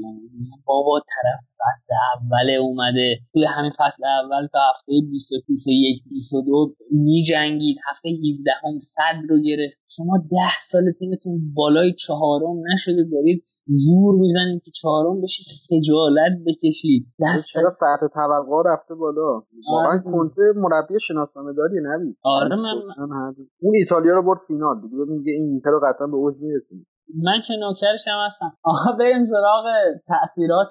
بابا 0.65 1.01
طرف 1.01 1.45
فصل 1.67 1.95
اول 2.15 2.51
اومده. 2.51 3.19
توی 3.33 3.45
همین 3.45 3.71
فصل 3.79 4.03
اول 4.05 4.47
تا 4.53 4.59
هفته 4.71 4.93
22 5.11 5.45
21 5.49 6.03
22 6.11 6.75
میجنگید. 6.91 7.77
هفته 7.91 8.09
17 8.09 8.51
هم 8.65 8.79
صد 8.79 9.17
رو 9.29 9.37
گرفت. 9.43 9.77
شما 9.89 10.19
ده 10.19 10.57
سال 10.63 10.93
تیمتون 10.99 11.55
بالای 11.55 11.93
چهارم 11.93 12.57
نشده. 12.73 13.05
دارید 13.13 13.45
زور 13.67 14.15
می‌زنید 14.15 14.63
که 14.65 14.71
چهارم 14.71 15.21
بشید 15.21 15.47
خجالت 15.69 16.33
بکشید. 16.47 17.07
دست 17.21 17.47
چرا 17.53 17.71
سطح 17.71 18.07
توقع 18.15 18.63
رفته 18.73 18.95
بالا؟ 18.95 19.43
واقعا 19.73 19.91
آره. 19.91 20.03
کنته 20.05 20.43
مربی 20.57 20.95
شناسنامه 21.01 21.53
داری 21.53 21.75
نبی 21.83 22.17
آره 22.23 22.57
من 22.57 22.75
اون 23.61 23.73
ایتالیا 23.75 24.15
رو 24.15 24.23
برد 24.23 24.41
فینال. 24.49 24.81
دیگه 24.81 24.97
ببین 24.97 25.23
این 25.27 25.51
اینتر 25.51 25.71
رو 25.71 25.81
قطعا 25.87 26.07
به 26.07 26.17
اوج 26.17 26.35
می‌رسید 26.41 26.87
من 27.23 27.41
که 27.47 27.55
نوکرشم 27.57 28.19
هستم. 28.27 28.53
آقا 28.63 28.93
بریم 28.99 29.27
سراغ 29.27 29.65
تاثیرات 30.07 30.69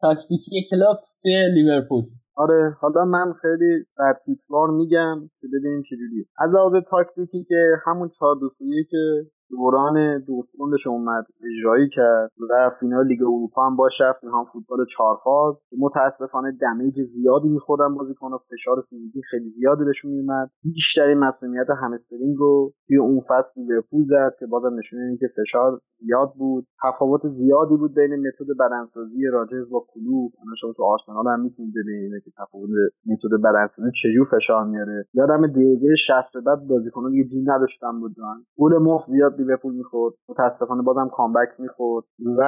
تاکتیکی 0.00 0.66
کلوپ 0.70 0.96
توی 1.22 1.48
لیورپول. 1.54 2.04
آره 2.36 2.76
حالا 2.80 3.04
من 3.04 3.32
خیلی 3.42 3.84
ترتیبوار 3.96 4.70
میگم 4.70 5.30
که 5.40 5.46
ببینیم 5.52 5.82
چجوریه. 5.82 6.24
از 6.38 6.50
لحاظ 6.54 6.84
تاکتیکی 6.90 7.44
که 7.48 7.64
همون 7.86 8.08
چهار 8.08 8.36
دو 8.40 8.48
که 8.90 9.30
دوران 9.50 10.18
دورتموندش 10.18 10.86
اومد 10.86 11.26
اجرایی 11.50 11.88
کرد 11.88 12.30
و 12.50 12.70
فینال 12.80 13.06
لیگ 13.06 13.22
اروپا 13.22 13.66
هم 13.66 13.76
باش 13.76 14.00
رفت 14.00 14.24
هم 14.24 14.44
فوتبال 14.52 14.86
چهارفاز 14.92 15.54
متاسفانه 15.78 16.52
damage 16.60 17.00
زیادی 17.00 17.48
میخوردن 17.48 17.94
بازیکن 17.94 18.30
فشار 18.50 18.84
فیزیکی 18.90 19.22
خیلی 19.30 19.50
زیادی 19.50 19.84
بهشون 19.84 20.10
میومد 20.10 20.50
بیشتری 20.62 21.14
مسئولیت 21.14 21.66
همسترینگ 21.82 22.36
رو 22.38 22.72
توی 22.86 22.96
اون 22.96 23.20
فصل 23.28 23.60
لیورپول 23.60 24.04
زد 24.04 24.34
که 24.38 24.46
بازم 24.46 24.78
نشون 24.78 25.00
این 25.00 25.16
که 25.16 25.26
فشار 25.36 25.80
زیاد 26.00 26.32
بود. 26.38 26.66
تفاوت 26.84 27.28
زیادی 27.28 27.76
بود 27.76 27.94
بین 27.94 28.12
متد 28.26 28.48
بدنسازی 28.60 29.26
راجرز 29.32 29.70
با 29.70 29.86
کلوپ. 29.94 30.32
شما 30.60 30.72
تو 30.72 30.84
آرسنال 30.84 31.26
هم 31.26 31.40
می‌تونید 31.40 31.74
ببینید 31.76 32.24
که 32.24 32.30
تفاوت 32.38 32.70
متد 33.06 33.42
بدنسازی 33.44 33.90
چجور 34.02 34.26
فشار 34.32 34.64
میاره. 34.64 35.06
یادم 35.14 35.46
دقیقه 35.46 35.96
60 35.96 36.14
بعد 36.46 36.66
بازیکنان 36.68 37.14
یه 37.14 37.28
جون 37.28 37.50
نداشتن 37.50 38.00
بودن 38.00 38.36
گل 38.58 38.78
مفت 38.78 39.06
زیاد 39.06 39.35
لیورپول 39.38 39.74
می‌خورد. 39.74 40.14
متاسفانه 40.28 40.82
بازم 40.82 41.08
comeback 41.16 41.48
می‌خورد. 41.58 42.04
و 42.38 42.42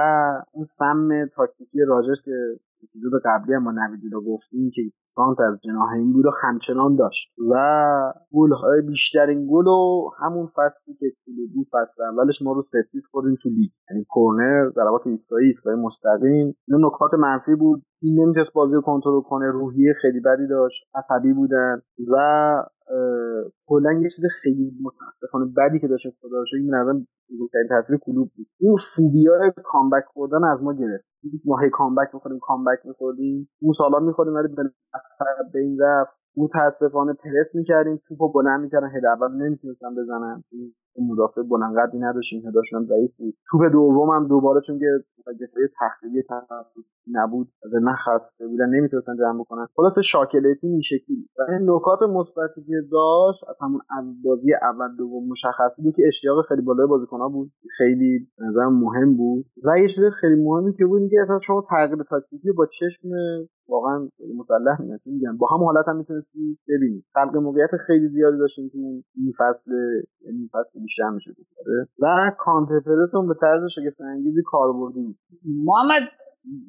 اون 0.53 0.65
سم 0.65 1.09
تاکتیکی 1.37 1.79
راجرز 1.89 2.19
که 2.25 2.33
اپیزود 2.83 3.13
قبلی 3.25 3.57
ما 3.57 3.73
نویدی 3.73 4.09
رو 4.13 4.21
گفتیم 4.25 4.71
که 4.75 4.83
سانتر 5.05 5.41
از 5.41 5.59
جناحین 5.65 6.13
بود 6.13 6.27
و 6.27 6.31
همچنان 6.43 6.97
داشت. 6.97 7.33
و 7.51 7.55
گل 8.33 8.53
های 8.53 8.83
بیشترین 8.83 9.49
گل 9.51 9.67
و 9.67 10.11
همون 10.19 10.47
فصلی 10.47 10.95
که 11.01 11.07
بود 11.55 11.67
فصل 11.73 12.03
اولش 12.03 12.43
ما 12.43 12.53
رو 12.53 12.63
set 12.63 12.79
piece 12.79 13.07
خوردیم 13.11 13.37
تو 13.43 13.49
لیگ. 13.49 13.71
یعنی 13.91 14.05
کرنر 14.09 14.71
ضربات 14.71 15.07
ایستگاهی 15.07 15.47
ایستگاهی 15.47 15.77
مستقیم. 15.77 16.57
این 16.69 16.85
نکات 16.87 17.15
منفی 17.15 17.55
بود. 17.55 17.83
این 17.98 17.98
نمی‌تونست 18.03 18.53
بازی 18.53 18.75
رو 18.75 18.81
کنترل 18.81 19.21
کنه 19.21 19.51
روحیه 19.51 19.95
خیلی 20.03 20.21
بدی 20.21 20.47
داشت 20.47 20.85
عصبی 20.95 21.33
بودن 21.33 21.83
و 22.13 22.17
کلا 23.67 23.93
یه 23.93 24.11
چیز 24.11 24.25
خیلی 24.43 24.73
متاسفانه 24.83 25.53
بدی 25.57 25.79
که 25.79 25.89
داشت 25.89 26.07
خدا 26.21 26.39
رو 26.39 26.45
این 26.59 26.75
نظرم 26.75 27.07
بزرگترین 27.31 27.69
تاثیر 27.69 27.97
کلوب 27.97 28.31
بود. 28.37 28.47
این 28.61 28.77
فوبیا 28.97 29.33
کامبک 29.65 30.05
خوردن 30.13 30.45
از 30.45 30.63
ما 30.63 30.73
گرفت. 30.75 31.05
ما 31.47 31.59
هی 31.59 31.71
کامبک 31.71 32.09
می‌خوریم 32.15 32.39
کامبک 32.39 32.79
میخوردیم 32.85 33.51
اون 33.63 33.73
سالا 33.73 33.99
می‌خوریم 33.99 34.35
ولی 34.35 34.49
به 35.53 35.61
این 35.61 35.79
رفت. 35.81 36.19
متاسفانه 36.37 37.13
پرس 37.13 37.55
می‌کردیم 37.55 38.01
توپو 38.09 38.33
بلند 38.33 38.61
می‌کردن 38.61 38.87
هد 38.97 39.05
اول 39.07 39.33
نمی‌تونستن 39.33 39.95
بزنن. 39.95 40.45
مدافع 41.01 41.43
بلند 41.43 41.77
قدی 41.79 41.99
نداشتیم 41.99 42.49
هداشون 42.49 42.87
ضعیف 42.87 43.17
بود. 43.17 43.35
توپ 43.51 43.73
دوم 43.73 44.11
هم 44.11 44.29
دوباره 44.29 44.61
چون 44.67 44.79
که 44.79 44.87
دفاعی 45.27 45.67
تخریبی 45.81 46.23
نبود 47.13 47.49
از 47.65 47.71
نخسته 47.83 48.47
بودن 48.47 48.69
نمی‌تونستن 48.75 49.17
جمع 49.17 49.41
بکنن. 49.41 49.67
خلاص 49.77 49.99
شاکلتی 49.99 50.67
این 50.67 50.83
شکلی 50.83 51.29
و 51.39 51.43
این 51.53 51.71
نکات 51.71 52.03
مثبتی 52.03 52.65
که 52.65 52.75
داشت 52.93 53.45
از 53.49 53.57
همون 53.61 53.81
بازی 54.25 54.55
اول 54.63 54.97
دوم 54.97 55.29
مشخص 55.29 55.73
بود 55.77 55.95
که 55.97 56.03
اشتیاق 56.09 56.47
خیلی 56.49 56.63
بالای 56.63 56.87
بازیکن‌ها 56.87 57.29
بود. 57.29 57.53
خیلی 57.79 58.29
نظر 58.39 58.67
مهم 58.67 59.17
بود. 59.17 59.47
و 59.65 59.79
یه 59.79 59.89
چیز 59.89 60.05
خیلی 60.21 60.45
مهمی 60.45 60.73
که 60.73 60.87
بود 60.87 61.11
که 61.11 61.17
اصلا 61.23 61.39
شما 61.39 61.67
تغییر 61.71 62.03
تاکتیکی 62.11 62.53
با 62.53 62.67
چشم 62.67 63.09
واقعا 63.69 64.09
مسلح 64.37 64.77
میگم 65.05 65.37
با 65.37 65.47
هم 65.47 65.65
حالت 65.65 65.89
هم 65.89 65.97
می‌تونستی 65.97 66.59
ببینی. 66.69 67.05
خلق 67.15 67.37
موقعیت 67.37 67.71
خیلی 67.87 68.09
زیادی 68.09 68.39
داشتیم 68.39 68.69
تو 68.69 68.79
این 69.17 69.33
فصل 69.39 69.71
یعنی 70.27 70.51
فصل 70.53 70.81
بیشتر 70.81 71.11
میشه 71.11 71.31
و 71.99 72.33
کانتر 72.39 72.81
به 73.29 73.35
طرز 73.41 73.63
شگفت 73.71 74.01
انگیزی 74.01 74.43
کاربردی 74.47 75.17
محمد 75.45 76.03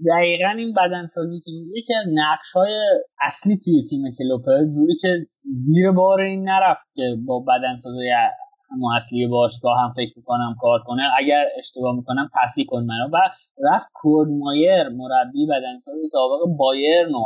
دقیقا 0.08 0.50
این 0.58 0.74
بدنسازی 0.74 1.40
که 1.40 1.52
میگه 1.52 1.82
که 1.88 1.94
نقش 2.16 2.54
های 2.56 2.74
اصلی 3.22 3.58
توی 3.58 3.84
تیم 3.90 4.02
کلوپه 4.18 4.70
جوری 4.76 4.96
که 5.02 5.28
زیر 5.44 5.92
بار 5.92 6.20
این 6.20 6.50
نرفت 6.50 6.94
که 6.94 7.16
با 7.26 7.40
بدنسازی 7.40 8.10
اصلی 8.96 9.28
باشگاه 9.28 9.80
هم 9.80 9.92
فکر 9.92 10.14
می‌کنم 10.16 10.56
کار 10.62 10.80
کنه. 10.86 11.04
اگر 11.18 11.46
اشتباه 11.58 11.96
می‌کنم 11.96 12.30
پسی 12.34 12.66
کن 12.66 12.84
منو. 12.84 13.10
و 13.14 13.18
رفت 13.72 13.88
کورد 13.94 14.30
مربی 14.90 15.46
بدنساز 15.46 15.96
سابق 16.12 16.58
بایر 16.58 17.08
نو 17.08 17.20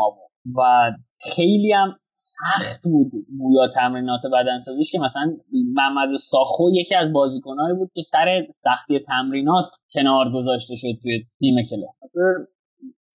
و 0.57 0.91
خیلی 1.35 1.73
هم 1.73 1.95
سخت 2.15 2.83
بود 2.83 3.11
گویا 3.39 3.67
تمرینات 3.67 4.21
بدنسازیش 4.33 4.91
که 4.91 4.99
مثلا 4.99 5.37
محمد 5.73 6.15
ساخو 6.15 6.69
یکی 6.73 6.95
از 6.95 7.13
بازیکنهایی 7.13 7.75
بود 7.75 7.91
که 7.95 8.01
سر 8.01 8.47
سختی 8.57 8.99
تمرینات 8.99 9.75
کنار 9.93 10.31
گذاشته 10.33 10.75
شد 10.75 10.99
توی 11.03 11.25
تیم 11.39 11.55
کلا 11.69 11.87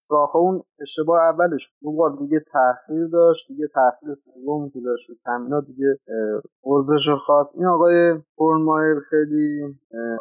ساخه 0.09 0.37
اون 0.37 0.61
اشتباه 0.81 1.19
اولش 1.21 1.63
اون 1.81 1.95
بار 1.97 2.11
دیگه 2.19 2.39
تاخیر 2.53 3.07
داشت 3.07 3.47
دیگه 3.47 3.67
تاخیر 3.73 4.09
سوم 4.23 4.69
که 4.69 4.79
داشت 4.85 5.07
تمرینات 5.25 5.65
دیگه 5.65 5.99
ورزش 6.65 7.09
خاص 7.27 7.55
این 7.55 7.65
آقای 7.65 8.13
فورمایر 8.35 8.95
خیلی 9.09 9.61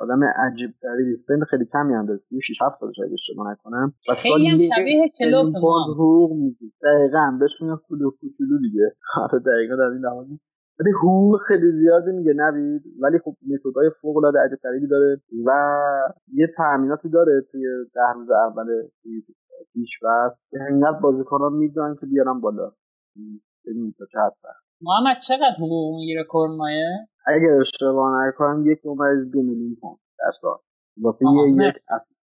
آدم 0.00 0.20
عجیب 0.36 0.70
غریبی 0.82 1.16
سن 1.16 1.44
خیلی 1.50 1.66
کمی 1.72 1.94
هم 1.94 2.06
داره 2.06 2.18
36 2.18 2.62
7 2.62 2.80
سالش 2.80 2.98
اگه 3.04 3.12
اشتباه 3.12 3.52
نکنم. 3.52 3.92
و 4.08 4.12
هم 4.50 4.58
شبیه 4.76 5.12
کلوب 5.18 5.56
حقوق 5.94 6.32
میگه. 6.32 6.72
دقیقاً 6.82 7.36
بهش 7.40 7.50
میگن 7.60 7.78
کلوب 7.88 8.14
کوچولو 8.20 8.58
دیگه. 8.62 8.86
آره 9.24 9.38
دقیقاً 9.38 9.76
در 9.76 9.82
این 9.82 10.02
لحاظ. 10.02 10.26
ولی 10.80 10.90
حقوق 10.90 11.40
خیلی 11.48 11.72
زیادی 11.72 12.12
میگه 12.12 12.32
نوید. 12.32 12.82
ولی 13.02 13.18
خب 13.24 13.34
متدای 13.50 13.90
فوق 14.00 14.16
العاده 14.16 14.38
عجیب 14.38 14.58
غریبی 14.64 14.86
داره 14.86 15.20
و 15.46 15.50
یه 16.32 16.46
تامیناتی 16.56 17.08
داره 17.08 17.32
توی 17.52 17.62
ده 17.94 18.12
روز 18.14 18.30
اول 18.30 18.66
پیش 19.72 19.90
بست. 20.02 20.40
که 20.50 20.58
انقدر 20.70 21.00
بازیکنان 21.00 21.52
می‌دونن 21.52 21.96
که 22.00 22.06
بیارن 22.06 22.40
بالا. 22.40 22.72
ببینیم 23.66 23.94
تا 23.98 24.04
چه 24.12 24.18
محمد 24.80 25.18
چقدر 25.20 25.54
حقوق 25.58 25.94
می‌گیره 25.94 26.24
کرمایه 26.24 27.08
اگر 27.26 27.60
اشتباه 27.60 28.26
نکنم 28.26 28.66
یک 28.66 28.78
ممیز 28.84 29.30
دو 29.32 29.42
میلیون 29.42 29.76
پوند 29.80 29.98
در 30.18 30.32
سال. 30.40 30.58
واسه 31.02 31.26
یه 31.26 31.66
یک 31.68 31.74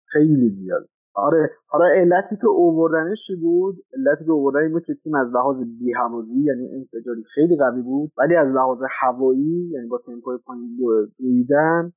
خیلی 0.05 0.49
زیاد 0.49 0.89
آره. 1.15 1.49
حالا 1.67 1.85
علتی 1.85 2.35
که 2.35 2.47
اووردنش 2.47 3.31
بود؟ 3.41 3.75
علتی 3.97 4.25
که 4.25 4.31
اووردن 4.31 4.71
بود 4.71 4.83
که 4.85 4.93
تیم 5.03 5.15
از 5.15 5.33
لحاظ 5.33 5.57
بیهوازی 5.79 6.39
یعنی 6.45 6.75
انفجاری 6.75 7.23
خیلی 7.35 7.57
قوی 7.57 7.81
بود 7.81 8.11
ولی 8.17 8.35
از 8.35 8.47
لحاظ 8.47 8.81
هوایی 8.99 9.69
یعنی 9.73 9.87
با 9.87 10.01
تمپوی 10.05 10.37
پایین 10.45 10.77
دویدن 11.19 11.93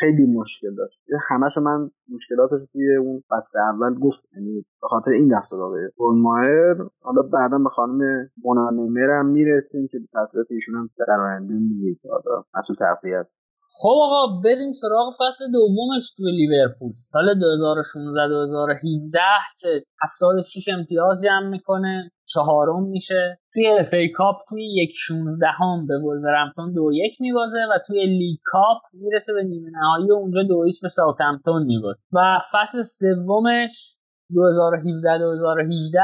خیلی 0.00 0.26
مشکل 0.26 0.74
داشت. 0.74 1.00
همشو 1.28 1.60
من 1.60 1.90
مشکلاتش 2.14 2.60
توی 2.72 2.96
اون 2.96 3.22
فصل 3.30 3.58
اول 3.58 3.94
گفت. 3.98 4.24
یعنی 4.36 4.64
به 4.82 4.88
خاطر 4.88 5.10
این 5.10 5.34
رفت 5.34 5.48
سراغ 5.50 5.74
ماهر 5.98 6.76
حالا 7.00 7.22
بعدا 7.22 7.58
به 7.58 7.68
خانم 7.68 8.28
مونا 8.42 8.76
نمر 8.76 9.10
هم 9.10 9.26
می‌رسیم 9.26 9.88
که 9.90 9.98
تاثیرات 10.12 10.46
ایشون 10.50 10.74
هم 10.74 10.90
درآینده 10.98 11.54
میگه 11.54 11.94
که 12.02 12.08
حالا 12.08 12.44
مسئول 12.54 12.76
تغذیه 12.76 13.16
است. 13.16 13.43
خب 13.80 13.96
آقا 14.02 14.40
بریم 14.44 14.72
سراغ 14.72 15.14
فصل 15.20 15.44
دومش 15.52 16.14
توی 16.16 16.30
لیورپول. 16.32 16.92
سال 16.94 17.34
2016 17.34 18.28
2017 18.28 19.20
که 19.60 19.84
76 20.02 20.68
امتیاز 20.68 21.22
جمع 21.24 21.48
می‌کنه 21.48 22.10
چهارم 22.28 22.82
میشه. 22.82 23.38
توی 23.52 23.68
FA 23.68 23.94
Cup 23.94 24.36
توی 24.48 24.82
یک 24.82 24.90
16 24.94 25.46
هم 25.46 25.86
به 25.86 25.98
ولورهمپتون 25.98 26.72
دو 26.72 26.90
یک 26.92 27.20
میبازه 27.20 27.58
و 27.70 27.78
توی 27.86 28.06
League 28.06 28.38
Cup 28.44 28.78
می‌رسه 28.92 29.32
به 29.32 29.42
نیمه 29.42 29.70
نهایی 29.70 30.10
و 30.10 30.14
اونجا 30.14 30.42
دو 30.42 30.60
به 30.82 30.88
ساوثهمپتون 30.88 31.62
میبازه. 31.62 31.98
و 32.12 32.40
فصل 32.52 32.82
سومش 32.82 33.96
2017 34.34 35.18
2018 35.18 36.00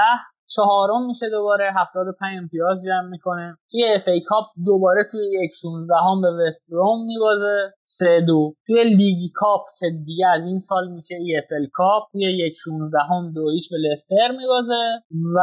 چهارم 0.55 1.07
میشه 1.07 1.31
دوباره 1.31 1.73
75 1.77 2.39
امتیاز 2.39 2.85
جمع 2.87 3.09
می‌کنه. 3.11 3.59
توی 3.71 3.85
FA 3.95 4.09
Cup 4.09 4.47
دوباره 4.67 5.03
توی 5.11 5.45
یک 5.45 5.51
16 5.55 5.95
هم 5.95 6.21
به 6.21 6.47
وست 6.47 6.65
بروم 6.71 7.07
میبازه. 7.07 7.73
3 7.99 8.21
دو. 8.21 8.55
توی 8.67 8.85
League 8.85 9.31
Cup 9.35 9.61
که 9.79 9.87
دیگه 10.07 10.27
از 10.27 10.47
این 10.47 10.59
سال 10.59 10.89
میشه 10.93 11.15
EFL 11.15 11.67
Cup 11.73 12.03
توی 12.13 12.23
یک 12.23 12.53
16 12.57 12.99
هم 13.11 13.33
دو 13.33 13.47
هیچ 13.47 13.69
به 13.71 13.77
لستر 13.79 14.31
میبازه 14.39 14.83
و 15.37 15.41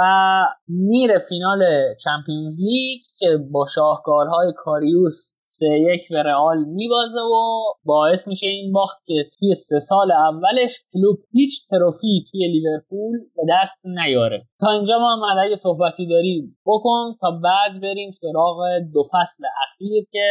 میره 0.68 1.18
فینال 1.18 1.64
Champions 2.04 2.56
League 2.60 3.02
که 3.20 3.28
با 3.52 3.66
شاهکارهای 3.76 4.54
کاریوس 4.58 5.32
سه 5.42 5.68
یک 5.68 6.10
به 6.10 6.24
رئال 6.24 6.58
میبازه 6.66 7.20
و 7.20 7.64
باعث 7.84 8.28
میشه 8.28 8.48
این 8.48 8.74
باخت 8.74 8.98
که 9.06 9.30
توی 9.40 9.54
سه 9.54 9.80
سال 9.80 10.12
اولش 10.12 10.84
کلوپ 10.94 11.18
هیچ 11.32 11.68
trophy 11.70 12.26
توی 12.32 12.48
لیورپول 12.48 13.20
به 13.36 13.44
دست 13.52 13.78
نیاره. 13.84 14.44
تا 14.60 14.72
اینجا 14.72 15.00
ما 15.00 15.42
اگه 15.46 15.56
صحبتی 15.56 16.08
داریم 16.08 16.58
بکن 16.66 17.16
تا 17.22 17.32
بعد 17.32 17.82
بریم 17.82 18.12
سراغ 18.12 18.58
دو 18.94 19.04
فصل 19.04 19.44
اخیر 19.66 20.04
که 20.12 20.28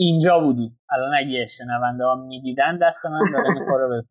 اینجا 0.00 0.40
بودیم 0.40 0.80
الان 0.92 1.12
اگه 1.18 1.46
شنونده 1.46 2.04
ها 2.04 2.14
می‌دیدن 2.14 2.78
دست 2.82 3.06
من 3.06 3.32
داره 3.32 3.50
می‌خوره 3.60 3.88
به 3.88 4.02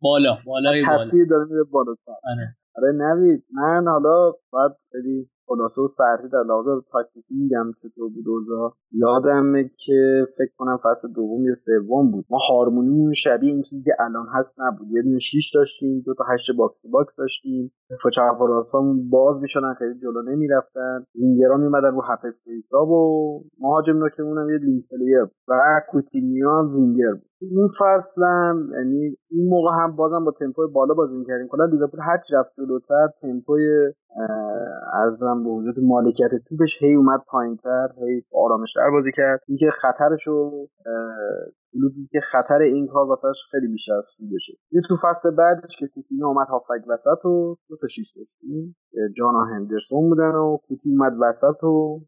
بالا 0.00 0.38
بالای 0.46 0.84
بالا. 0.86 0.98
تصویر 0.98 1.26
داره 1.30 1.44
میره 1.50 1.64
بالا 1.64 1.94
آره. 2.24 2.56
آره 2.76 2.92
نوید 2.92 3.44
من 3.52 3.84
حالا 3.86 4.32
باید 4.52 4.72
خیلی 4.92 5.30
خلاصه 5.50 5.82
و 5.82 5.88
سطحی 5.88 6.28
در 6.28 6.42
لحاظ 6.48 6.66
تاکتیکی 6.92 7.34
میگم 7.34 7.66
چطور 7.82 8.08
بود 8.14 8.28
اوضاع. 8.28 8.72
یادمه 8.92 9.70
که 9.86 10.26
فکر 10.38 10.52
کنم 10.58 10.78
فصل 10.84 11.08
دوم 11.12 11.44
یا 11.48 11.54
سوم 11.54 12.10
بود. 12.10 12.24
ما 12.30 12.38
هارمونی 12.48 13.14
شبیه 13.14 13.52
این 13.52 13.62
چیزی 13.62 13.82
که 13.84 13.92
الان 13.98 14.26
هست 14.34 14.50
نبود. 14.58 14.88
یه 14.90 15.02
دونه 15.02 15.18
شیش 15.18 15.50
داشتیم 15.54 16.02
دو 16.06 16.14
تا 16.14 16.24
هشت 16.34 16.50
box 16.58 16.76
to 16.92 17.02
box 17.02 17.16
داشتیم. 17.18 17.72
فچا 18.04 18.22
باز 19.10 19.40
می‌شدن 19.40 19.74
خیلی 19.78 19.94
جلو 19.94 20.22
نمی‌رفتن. 20.22 21.04
وینگرا 21.14 21.56
میمدن 21.56 21.94
رو 21.94 22.02
half 22.02 22.24
space 22.24 22.76
ا 22.76 22.86
و 22.86 22.94
مهاجم 23.58 23.96
نوکمون 23.96 24.50
یه 24.50 24.58
لینک 24.58 24.84
و 25.48 25.52
کوتینیو 25.90 26.48
وینگر 26.74 27.12
بود. 27.12 27.29
این 27.42 27.68
فصل 27.80 28.22
هم 28.22 28.70
یعنی 28.72 29.16
این 29.30 29.48
موقع 29.48 29.70
هم 29.82 29.96
بازم 29.96 30.24
با 30.24 30.32
تمپوی 30.40 30.66
بالا 30.72 30.94
بازی 30.94 31.16
می‌کردیم. 31.16 31.48
کلا 31.48 31.64
لیورپول 31.64 32.00
هر 32.00 32.18
رفت 32.38 32.50
جلوتر 32.56 33.08
تمپوی 33.22 33.92
ارزم 34.92 35.44
به 35.44 35.50
وجود 35.50 35.74
مالکیت 35.82 36.30
توپش 36.48 36.82
هی 36.82 36.94
اومد 36.94 37.20
پایینتر 37.28 37.88
هی 37.98 38.22
آرامشتر 38.34 38.90
بازی 38.90 39.12
کرد. 39.12 39.40
اینکه 39.48 39.66
خطرش 39.82 40.26
رو 40.26 40.68
کلوپی 41.72 42.08
که 42.12 42.20
خطر 42.32 42.60
این 42.62 42.86
کار 42.86 43.06
واسهش 43.06 43.36
خیلی 43.50 43.68
بیشتر 43.68 43.92
از 43.92 44.04
بشه. 44.34 44.52
یه 44.72 44.80
تو 44.88 44.94
فصل 45.02 45.36
بعدش 45.36 45.76
که 45.78 45.86
کوتینیو 45.86 46.26
اومد 46.26 46.46
هافک 46.48 46.88
وسط 46.88 47.24
و 47.24 47.56
دو 47.68 47.76
تا 47.80 47.86
شیش 47.86 48.16
داشتیم 48.16 48.76
وینالدوم 49.16 49.44
هندرسون 49.44 50.08
بودن 50.08 50.34
و 50.34 50.56
کوتی 50.68 50.90
اومد 50.90 51.12
وسط 51.20 51.64
و 51.64 52.00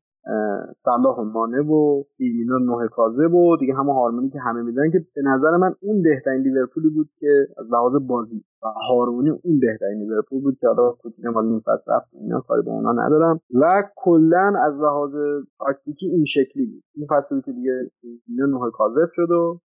صلاح 0.77 1.17
و 1.19 1.25
مانه 1.25 1.61
و 1.61 2.03
فیرمینو 2.17 2.59
نه 2.59 2.89
کاذب 2.89 3.27
و 3.27 3.57
دیگه 3.57 3.75
همه 3.75 3.95
هارمونی 3.95 4.31
که 4.31 4.39
همه 4.41 4.63
میدن 4.63 4.91
که 4.91 5.07
به 5.15 5.23
نظر 5.23 5.57
من 5.57 5.75
اون 5.81 6.03
بهترین 6.03 6.43
لیورپولی 6.43 6.89
بود 6.89 7.11
که 7.21 7.47
از 7.59 7.67
لحاظ 7.73 7.93
بازی. 8.07 8.45
و 8.63 8.67
هارمونی 8.89 9.31
اون 9.31 9.61
بهترین 9.61 9.99
لیورپول 9.99 10.43
بود 10.43 10.59
که 10.61 10.67
حالا 10.67 10.91
کوتینیو 10.91 11.31
مال 11.31 11.47
این 11.47 11.61
فصل 11.61 11.93
رفت 11.93 12.09
اینا 12.13 12.41
کاری 12.41 12.63
با 12.63 12.73
اونا 12.73 12.93
ندارم. 12.93 13.41
و 13.55 13.83
کلا 13.97 14.53
از 14.67 14.75
لحاظ 14.81 15.15
تاکتیکی 15.59 16.07
این 16.07 16.25
شکلی 16.25 16.67
بود. 16.67 16.83
این 16.95 17.07
فصل 17.11 17.41
که 17.41 17.53
دیگه 17.53 17.91
فیرمینو 18.01 18.65
نه 18.65 18.71
کاذب 18.71 19.07
شد 19.15 19.31
و 19.31 19.61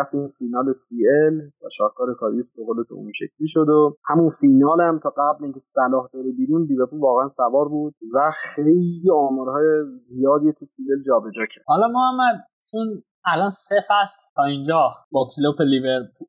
رفتیم 0.00 0.28
فینال 0.38 0.72
سی 0.72 0.96
ال 1.08 1.36
و 1.36 1.68
شاهکار 1.72 2.14
کاریوس 2.14 2.46
به 2.56 2.64
قول 2.64 2.84
اون 2.90 3.12
شکلی 3.12 3.48
شد 3.48 3.68
و 3.68 3.96
همون 4.04 4.30
فینال 4.40 4.80
هم 4.80 4.98
تا 5.02 5.10
قبل 5.10 5.44
اینکه 5.44 5.60
صلاح 5.60 6.08
بره 6.14 6.32
بیرون 6.32 6.62
لیورپول 6.62 7.00
واقعا 7.00 7.28
سوار 7.28 7.68
بود 7.68 7.94
و 8.14 8.18
خیلی 8.54 9.10
آمارهای 9.12 9.84
زیادی 10.08 10.52
تو 10.52 10.66
فینال 10.76 11.02
جابجا 11.06 11.42
کرد. 11.54 11.64
حالا 11.66 11.88
محمد 11.88 12.36
چون 12.70 13.02
الان 13.24 13.50
سه 13.50 13.76
فصل 13.88 14.20
تا 14.36 14.44
اینجا 14.44 14.92
با 15.12 15.28
کلوب 15.36 15.56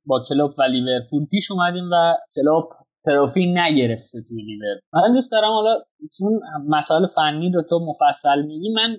با 0.05 0.21
کلوب 0.29 0.51
و 0.57 0.61
لیورپول 0.63 1.25
پیش 1.25 1.51
اومدیم 1.51 1.89
و 1.91 2.15
کلوب 2.35 2.69
تروفی 3.05 3.53
نگرفته 3.53 4.21
توی 4.27 4.41
لیورپول. 4.41 4.81
من 4.93 5.13
دوست 5.13 5.31
دارم 5.31 5.51
حالا 5.51 5.79
چون 6.17 6.39
مسائل 6.67 7.05
فنی 7.05 7.51
رو 7.51 7.61
تو 7.61 7.79
مفصل 7.79 8.41
میگی 8.41 8.73
من 8.73 8.97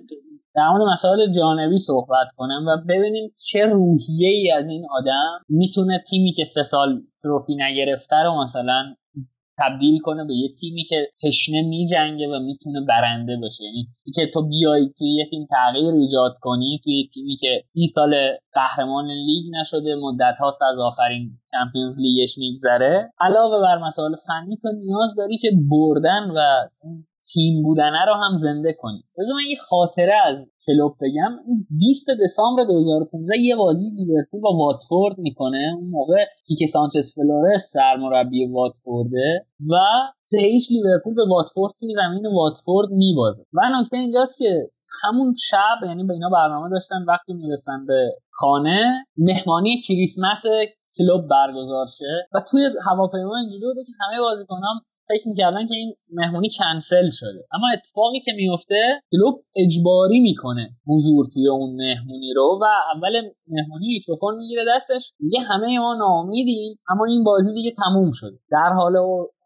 در 0.55 0.69
مورد 0.69 0.91
مسائل 0.91 1.31
جانبی 1.31 1.77
صحبت 1.77 2.27
کنم 2.37 2.65
و 2.67 2.77
ببینیم 2.89 3.33
چه 3.47 3.65
روحیه 3.65 4.29
ای 4.29 4.51
از 4.51 4.69
این 4.69 4.87
آدم 4.91 5.39
می‌تونه 5.49 6.03
تیمی 6.09 6.31
که 6.31 6.43
سه 6.43 6.63
سال 6.63 7.01
تروفی 7.23 7.55
نگرفته 7.55 8.15
رو 8.15 8.41
مثلا 8.43 8.95
تبدیل 9.59 9.99
کنه 9.99 10.25
به 10.25 10.35
یه 10.35 10.49
تیمی 10.59 10.83
که 10.83 11.07
تشنه 11.23 11.61
میجنگه 11.61 12.27
و 12.27 12.39
می‌تونه 12.39 12.81
برنده 12.87 13.37
بشه 13.43 13.63
یعنی 13.63 13.87
که 14.15 14.27
تو 14.33 14.47
بیای 14.47 14.89
توی 14.97 15.13
یه 15.13 15.29
تیم 15.29 15.47
تغییر 15.49 15.93
ایجاد 15.93 16.33
کنی 16.41 16.79
توی 16.83 16.93
یه 16.93 17.07
تیمی 17.13 17.37
که 17.37 17.63
سی 17.67 17.87
سال 17.87 18.15
قهرمان 18.53 19.05
لیگ 19.11 19.45
نشده 19.59 19.95
مدت 19.95 20.35
هاست 20.39 20.61
از 20.61 20.79
آخرین 20.79 21.31
چمپیونز 21.51 21.95
لیگش 21.97 22.37
میگذره 22.37 23.11
علاوه 23.19 23.61
بر 23.61 23.77
مسائل 23.87 24.15
فنی 24.27 24.57
تو 24.61 24.67
نیاز 24.77 25.15
داری 25.17 25.37
که 25.37 25.51
بردن 25.71 26.31
و 26.35 26.67
تیم 27.33 27.63
بودنه 27.63 28.05
رو 28.07 28.13
هم 28.13 28.37
زنده 28.37 28.73
کنیم. 28.73 29.03
بذار 29.17 29.35
من 29.35 29.49
یه 29.49 29.57
خاطره 29.69 30.13
از 30.25 30.49
کلوپ 30.65 30.95
بگم. 31.01 31.31
20 31.69 32.07
دسامبر 32.23 32.63
2015 32.63 33.39
یه 33.39 33.55
بازی 33.55 33.89
لیورپول 33.89 34.41
با 34.41 34.51
واتفورد 34.57 35.17
می‌کنه. 35.17 35.73
اون 35.77 35.89
موقع 35.89 36.25
کیکه 36.47 36.69
سانچز 36.69 37.15
فلورس 37.15 37.71
سرمربی 37.73 38.45
واتفورده 38.45 39.45
و 39.69 39.75
سه 40.21 40.37
لیورپول 40.71 41.15
به 41.15 41.25
واتفورد 41.29 41.73
توی 41.79 41.93
زمین 41.95 42.25
واتفورد 42.35 42.89
میبازه. 42.89 43.45
و 43.53 43.61
نکته 43.79 43.97
اینجاست 43.97 44.39
که 44.39 44.69
همون 45.03 45.35
شب 45.37 45.87
یعنی 45.87 46.03
به 46.03 46.13
اینا 46.13 46.29
برنامه 46.29 46.69
داشتن 46.69 47.03
وقتی 47.07 47.33
می‌رسن 47.33 47.85
به 47.85 48.11
خانه 48.29 49.05
مهمانی 49.17 49.81
کریسمس 49.81 50.45
کلوپ 50.97 51.27
برگزار 51.27 51.85
شه. 51.85 52.27
و 52.33 52.41
توی 52.51 52.69
هواپیما 52.89 53.37
اینجوری 53.37 53.65
بوده 53.65 53.83
که 53.83 53.91
همه 53.99 54.19
بازیکنان 54.19 54.81
فکر 55.07 55.27
می‌کردن 55.27 55.67
که 55.67 55.75
این 55.75 55.95
مهمونی 56.13 56.49
کنسل 56.59 57.09
شده. 57.09 57.47
اما 57.53 57.67
اتفاقی 57.73 58.19
که 58.19 58.31
میفته 58.35 59.01
کلوپ 59.11 59.43
اجباری 59.55 60.19
می‌کنه 60.19 60.69
حضور 60.87 61.25
توی 61.33 61.47
اون 61.47 61.75
مهمونی 61.75 62.33
رو 62.33 62.59
و 62.61 62.65
اول 62.95 63.21
مهمونی 63.47 63.87
میکروفون 63.87 64.35
می‌گیره 64.35 64.61
دستش. 64.75 65.13
میگه 65.19 65.39
همه 65.39 65.79
ما 65.79 65.95
ناامیدیم 65.95 66.79
اما 66.89 67.05
این 67.05 67.23
بازی 67.23 67.53
دیگه 67.53 67.71
تموم 67.85 68.11
شده. 68.11 68.37
در 68.51 68.73
حال 68.75 68.93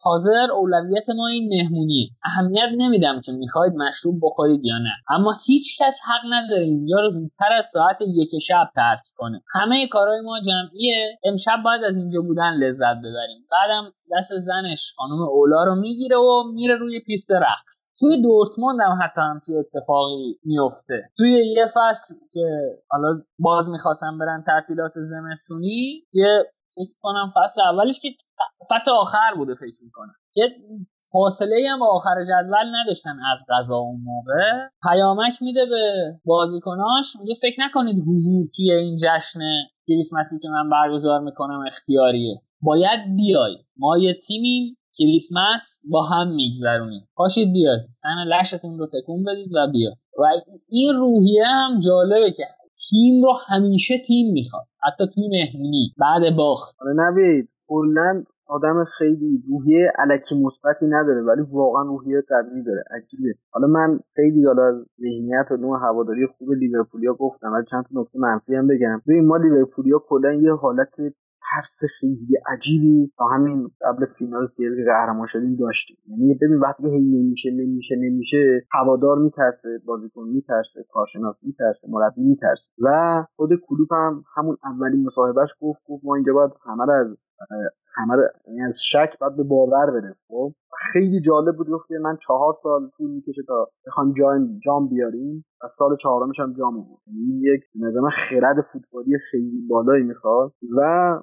حاضر 0.04 0.52
اولویت 0.52 1.10
ما 1.18 1.28
این 1.28 1.50
مهمونی. 1.50 2.12
اهمیت 2.26 2.70
نمیدم 2.78 3.22
که 3.22 3.32
می‌خواید 3.32 3.74
مشروب 3.74 4.16
بخورید 4.24 4.66
یا 4.66 4.78
نه. 4.78 4.94
اما 5.10 5.34
هیچ 5.46 5.82
کس 5.82 6.00
حق 6.10 6.34
نداره 6.34 6.64
اینجا 6.64 6.98
رو 7.00 7.10
زودتر 7.10 7.54
از 7.58 7.66
ساعت 7.66 7.98
یک 8.02 8.42
شب 8.42 8.70
ترک 8.76 9.02
کنه. 9.16 9.42
همه 9.54 9.88
کارهای 9.88 10.22
ما 10.22 10.40
جمعیه. 10.40 11.20
امشب 11.26 11.58
باید 11.66 11.84
از 11.84 11.96
اینجا 11.96 12.22
بودن 12.22 12.54
لذت 12.54 12.98
ببریم. 12.98 13.46
بعدم 13.52 13.94
دست 14.18 14.32
زنش 14.34 14.94
خانم 14.98 15.22
اولا 15.22 15.64
رو 15.64 15.76
می‌گیره 15.76 16.18
و 16.18 16.44
میره 16.54 16.76
روی 16.76 17.00
پیست 17.00 17.32
رقص. 17.32 17.88
توی 18.00 18.22
دورتموند 18.22 18.80
هم 18.82 19.00
حتی 19.04 19.22
همچین 19.22 19.58
اتفاقی 19.58 20.40
میفته 20.44 21.10
توی 21.18 21.32
یه 21.32 21.66
فصل 21.66 22.16
که 22.34 22.48
حالا 22.90 23.22
باز 23.40 23.70
می‌خواستم 23.70 24.18
برن 24.18 24.44
تعطیلات 24.48 24.94
زمستونی 24.96 26.04
یه 26.14 26.44
فکر 26.76 26.94
کنم 27.02 27.34
فصل 27.36 27.62
اولش 27.62 28.00
که 28.00 28.10
فصل 28.72 28.92
آخر 28.92 29.36
بوده 29.38 29.56
فکر 29.56 29.76
می‌کنم. 29.82 30.16
که 30.34 30.42
فاصله 31.12 31.70
هم 31.72 31.84
آخر 31.84 32.24
جدول 32.24 32.76
نداشتن 32.76 33.18
از 33.34 33.40
غذا 33.50 33.76
اون 33.76 34.02
موقع. 34.04 34.68
پیامک 34.90 35.34
میده 35.42 35.66
به 35.66 36.14
بازیکناش 36.26 37.16
میگه 37.20 37.34
فکر 37.42 37.62
نکنید 37.62 38.04
حضور 38.08 38.46
توی 38.56 38.72
این 38.72 38.96
جشن 38.96 39.40
کریسمسی 39.88 40.40
که 40.40 40.50
من 40.50 40.70
برگزار 40.70 41.20
می‌کنم 41.20 41.64
اختیاریه. 41.68 42.36
باید 42.62 43.00
بیای. 43.16 43.56
ما 43.78 43.98
یه 43.98 44.14
تیمیم 44.14 44.78
کریسمس 44.98 45.80
با 45.90 46.04
هم 46.04 46.36
میگذرونیم. 46.36 47.08
پاشید 47.16 47.54
بیاد 47.54 47.80
تن 48.04 48.38
لشتون 48.40 48.80
رو 48.80 48.88
تکون 48.88 49.24
بدید 49.24 49.52
و 49.56 49.68
بیا. 49.72 49.92
و 50.20 50.24
این 50.70 50.96
روحیه 50.96 51.46
هم 51.46 51.80
جالبه 51.80 52.32
که 52.32 52.44
تیم 52.90 53.24
رو 53.24 53.34
همیشه 53.48 53.98
تیم 53.98 54.34
می‌خواد. 54.34 54.66
حتی 54.84 55.04
توی 55.14 55.28
مهمونی. 55.28 55.94
بعد 55.98 56.36
باخت. 56.36 56.76
آره 56.82 56.94
نوید 56.94 57.50
کلا 57.68 58.24
آدم 58.48 58.86
خیلی 58.98 59.44
روحیه 59.50 59.92
علکی 60.00 60.36
مثبتی 60.36 60.86
نداره 60.86 61.22
ولی 61.22 61.42
واقعا 61.52 61.84
روحیه 61.84 62.22
قوی 62.30 62.64
داره. 62.64 62.84
عجیبه. 62.92 63.34
حالا 63.52 63.68
من 63.68 64.00
خیلی 64.16 64.46
حالا 64.46 64.86
ذهنیت 65.02 65.52
و 65.52 65.58
نوع 65.58 65.80
هواداری 65.82 66.28
خوب 66.38 66.52
لیورپولیا 66.52 67.14
گفتم 67.14 67.52
ولی 67.54 67.66
چند 67.72 67.84
تا 67.84 68.02
نکته 68.02 68.20
منفی 68.20 68.56
هم 68.56 68.68
بگم. 68.68 69.02
ببین 69.08 69.28
ما 69.28 69.38
لیورپولیا 69.38 70.00
کلا 70.10 70.32
یه 70.34 70.54
حالت 70.56 70.90
ترس 71.52 71.80
خیلی 72.00 72.38
عجیبی 72.48 73.12
تا 73.18 73.26
همین 73.26 73.72
قبل 73.82 74.06
فینال 74.06 74.46
سیل 74.46 74.76
که 74.76 74.84
قهرمان 74.88 75.28
شدیم 75.28 75.56
داشتیم. 75.56 75.98
یعنی 76.08 76.36
ببین 76.42 76.60
وقتی 76.60 76.90
هی 76.90 77.00
نمیشه 77.00 77.52
نمیشه 77.52 77.96
نمیشه 77.96 78.68
هوادار 78.72 79.18
میترسه 79.18 79.70
بازیکن 79.86 80.28
میترسه 80.28 80.86
کارشناس 80.90 81.36
میترسه 81.42 81.88
مربی 81.90 82.22
میترسه. 82.22 82.72
و 82.82 83.24
خود 83.36 83.50
کلوپ 83.68 83.94
هم 83.94 84.24
همون 84.36 84.58
اولین 84.64 85.06
مصاحبهش 85.06 85.50
گفت 85.62 85.80
گفت 85.88 86.06
ما 86.06 86.16
اینجا 86.16 86.34
باید 86.34 86.52
همه 86.66 86.94
از 86.94 87.18
همه 87.96 88.16
یعنی 88.48 88.62
از 88.62 88.84
شک 88.84 89.20
باید 89.20 89.36
به 89.38 89.44
باور 89.44 89.92
برسه. 89.92 90.26
خب؟ 90.28 90.54
خیلی 90.78 91.22
جالب 91.22 91.56
بود 91.56 91.70
گفت 91.70 91.92
من 92.02 92.18
چهار 92.28 92.58
سال 92.64 92.90
طول 92.98 93.12
می‌کشه 93.12 93.42
تا 93.48 93.70
بخوام 93.88 94.14
جام 94.14 94.60
جام 94.66 94.90
بیاریم. 94.90 95.46
و 95.64 95.68
سال 95.78 95.98
چهارمش 96.02 96.40
هم 96.40 96.54
جام 96.54 96.76
بود. 96.76 97.00
یعنی 97.08 97.42
یک 97.54 97.62
نظام 97.76 98.10
خرد 98.10 98.62
فوتبالی 98.74 99.18
خیلی 99.32 99.62
بالایی 99.70 100.04
می‌خواد. 100.04 100.52
و 100.78 100.82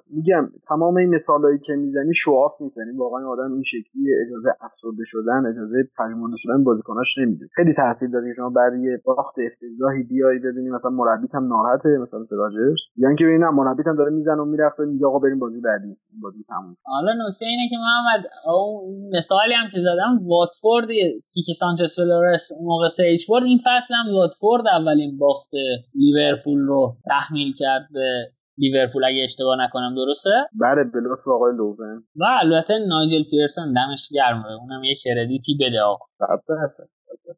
میگم 0.09 0.49
تمام 0.67 0.97
این 0.97 1.15
مثالهایی 1.15 1.59
که 1.59 1.73
می‌زنی 1.73 2.13
شواف 2.15 2.51
نیست. 2.61 2.77
یعنی 2.77 2.91
واقعا 2.97 3.27
آدم 3.27 3.53
این 3.53 3.63
شکلی 3.63 4.03
اجازه 4.25 4.49
افسرده 4.61 5.03
شدن 5.03 5.45
اجازه 5.45 5.77
پژمرده 5.97 6.35
شدن 6.37 6.63
بازیکناش 6.63 7.17
نمیده. 7.17 7.45
خیلی 7.55 7.73
تاثیر 7.73 8.09
داره 8.09 8.33
شما 8.35 8.49
بعد 8.49 8.73
یه 8.73 9.01
باخت 9.05 9.35
افتضاحی 9.47 10.03
بیای 10.03 10.39
ببینی 10.39 10.69
مثلا 10.69 10.91
مربیت 10.91 11.35
هم 11.35 11.47
ناراحته 11.47 11.97
مثلا 11.97 12.25
سراجرز 12.29 12.79
یعنی 12.97 13.15
که 13.15 13.25
ببینم 13.25 13.55
مربیت 13.55 13.87
هم 13.87 13.95
داره 13.95 14.11
می‌زنه 14.11 14.41
و 14.41 14.45
می‌رفته 14.45 14.85
میگه 14.85 15.05
آقا 15.05 15.19
بریم 15.19 15.39
بازی 15.39 15.61
بعدی. 15.61 15.97
بازی 16.21 16.43
تموم 16.47 16.75
حالا 16.85 17.11
نکته 17.27 17.45
اینه 17.45 17.69
که 17.69 17.75
محمد 17.77 18.23
اون 18.45 19.09
مثالی 19.43 19.55
هم 19.55 19.69
که 19.69 19.79
زدم 19.79 20.27
واتفورد 20.27 20.87
کیکه 21.33 21.53
سانچز 21.53 21.95
فلورس 21.95 22.51
اون 22.51 22.65
موقع 22.65 22.87
سیج 22.87 23.25
برد 23.29 23.43
این 23.43 23.57
فصل 23.57 23.93
هم 23.93 24.15
واتفورد 24.15 24.67
اولین 24.67 25.17
باخت 25.17 25.49
لیورپول 25.95 26.59
رو 26.59 26.97
تحمیل 27.09 27.53
کرد 27.53 27.87
به 27.93 28.31
لیورپول 28.57 29.05
اگه 29.05 29.23
اشتباه 29.23 29.57
نکنم 29.59 29.95
درسته؟ 29.95 30.29
بله 30.61 30.83
به 30.83 30.99
لطف 30.99 31.27
آقای 31.27 31.53
لوون. 31.57 32.03
و 32.15 32.25
البته 32.41 32.73
نایجل 32.87 33.23
پیرسون 33.23 33.73
دمش 33.73 34.09
گرمه 34.11 34.51
اونم 34.61 34.83
یه 34.83 34.95
credit 35.03 35.49
ی 35.49 35.57
بده 35.61 35.81
آقا. 35.81 36.05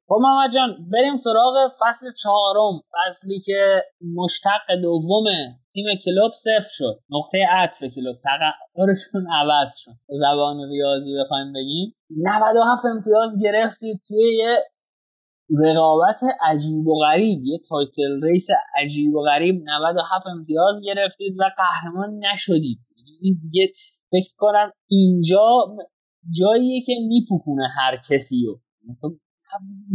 خب 0.07 0.15
محمد 0.21 0.51
جان 0.51 0.89
بریم 0.93 1.17
سراغ 1.17 1.53
فصل 1.82 2.11
چهارم. 2.11 2.82
فصلی 2.93 3.39
که 3.45 3.84
مشتق 4.15 4.76
دوم 4.82 5.23
تیم 5.73 5.86
کلوپ 6.05 6.32
صفر 6.34 6.69
شد. 6.71 6.99
نقطه 7.09 7.38
عطف 7.49 7.84
کلوپ. 7.95 8.15
تقررشون 8.23 9.28
عوض 9.32 9.78
شد. 9.78 9.91
زبان 10.07 10.69
ریاضی 10.69 11.15
بخوایم 11.23 11.53
بگیم. 11.53 11.95
97 12.09 12.86
امتیاز 12.86 13.39
گرفتید 13.41 14.01
توی 14.07 14.38
یه 14.38 14.57
رقابت 15.65 16.19
عجیب 16.41 16.88
و 16.88 16.99
غریب. 16.99 17.39
یه 17.43 17.59
title 17.69 18.23
race 18.23 18.47
عجیب 18.82 19.15
و 19.15 19.21
غریب. 19.21 19.63
97 19.65 20.28
امتیاز 20.28 20.82
گرفتید 20.86 21.36
و 21.39 21.43
قهرمان 21.57 22.19
نشدید. 22.34 22.80
این 23.21 23.39
دیگه 23.41 23.73
فکر 24.11 24.34
کنم 24.38 24.71
اینجا 24.88 25.65
جاییه 26.39 26.82
که 26.82 26.93
میپکونه 27.07 27.67
هر 27.80 27.95
کسی 28.09 28.45
رو. 28.45 28.59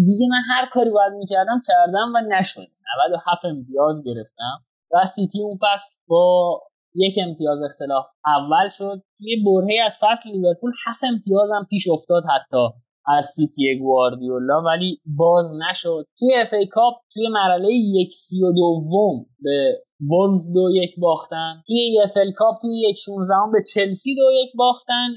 دیگه 0.05 0.27
من 0.31 0.43
هر 0.55 0.69
کاری 0.73 0.91
باید 0.91 1.13
می‌کردم 1.13 1.63
کردم 1.67 2.13
و 2.15 2.21
نشد. 2.39 2.67
97 3.07 3.45
امتیاز 3.45 3.97
گرفتم. 4.05 4.65
و 4.93 5.05
سیتی 5.05 5.43
اون 5.43 5.59
فصل 5.63 5.95
با 6.09 6.61
یک 6.95 7.15
امتیاز 7.27 7.59
اختلاف 7.65 8.07
اول 8.27 8.69
شد. 8.69 9.03
توی 9.19 9.37
برهه 9.45 9.85
از 9.85 9.99
فصل 10.01 10.31
لیورپول 10.31 10.73
7 10.87 11.05
امتیاز 11.05 11.51
هم 11.53 11.67
پیش 11.71 11.89
افتاد 11.89 12.23
حتی 12.35 12.69
از 13.07 13.25
سیتی 13.25 13.79
گواردیولا 13.79 14.63
ولی 14.63 15.01
باز 15.05 15.55
نشد. 15.55 16.07
توی 16.19 16.35
FA 16.35 16.53
Cup 16.53 16.95
توی 17.13 17.29
مرحله 17.29 17.69
یک 17.73 18.15
سی 18.15 18.45
و 18.45 18.53
دوم 18.53 19.27
به 19.41 19.83
وولز 20.11 20.53
دو 20.53 20.71
یک 20.71 20.91
باختن. 20.99 21.63
توی 21.67 22.01
EFL 22.05 22.33
Cup 22.33 22.61
توی 22.61 22.81
یک 22.91 22.97
16 22.99 23.35
به 23.53 23.63
چلسی 23.75 24.15
دو 24.15 24.23
یک 24.43 24.51
باختن. 24.57 25.09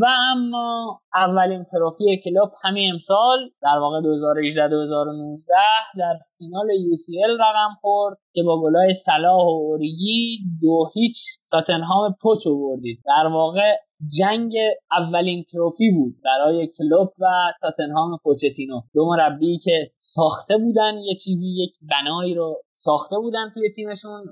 و 0.00 0.06
اما 0.32 1.00
اولین 1.14 1.64
trophy 1.64 2.20
کلوپ 2.24 2.50
همین 2.64 2.92
امسال 2.92 3.38
در 3.62 3.78
واقع 3.78 4.00
2018 4.00 4.68
2019 4.68 5.54
در 5.98 6.18
فینال 6.38 6.66
UCL 6.66 7.40
رقم 7.40 7.74
خورد 7.80 8.18
که 8.34 8.42
با 8.42 8.62
گلای 8.62 8.92
صلاح 8.92 9.44
و 9.44 9.48
اوریگی 9.48 10.38
دو 10.62 10.90
هیچ. 10.94 11.16
تاتنهام 11.50 12.16
پچ 12.22 12.46
بردید 12.48 12.98
در 13.06 13.26
واقع 13.26 13.76
جنگ 14.06 14.52
اولین 14.92 15.44
تروفی 15.44 15.90
بود 15.90 16.16
برای 16.24 16.66
کلوب 16.66 17.12
و 17.20 17.26
تاتنهام 17.60 18.18
پوچتینو. 18.22 18.80
دو 18.94 19.06
مربی 19.06 19.58
که 19.58 19.90
ساخته 19.96 20.58
بودن 20.58 20.98
یه 20.98 21.14
چیزی 21.14 21.62
یک 21.62 21.72
بنایی 21.90 22.34
رو 22.34 22.62
ساخته 22.72 23.16
بودن 23.18 23.50
توی 23.54 23.70
تیمشون 23.70 24.24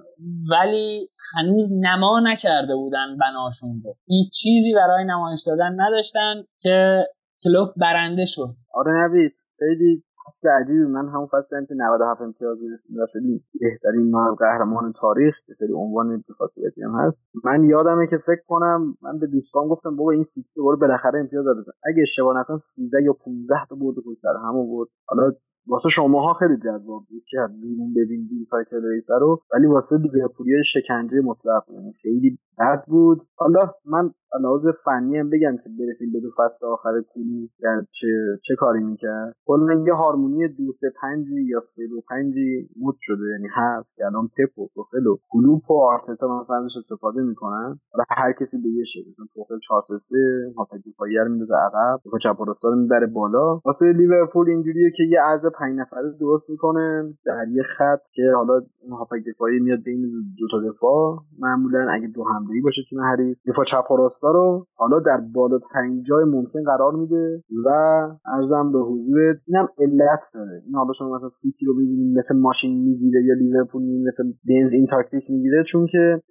ولی 0.51 1.09
هنوز 1.35 1.69
نما 1.73 2.21
نکرده 2.21 2.77
بودن 2.77 3.17
بناشون 3.21 3.83
رو. 3.85 3.97
هیچ 4.07 4.33
چیزی 4.33 4.75
برای 4.75 5.05
نمایش 5.05 5.43
دادن 5.47 5.81
نداشتن 5.81 6.45
که 6.61 7.07
کلوپ 7.45 7.69
برنده 7.77 8.25
شد. 8.25 8.49
آره 8.75 8.93
نوید 8.93 9.33
خیلی 9.59 10.05
فصل 10.29 10.49
عجیبی 10.49 10.85
من 10.85 11.09
همون 11.09 11.27
فصل 11.27 11.65
که 11.69 11.75
97 11.75 12.21
امتیاز 12.21 12.59
شدیم 13.13 13.45
بهترین 13.61 14.35
قهرمان 14.35 14.93
تاریخ 15.01 15.35
که 15.47 15.55
سری 15.59 15.73
عنوان 15.73 16.25
خاصیتی 16.39 16.83
هم 16.83 16.95
هست. 16.95 17.19
من 17.45 17.65
یادمه 17.65 18.07
که 18.07 18.19
فکر 18.19 18.43
کنم 18.47 18.95
من 19.03 19.19
به 19.19 19.27
دوستان 19.27 19.69
گفتم 19.69 19.97
بابا 19.97 20.11
این 20.11 20.25
سیتی 20.35 20.61
برو 20.61 20.77
بالاخره 20.77 21.21
امتیاز 21.21 21.45
داده. 21.45 21.73
اگه 21.85 22.03
اشتباه 22.03 22.41
نکنم 22.41 22.59
13 22.59 23.03
یا 23.03 23.13
15 23.13 23.55
تا 23.69 23.77
برد 23.77 23.97
سر 24.23 24.37
هم 24.45 24.53
بود 24.53 24.89
حالا 25.07 25.33
واسه 25.69 25.89
شماها 25.89 26.35
خیلی 26.35 26.57
جذاب 26.57 27.03
بود 27.09 27.23
که 27.31 27.39
بیرون 27.63 27.91
ببینید 27.95 28.29
این 28.31 28.47
title 28.51 28.89
race 28.89 29.11
رو 29.21 29.43
ولی 29.55 29.67
واسه 29.67 29.97
لیورپولی 29.97 30.65
شکنجه 30.65 31.21
مطلق 31.21 31.63
یعنی 31.71 31.93
خیلی 32.03 32.39
بد 32.59 32.85
بود. 32.87 33.19
حالا 33.37 33.61
من 33.85 34.11
لحاظ 34.43 34.67
فنی 34.85 35.19
هم 35.19 35.31
بگم 35.31 35.57
که 35.57 35.71
برسیم 35.79 36.13
به 36.13 36.21
دو 36.21 36.31
فصل 36.39 36.67
آخر 36.67 37.01
کولی 37.13 37.51
چه 37.93 38.09
چه 38.47 38.55
کاری 38.59 38.85
می‌کرد؟ 38.85 39.35
کلا 39.47 39.75
یه 39.87 39.95
هارمونی 39.95 40.49
دو 40.49 40.73
سه 40.73 40.87
پنجی 41.03 41.43
یا 41.53 41.61
سه 41.61 41.87
دو 41.91 42.01
پنجی 42.11 42.69
مد 42.81 42.95
شده. 43.01 43.25
یعنی 43.33 43.49
هست 43.55 43.97
که 43.97 44.07
الان 44.07 44.29
پپ 44.29 44.59
و 44.59 44.69
توخل 44.75 45.07
و 45.07 45.17
و 45.71 45.73
آرتتا 45.73 46.41
مثلا 46.41 46.57
ازش 46.57 46.77
استفاده 46.79 47.23
می‌کنن 47.23 47.81
حالا 47.93 48.05
هر 48.11 48.33
کسی 48.33 48.59
به 48.59 48.69
یه 48.69 48.85
شکل 48.85 49.11
مثلا 49.11 49.27
توخل 49.35 49.59
4 49.69 49.83
3 49.83 49.99
3 49.99 50.17
هافک 50.57 50.81
دفاعی 50.89 51.17
رو 51.19 51.29
میندازه 51.29 51.55
عقب 51.55 52.01
و 52.15 52.19
چپ 52.19 52.37
رو 52.41 52.77
می‌بره 52.77 53.07
بالا. 53.07 53.61
واسه 53.65 53.93
لیورپول 53.93 54.51
اینجوریه 54.51 54.91
که 54.97 55.03
یه 55.03 55.21
عرض 55.21 55.47
پنج 55.61 55.79
نفره 55.79 56.13
درست 56.21 56.51
می‌کنه 56.51 57.15
در 57.27 57.47
یه 57.53 57.63
خط 57.63 58.01
که 58.15 58.23
حالا 58.37 58.55
اون 58.83 58.93
هافک 58.99 59.21
دفاعی 59.35 59.61
میاد 59.61 59.83
بین 59.83 60.03
دو 60.39 60.47
تا 60.51 60.71
دفاع. 60.71 61.19
معمولا 61.39 61.87
اگه 61.91 62.09
دو 62.15 62.25
حمله 62.25 62.63
باشه 62.65 62.83
تیم 62.91 63.01
حریف 63.01 63.39
دفاع 63.49 63.65
چپ 63.65 63.91
و 63.91 63.97
راستا 63.97 64.31
رو. 64.31 64.67
حالا 64.75 65.01
در 65.01 65.21
بالاترین 65.35 66.03
جای 66.03 66.25
ممکن 66.25 66.63
قرار 66.63 66.93
میده 66.93 67.43
و 67.65 67.69
ارزم 68.35 68.73
به 68.73 68.79
حضورت 68.79 69.37
اینم 69.47 69.67
علت 69.79 70.21
داره. 70.35 70.63
این 70.67 70.75
حالا 70.75 70.93
شما 70.99 71.17
مثلا 71.17 71.31
سیتی 71.31 71.67
رو 71.67 71.75
ببینید 71.75 72.19
مثل 72.19 72.37
ماشین 72.37 72.85
می‌گیره 72.85 73.21
یا 73.25 73.35
لیورپول 73.35 73.83
مثل 74.09 74.25
بنز 74.49 74.73
این 74.73 74.87
تاکتیک 74.87 75.31
می‌گیره. 75.31 75.65
چون 75.65 75.87
که 75.87 76.23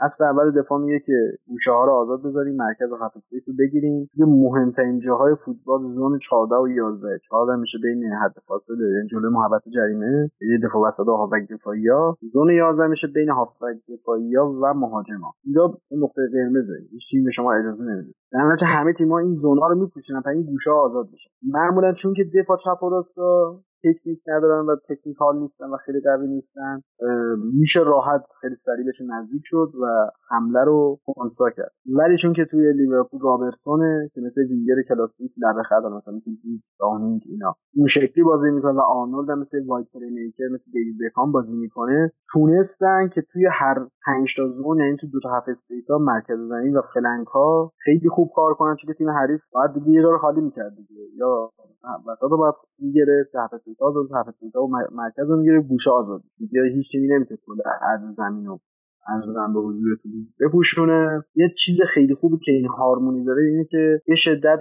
اصل 0.00 0.24
اول 0.24 0.62
دفاع 0.62 0.78
میگه 0.80 1.00
که 1.06 1.12
گوشه 1.46 1.70
ها 1.70 1.84
رو 1.84 1.92
آزاد 1.92 2.22
بذاریم 2.22 2.56
مرکز 2.56 2.92
و 2.92 2.96
هاف 2.96 3.12
رو 3.46 3.54
بگیریم. 3.58 4.10
یه 4.16 4.26
مهمترین 4.26 5.00
جاهای 5.00 5.34
فوتبال 5.44 5.94
زون 5.94 6.18
14 6.18 6.54
و 6.54 6.68
11 6.68 7.18
14 7.28 7.56
میشه 7.56 7.78
بین 7.82 8.04
حد 8.22 8.34
فاصله 8.48 8.75
یعنی 8.84 9.08
جلوی 9.10 9.32
محبت 9.32 9.62
جریمه. 9.74 10.30
یه 10.40 10.58
دفاع 10.64 10.88
وسط 10.88 11.08
و 11.08 11.16
هافبک 11.16 11.48
دفاعی 11.50 11.88
ها 11.88 12.16
زون 12.32 12.50
11 12.50 12.86
میشه 12.86 13.06
بین 13.06 13.30
هافبک 13.30 13.76
دفاعی 13.88 14.34
ها 14.34 14.52
و 14.62 14.74
مهاجما. 14.74 15.34
اینجا 15.44 15.78
نقطه 15.90 16.22
قرمزه. 16.32 16.74
هیچ 16.90 17.02
تیم 17.10 17.30
شما 17.30 17.52
اجازه 17.52 17.84
نمیده. 17.84 18.12
در 18.32 18.66
همه 18.66 18.92
تیم‌ها 18.92 19.18
این 19.18 19.34
زونا 19.34 19.66
رو 19.66 19.74
میپوشونن 19.80 20.22
تا 20.22 20.30
این 20.30 20.42
گوشه 20.42 20.70
آزاد 20.70 21.06
بشه. 21.12 21.30
معمولا 21.42 21.92
چون 21.92 22.14
که 22.14 22.24
دفاع 22.34 22.56
چپ 22.64 22.82
و 22.82 22.90
راستا 22.90 23.60
تکنیک 23.86 24.20
ندارن 24.26 24.66
و 24.66 24.76
technical 24.88 25.38
نیستن 25.38 25.66
و 25.66 25.76
خیلی 25.76 26.00
قوی 26.00 26.26
نیستن. 26.28 26.82
میشه 27.52 27.80
راحت 27.80 28.24
خیلی 28.40 28.56
سریع 28.56 28.84
بهش 28.84 29.00
نزدیک 29.00 29.42
شد 29.44 29.72
و 29.82 30.10
حمله 30.30 30.64
رو 30.64 30.98
خونسا 31.04 31.50
کرد. 31.50 31.72
ولی 31.86 32.16
چون 32.16 32.32
که 32.32 32.44
توی 32.44 32.72
لیورپول 32.72 33.20
رابرتسونه 33.20 34.10
که 34.14 34.20
مثل 34.20 34.40
وینگر 34.50 34.82
کلاسیک 34.88 35.32
لبه 35.38 35.62
خط 35.62 35.84
مثلا 35.96 36.14
مثل 36.14 36.30
دانینگ 36.80 37.22
اینا 37.26 37.54
اون 37.76 37.86
شکلی 37.86 38.24
بازی 38.24 38.50
می‌کنه 38.50 38.72
و 38.72 38.80
آرنولد 38.80 39.30
هم 39.30 39.38
مثل 39.38 39.66
wide 39.66 39.86
playmaker 39.94 40.48
مثل 40.54 40.70
دیوید 40.72 40.96
بکام 41.06 41.32
بازی 41.32 41.56
می‌کنه 41.56 42.12
تونستن 42.32 43.08
که 43.08 43.22
توی 43.32 43.46
هر 43.52 43.86
پنج 44.06 44.36
تا 44.36 44.48
zone 44.48 44.80
یعنی 44.80 44.96
تو 44.96 45.06
دو 45.06 45.20
تا 45.22 45.28
half 45.36 45.48
space 45.48 45.90
ها 45.90 45.98
مرکز 45.98 46.38
زمین 46.48 46.76
و 46.76 46.82
flank 46.94 47.26
ها 47.26 47.72
خیلی 47.84 48.08
خوب 48.08 48.30
کار 48.34 48.54
کنن 48.54 48.76
چون 48.76 48.88
که 48.88 48.98
تیم 48.98 49.10
حریف 49.10 49.40
باید 49.52 49.72
دیگه 49.74 49.90
یه 49.90 50.18
خالی 50.20 50.40
می‌کرد 50.40 50.76
دیگه. 50.76 51.02
یا 51.16 51.50
وسط 52.06 52.26
رو 52.30 52.36
باید 52.36 52.54
می‌گرفت 52.78 53.36
هفت 53.36 53.64
دو 53.80 54.08
half 54.16 54.28
space 54.28 54.56
ها 54.56 54.62
و 54.62 54.70
مرکز 54.92 55.30
رو 55.30 55.36
می‌گرفت 55.36 55.68
گوشه 55.68 55.90
آزاد. 55.90 56.22
دیگه 56.38 56.60
هیچ 56.74 56.86
چیزی 56.92 57.06
نمی‌تونه 57.06 57.40
کل 57.46 57.56
عرض 57.82 58.16
زمین 58.16 58.46
رو 58.46 58.60
عرضم 59.08 59.52
به 59.52 59.60
حضورتون 59.60 60.12
بپوشونه. 60.40 61.24
یه 61.34 61.54
چیز 61.58 61.76
خیلی 61.94 62.14
خوبی 62.14 62.36
که 62.44 62.52
این 62.52 62.66
هارمونی 62.66 63.24
داره 63.24 63.42
اینه 63.42 63.64
که 63.64 64.02
یه 64.08 64.14
شدت 64.16 64.60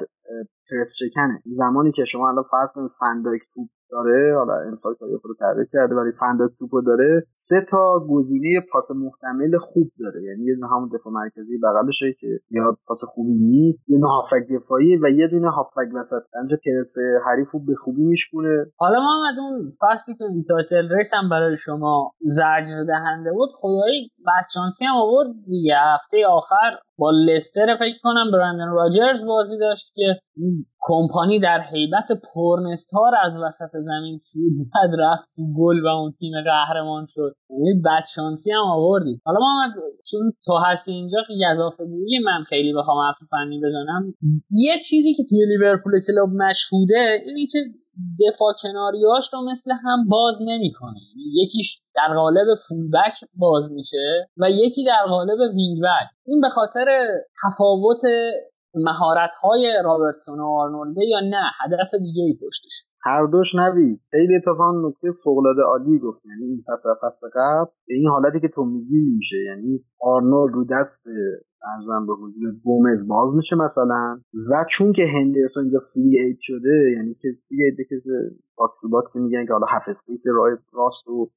پرس 0.69 0.95
شکنه. 0.95 1.41
زمانی 1.45 1.91
که 1.91 2.05
شما 2.05 2.29
الان 2.29 2.43
فرض 2.51 2.69
کنید 2.73 2.91
فن‌دایک 2.99 3.41
توپ 3.53 3.69
داره 3.91 4.35
حالا 4.37 4.53
امسال 4.53 4.95
یه 5.11 5.17
خورده 5.21 5.37
تغییر 5.39 5.67
کرده 5.73 5.95
ولی 5.95 6.11
فن‌دایک 6.11 6.51
توپو 6.59 6.81
داره. 6.81 7.23
سه 7.35 7.65
تا 7.71 7.99
گزینه 8.09 8.61
پاس 8.71 8.91
محتمل 8.91 9.57
خوب 9.57 9.91
داره. 9.99 10.23
یعنی 10.23 10.45
یه 10.45 10.55
دونه 10.55 10.67
همون 10.67 10.89
دفاع 10.93 11.13
مرکزی 11.13 11.57
بغلشه 11.63 12.13
که 12.19 12.27
یا 12.51 12.77
پاس 12.87 13.03
خوبی 13.03 13.33
نیست. 13.33 13.79
یه 13.87 13.97
دونه 13.97 14.11
هافک 14.11 14.43
دفاعی 14.55 14.97
و 14.97 15.09
یه 15.09 15.27
دونه 15.27 15.49
هافک 15.51 15.89
وسط. 15.95 16.23
اونجا 16.35 16.57
پرس 16.65 16.95
حریف 17.25 17.51
به 17.67 17.75
خوبی 17.75 18.03
میشکونه. 18.03 18.65
حالا 18.77 18.99
محمد 18.99 19.39
اون 19.39 19.71
فصلی 19.81 20.15
که 20.15 20.25
ویتاتل 20.35 20.95
ریس 20.97 21.13
هم 21.13 21.29
برای 21.29 21.57
شما 21.57 22.11
زجر 22.21 22.83
دهنده 22.87 23.31
بود 23.31 23.49
خدایی 23.53 24.11
بدشانسی 24.27 24.85
هم 24.85 24.95
آورد 24.95 25.27
دیگه. 25.45 25.75
هفته 25.93 26.17
آخر 26.27 26.71
با 26.97 27.11
لستر 27.11 27.75
فکر 27.75 27.97
کنم 28.03 28.31
برندن 28.33 28.71
راجرز 28.71 29.25
بازی 29.25 29.57
داشت 29.57 29.93
که 29.95 30.19
کمپانی 30.87 31.39
در 31.39 31.59
حیبت 31.59 32.07
پرنستار 32.33 33.11
از 33.23 33.37
وسط 33.37 33.71
زمین 33.71 34.19
چود 34.19 34.53
زد 34.55 34.95
رفت 34.99 35.29
گل 35.57 35.83
و 35.83 35.87
اون 35.87 36.11
تیم 36.19 36.31
قهرمان 36.45 37.07
شد. 37.09 37.35
یعنی 37.49 37.81
بد 37.85 38.03
شانسی 38.15 38.51
هم 38.51 38.65
آوردی. 38.73 39.21
حالا 39.25 39.39
ما 39.39 39.73
چون 40.11 40.33
تو 40.45 40.57
هستی 40.65 40.91
اینجا 40.91 41.19
اضافه 41.53 41.85
گویی 41.85 42.19
من 42.19 42.43
خیلی 42.43 42.73
بخوام 42.73 42.97
حرف 43.07 43.17
فنی 43.31 43.57
بزنم. 43.59 44.13
یه 44.51 44.79
چیزی 44.89 45.13
که 45.13 45.23
توی 45.29 45.45
لیورپول 45.45 45.93
کلوپ 46.07 46.29
مشهوده 46.29 47.17
اینی 47.25 47.45
که 47.45 47.59
دفاع 48.27 48.53
کناریاش 48.63 49.33
رو 49.33 49.39
مثل 49.51 49.71
هم 49.71 50.07
باز 50.09 50.35
نمی‌کنه. 50.41 50.99
یعنی 51.09 51.41
یکیش 51.41 51.81
در 51.95 52.13
قالب 52.15 52.47
full 52.67 52.90
back 52.90 53.13
باز 53.35 53.71
میشه 53.71 54.29
و 54.37 54.49
یکی 54.49 54.85
در 54.85 55.05
قالب 55.09 55.39
wing 55.55 55.81
back 55.81 56.09
این 56.27 56.41
به 56.41 56.49
خاطر 56.49 56.85
تفاوت 57.43 58.01
مهارت 58.75 59.31
های 59.43 59.73
رابرتسون 59.83 60.39
و 60.39 60.45
آرنولده 60.45 61.01
یا 61.05 61.19
نه؟ 61.19 61.43
هدف 61.63 61.91
دیگه 61.99 62.23
ای 62.23 62.37
پشتش. 62.47 62.85
هر 63.03 63.25
دوش 63.25 63.55
نوید. 63.55 64.01
خیلی 64.11 64.35
اتفاقا 64.35 64.71
نکته 64.87 65.11
فوقالعاده 65.23 65.61
عالی 65.61 65.99
گفت. 65.99 66.25
یعنی 66.25 66.45
این 66.45 66.63
فصل 66.67 66.89
فصل 67.01 67.27
قبل 67.35 67.71
این 67.87 68.07
حالتی 68.07 68.39
که 68.39 68.47
تو 68.47 68.65
میگی 68.65 69.01
میشه. 69.17 69.37
یعنی 69.45 69.85
آرنولد 70.01 70.53
رو 70.53 70.65
دست 70.71 71.03
عرضم 71.73 72.05
به 72.07 72.13
حضور 72.13 72.51
گومز 72.63 73.07
باز 73.07 73.35
میشه 73.35 73.55
مثلا. 73.55 74.21
و 74.49 74.65
چون 74.69 74.93
که 74.93 75.05
هندرسون 75.05 75.63
اینجا 75.63 75.79
free 75.93 76.19
eight 76.19 76.37
شده 76.41 76.91
یعنی 76.97 77.13
که 77.13 77.27
free 77.49 77.63
eight 77.63 77.89
که 77.89 77.95
box 78.57 78.77
to 78.91 79.01
box 79.01 79.15
میگن 79.15 79.45
که 79.45 79.53
حالا 79.53 79.65
half 79.69 79.83
space 79.87 80.23
راست 80.73 81.07
و 81.07 81.31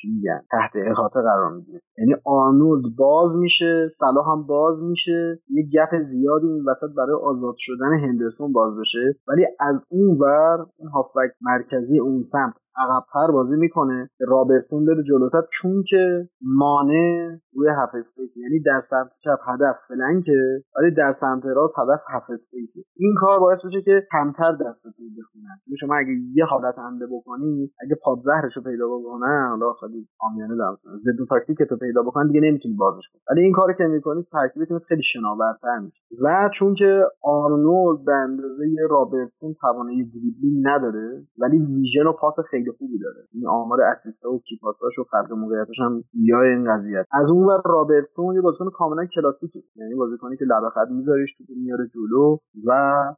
چی 0.00 0.08
میگن؟ 0.08 0.40
تحت 0.50 0.70
احاطه 0.90 1.20
قرار 1.20 1.52
می‌گیره. 1.52 1.80
یعنی 1.98 2.14
آرنولد 2.24 2.96
باز 2.96 3.36
میشه 3.36 3.88
صلاح 3.98 4.30
هم 4.32 4.46
باز 4.46 4.82
میشه 4.82 5.40
یه 5.48 5.62
gap 5.62 6.02
زیادی 6.10 6.46
این 6.46 6.64
وسط 6.68 6.88
برای 6.96 7.16
آزاد 7.22 7.54
شدن 7.58 7.98
هندرسون 8.00 8.52
باز 8.52 8.78
بشه. 8.80 9.18
ولی 9.28 9.44
از 9.60 9.84
اون 9.88 10.18
ور 10.20 10.66
این 10.78 10.88
هافبک 10.88 11.30
مرکزی 11.40 12.00
اون 12.00 12.22
سمت 12.22 12.54
عقبتر 12.78 13.32
بازی 13.32 13.56
می‌کنه. 13.56 14.10
رابرتسون 14.20 14.86
بره 14.86 15.02
جلوتر 15.02 15.42
چون 15.52 15.84
که 15.90 16.28
مانه 16.40 17.36
روی 17.52 17.68
half 17.68 17.94
space 17.94 18.36
یعنی 18.36 18.60
در 18.60 18.80
سمت 18.80 19.10
چپ 19.24 19.38
هدف 19.48 19.76
flank 19.88 20.51
ه 20.51 20.64
ولی 20.76 20.90
در 20.94 21.12
سمت 21.12 21.46
راست 21.46 21.78
هدف 21.78 22.00
half 22.08 22.30
space 22.30 22.76
این 22.96 23.14
کار 23.20 23.38
باعث 23.40 23.64
میشه 23.64 23.82
که 23.82 24.06
کمتر 24.12 24.52
دستتون 24.52 25.06
بخونن. 25.18 25.56
یعنی 25.66 25.76
شما 25.80 25.94
اگه 25.96 26.12
یه 26.34 26.44
حالت 26.44 26.78
حمله 26.78 27.06
بکنی 27.06 27.72
اگه 27.84 27.94
پادزهرش 28.02 28.56
رو 28.56 28.62
پیدا 28.62 28.86
بکنن 28.98 29.46
حالا 29.50 29.72
خیلی 29.80 30.08
عامیانه 30.20 30.56
دارم 30.56 30.78
ضد 30.98 31.28
تاکتیک 31.28 31.58
تو 31.68 31.76
پیدا 31.76 32.02
بکنن 32.02 32.26
دیگه 32.26 32.40
نمی‌تونی 32.40 32.74
بازش 32.74 33.08
کنی. 33.12 33.22
ولی 33.30 33.40
این 33.42 33.52
کاری 33.52 33.74
که 33.78 33.84
می‌کنی 33.84 34.26
ترکیبتون 34.32 34.78
خیلی 34.88 35.02
شناورتر 35.02 35.78
میشه. 35.78 36.02
و 36.24 36.50
چون 36.54 36.74
که 36.74 37.02
آرنولد 37.22 38.04
به 38.04 38.14
اندازه 38.14 38.64
رابرتسون 38.90 39.54
توانایی 39.60 40.04
دریبلینگ 40.04 40.64
نداره 40.68 41.26
ولی 41.38 41.58
vision 41.58 42.06
و 42.06 42.12
پاس 42.12 42.36
خیلی 42.50 42.65
خیلی 42.66 42.76
خوبی 42.78 42.98
داره. 42.98 43.28
این 43.32 43.46
آمار 43.46 43.80
assist 43.80 44.25
ا 44.25 44.32
و 44.32 44.42
key 44.48 44.65
pass 44.65 44.87
اش 44.87 44.98
و 44.98 45.04
خلق 45.10 45.32
موقعیتش 45.32 45.80
هم 45.80 46.04
یا 46.14 46.42
این 46.42 46.72
قضیه 46.72 47.04
از 47.12 47.30
اون 47.30 47.44
ور 47.44 47.62
رابرتسون 47.64 48.34
یه 48.34 48.40
بازیکن 48.40 48.70
کاملا 48.70 49.06
کلاسیکه. 49.14 49.62
یعنی 49.76 49.94
بازیکنی 49.94 50.36
که 50.36 50.44
لبه 50.44 50.70
خط 50.74 50.88
میذاریش 50.90 51.30
تو 51.36 51.54
میاره 51.56 51.90
جلو 51.94 52.38
و 52.66 52.70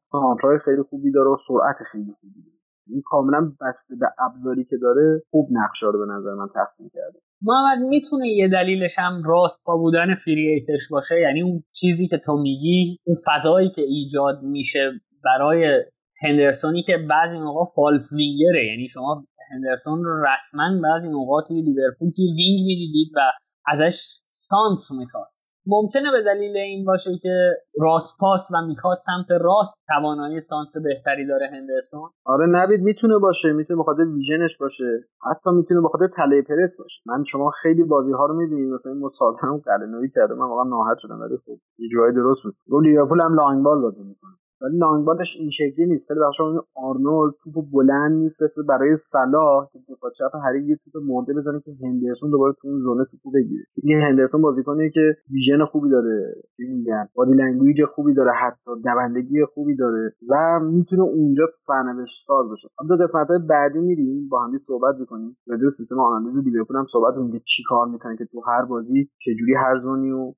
سانترای 0.06 0.58
خیلی 0.64 0.82
خوبی 0.82 1.12
داره 1.12 1.30
و 1.30 1.36
سرعت 1.48 1.76
خیلی 1.92 2.12
خوبی 2.20 2.42
داره. 2.42 2.58
این 2.90 3.02
کاملا 3.04 3.52
بسته 3.60 3.94
به 4.00 4.06
ابزاری 4.18 4.64
که 4.64 4.76
داره 4.76 5.22
خوب 5.30 5.48
نقشه 5.52 5.86
رو 5.86 6.06
به 6.06 6.12
نظر 6.12 6.34
من 6.34 6.48
تقسیم 6.54 6.90
کرده. 6.94 7.18
محمد 7.42 7.78
می‌تونه 7.88 8.26
یه 8.26 8.48
دلیلش 8.48 8.98
هم 8.98 9.22
راست 9.26 9.60
با 9.64 9.76
بودن 9.76 10.14
free 10.24 10.48
eight 10.48 10.77
ش 10.77 10.88
باشه؟ 10.90 11.20
یعنی 11.20 11.42
اون 11.42 11.62
چیزی 11.72 12.06
که 12.06 12.18
تو 12.18 12.36
میگی 12.36 12.98
اون 13.06 13.16
فضایی 13.26 13.70
که 13.70 13.82
ایجاد 13.82 14.42
میشه 14.42 14.90
برای 15.24 15.84
هندرسونی 16.24 16.82
که 16.82 16.98
بعضی 17.10 17.40
موقع 17.40 17.64
false 17.76 18.12
winger 18.12 18.53
ه. 18.53 18.66
یعنی 18.66 18.88
شما 18.88 19.24
هندرسون 19.52 20.04
رو 20.04 20.22
رسما 20.22 20.80
بعضی 20.82 21.10
موقع 21.10 21.42
توی 21.48 21.62
لیورپول 21.62 22.10
توی 22.16 22.26
wing 22.36 22.60
می‌دیدید 22.66 23.12
و 23.16 23.20
ازش 23.66 24.20
سانتر 24.32 24.80
می‌خواست. 24.98 25.48
ممکنه 25.66 26.10
به 26.10 26.22
دلیل 26.22 26.56
این 26.56 26.84
باشه 26.84 27.10
که 27.22 27.34
راست 27.80 28.16
پاس 28.20 28.48
و 28.52 28.66
می‌خواد 28.66 28.98
سمت 29.06 29.40
راست 29.40 29.74
توانایی 29.88 30.40
سانتر 30.40 30.68
بهتری 30.84 31.26
داره 31.26 31.46
هندرسون. 31.52 32.10
آره 32.24 32.46
نوید 32.46 32.80
می‌تونه 32.80 33.18
باشه 33.18 33.52
می‌تونه 33.52 33.80
بخاطر 33.80 34.04
vision 34.04 34.43
ش 34.43 34.56
باشه. 34.56 34.84
حتی 35.30 35.50
می‌تونه 35.50 35.80
بخاطر 35.80 36.06
تله 36.16 36.42
پرس 36.42 36.76
باشه. 36.78 37.00
من 37.06 37.24
شما 37.24 37.50
خیلی 37.62 37.84
بازی 37.84 38.12
ها 38.12 38.26
رو 38.26 38.34
می‌بینید 38.34 38.72
مثلا 38.72 38.92
این 38.92 39.00
مصاحبه 39.00 39.62
قلعه‌نوی 39.64 40.10
کرده. 40.14 40.34
من 40.34 40.48
واقعا 40.48 40.64
ناراحت 40.64 40.98
شدم 40.98 41.20
ولی 41.20 41.36
خب 41.46 41.58
یه 41.78 41.88
جایی 41.92 42.14
درست 42.14 42.42
بود. 42.42 42.56
رو 42.66 42.80
لیورپول 42.80 43.20
هم 43.20 43.34
long 43.34 43.64
ball 43.64 43.80
بازی 43.80 44.02
می‌کنه. 44.02 44.32
ولی 44.62 44.78
long 44.78 45.02
ball 45.02 45.25
ش 45.25 45.36
این 45.38 45.50
شکلی 45.50 45.86
نیست. 45.86 46.08
خیلی 46.08 46.20
بخشا 46.20 46.44
اون 46.44 46.62
آرنولد 46.76 47.34
توپ 47.44 47.64
بلند 47.72 48.12
میفرسته 48.12 48.62
برای 48.68 48.96
صلاح 48.96 49.68
که 49.72 49.78
دفاع 49.78 50.10
چپ 50.18 50.36
هری 50.44 50.66
یه 50.66 50.76
توپ 50.84 51.02
مرده 51.06 51.34
بزنه 51.34 51.60
که 51.64 51.70
هندرسون 51.84 52.30
دوباره 52.30 52.54
تو 52.62 52.68
اون 52.68 52.80
zone 52.80 53.00
ه 53.00 53.04
توپ 53.10 53.34
بگیره. 53.34 53.64
این 53.82 54.00
هندرسون 54.00 54.42
بازیکنی 54.42 54.90
که 54.90 55.16
vision 55.30 55.64
خوبی 55.64 55.90
داره. 55.90 56.34
میگن؟ 56.58 57.08
body 57.14 57.32
language 57.32 57.84
خوبی 57.84 58.14
داره 58.14 58.30
حتی 58.42 58.70
دوندگی 58.84 59.44
خوبی 59.54 59.76
داره 59.76 60.12
و 60.28 60.60
می‌تونه 60.60 61.02
اونجا 61.02 61.44
سرنوشت 61.66 62.26
ساز 62.26 62.46
بشه 62.52 62.68
دو 62.88 62.96
قسمت 63.04 63.28
بعدی 63.48 63.78
میریم 63.78 64.28
با 64.28 64.44
هم 64.44 64.58
صحبت 64.66 64.94
می‌کنیم. 65.00 65.36
راجع 65.46 65.68
سیستم 65.68 66.00
آنالیز 66.00 66.44
لیورپول 66.44 66.76
هم 66.76 66.86
صحبت 66.92 67.16
می‌کنیم 67.16 67.42
چی 67.44 67.62
کار 67.68 67.88
می‌کنه 67.88 68.16
که 68.16 68.24
تو 68.24 68.40
هر 68.40 68.64
بازی 68.64 69.10
چجوری 69.18 69.54
هر 69.54 69.80
zone 69.82 70.05
ی 70.05 70.10
و 70.10 70.32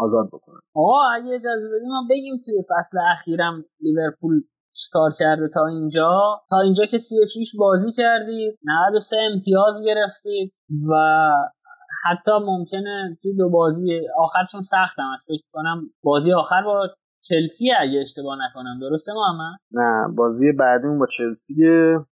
آزاد 0.00 0.28
بکنن 0.28 0.60
آقا 0.74 1.00
اگه 1.14 1.34
اجازه 1.34 1.68
بدیم 1.76 1.88
ما 1.88 2.06
بگیم 2.10 2.40
توی 2.44 2.62
فصل 2.70 2.98
اخیرم 3.12 3.64
لیورپول 3.80 4.42
چیکار 4.72 5.10
کرده 5.18 5.48
تا 5.48 5.66
اینجا؟ 5.66 6.40
تا 6.50 6.60
اینجا 6.60 6.86
که 6.86 6.98
36 6.98 7.52
بازی 7.58 7.92
کردید 7.92 8.58
93 8.64 9.16
امتیاز 9.32 9.82
گرفتید 9.84 10.52
و 10.90 10.94
حتی 12.04 12.30
ممکنه 12.42 13.18
توی 13.22 13.34
دو 13.34 13.50
بازی 13.50 14.00
آخر 14.18 14.44
چون 14.52 14.60
سختم 14.60 15.10
است 15.12 15.26
فکر 15.26 15.44
کنم 15.52 15.90
بازی 16.02 16.32
آخر 16.32 16.62
با 16.62 16.88
چلسی 17.28 17.72
اگه 17.72 18.00
اشتباه 18.00 18.38
نکنم 18.46 18.78
درسته 18.80 19.12
محمد؟ 19.12 19.58
نه 19.72 20.14
بازی 20.16 20.52
بعدیمون 20.52 20.98
با 20.98 21.06
چلسی 21.06 21.54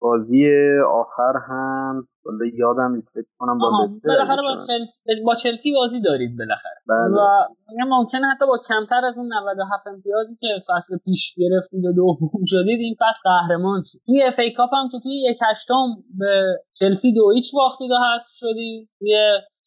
بازی 0.01 0.51
آخر 0.89 1.33
هم 1.49 2.09
ولی 2.27 2.53
یادم 2.59 2.95
نیست 2.95 3.09
فکر 3.15 3.27
کنم 3.39 3.59
با 3.59 3.85
لستر 3.85 4.09
بالاخره 4.09 4.43
با 4.43 4.57
چلسی 4.69 5.23
با 5.25 5.35
چلسی 5.35 5.73
بازی 5.73 6.01
دارید 6.01 6.39
بالاخره. 6.39 6.81
بله. 6.89 7.17
و 7.17 7.49
میگم 7.69 7.89
ممکنه 7.89 8.27
حتی 8.27 8.47
با 8.47 8.59
کمتر 8.69 9.05
از 9.05 9.19
اون 9.19 9.33
97 9.33 9.87
امتیازی 9.87 10.37
که 10.41 10.49
فصل 10.69 10.99
پیش 11.05 11.35
گرفتید 11.37 11.85
و 11.85 11.93
دوم 11.93 12.45
شدید 12.47 12.81
این 12.81 12.97
فصل 13.01 13.21
قهرمان 13.25 13.83
شد 13.85 13.99
توی 14.07 14.23
اف 14.23 14.39
ای 14.39 14.53
کاپ 14.53 14.75
هم 14.75 14.89
که 14.93 14.99
توی 15.03 15.23
یک 15.31 15.39
هشتم 15.51 15.87
به 16.19 16.45
چلسی 16.79 17.13
دو 17.13 17.31
هیچ 17.31 17.55
باختید 17.55 17.91
و 17.91 17.95
هست 18.15 18.31
شدی 18.37 18.89
توی 18.99 19.17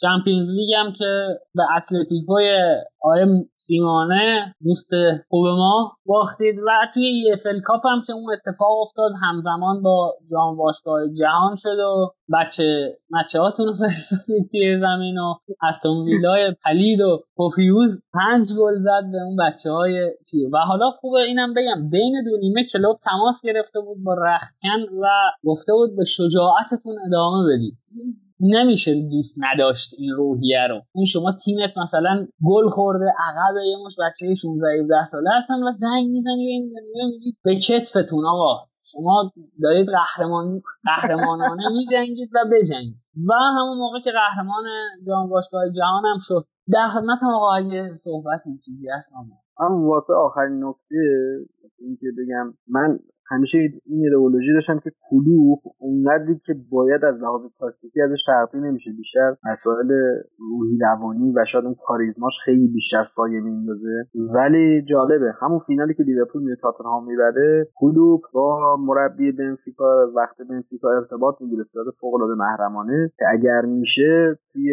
Champions 0.01 0.49
League 0.51 0.73
هم 0.77 0.93
که 0.93 1.27
به 1.55 1.63
اتلتیکوی 1.77 2.57
آقای 3.01 3.45
سیمئونه 3.55 4.55
دوست 4.63 4.89
خوب 5.29 5.47
ما 5.47 5.97
باختید 6.05 6.55
و 6.59 6.71
توی 6.93 7.31
EFL 7.33 7.59
Cup 7.59 7.81
هم 7.85 8.03
که 8.07 8.13
اون 8.13 8.33
اتفاق 8.33 8.81
افتاد 8.81 9.11
همزمان 9.21 9.81
با 9.81 10.15
جام 10.31 10.57
باشگاه 10.57 11.09
جهان 11.19 11.55
شد 11.55 11.79
و 11.79 12.13
بچه 12.33 12.97
مچه 13.09 13.39
هاتون 13.39 13.67
رو 13.67 13.73
فرستادید 13.73 14.49
توی 14.51 14.77
زمین 14.77 15.17
و 15.17 15.33
استون 15.63 16.05
ویلای 16.05 16.55
پلید 16.65 17.01
و 17.01 17.23
پوفیوز 17.35 18.01
پنج 18.13 18.53
گل 18.59 18.75
زد 18.79 19.11
به 19.11 19.17
اون 19.25 19.35
بچه 19.35 19.71
های 19.71 20.11
چی 20.31 20.45
و 20.53 20.57
حالا 20.57 20.91
خوبه 20.91 21.19
اینم 21.19 21.53
بگم 21.53 21.89
بین 21.89 22.23
دو 22.25 22.37
نیمه 22.37 22.63
کلوپ 22.63 22.99
تماس 23.03 23.41
گرفته 23.43 23.79
بود 23.79 24.03
با 24.03 24.13
رختکن 24.13 24.81
و 25.01 25.07
گفته 25.45 25.73
بود 25.73 25.95
به 25.95 26.03
شجاعتتون 26.03 26.95
ادامه 27.07 27.53
بدید. 27.53 27.77
نمیشه 28.39 28.95
دوست 29.11 29.35
نداشت 29.39 29.95
این 29.97 30.11
روحیه 30.11 30.67
رو. 30.69 30.81
اون 30.91 31.05
شما 31.05 31.31
تیمت 31.31 31.77
مثلا 31.77 32.27
گل 32.45 32.67
خورده 32.69 33.05
عقب 33.05 33.55
یه 33.57 33.77
مش 33.85 33.95
بچه 33.99 34.33
16 34.33 34.67
17 34.81 35.01
ساله 35.01 35.29
هستن 35.37 35.63
و 35.63 35.71
زنگ 35.71 36.05
می‌زنی 36.11 36.47
این 36.47 36.71
میگید 37.11 37.37
به 37.43 37.55
کتفتون 37.55 38.25
آقا. 38.25 38.65
شما 38.83 39.31
دارید 39.61 39.87
قهرمان 39.89 40.61
قهرمانانه 40.83 41.63
میجنگید 41.77 42.29
و 42.35 42.39
بجنگید. 42.51 42.95
و 43.27 43.33
همون 43.33 43.77
موقع 43.77 43.99
که 43.99 44.11
قهرمان 44.11 44.63
جام 45.07 45.29
باشگاه 45.29 45.69
جهان 45.69 46.05
هم 46.05 46.17
شد. 46.19 46.45
در 46.71 46.87
خدمت 46.87 47.19
آقا 47.23 47.53
اگه 47.55 47.93
صحبتی 47.93 48.49
چیزی 48.65 48.89
هست 48.89 49.11
اما 49.59 49.87
واسه 49.87 50.13
آخرین 50.13 50.63
نکته 50.63 50.95
اینکه 51.79 52.07
بگم 52.17 52.53
من 52.67 52.99
همیشه 53.27 53.57
این 53.57 54.03
ایدئولوژی 54.03 54.53
داشتم 54.53 54.79
که 54.79 54.91
کلوب 55.09 55.59
اونقدری 55.79 56.39
که 56.45 56.53
باید 56.69 57.05
از 57.05 57.15
لحاظ 57.15 57.41
تاکتیکی 57.59 58.01
ازش 58.01 58.23
ترقی 58.27 58.59
نمیشه. 58.59 58.91
بیشتر 58.97 59.35
مسائل 59.51 59.91
روحی 60.37 60.77
روانی 60.81 61.33
و 61.35 61.45
شاید 61.45 61.65
اون 61.65 61.75
کاریزماش 61.87 62.33
خیلی 62.45 62.67
بیشتر 62.67 63.03
سایه 63.03 63.41
میندازه 63.41 64.07
ولی 64.13 64.81
جالبه 64.81 65.33
همون 65.41 65.59
فینالی 65.67 65.93
که 65.93 66.03
لیورپول 66.03 66.43
میره 66.43 66.55
تاتنهام 66.61 67.07
می‌بره 67.07 67.67
کلوب 67.75 68.21
با 68.33 68.77
مربی 68.79 69.31
بنفیکا 69.31 70.11
وقت 70.15 70.37
بنفیکا 70.49 70.89
ارتباط 70.89 71.35
می‌گیره 71.41 71.63
صورت 71.73 71.95
فوق 71.99 72.13
العاده 72.13 72.33
محرمانه 72.35 73.11
که 73.17 73.25
اگر 73.31 73.61
میشه 73.61 74.39
توی 74.53 74.71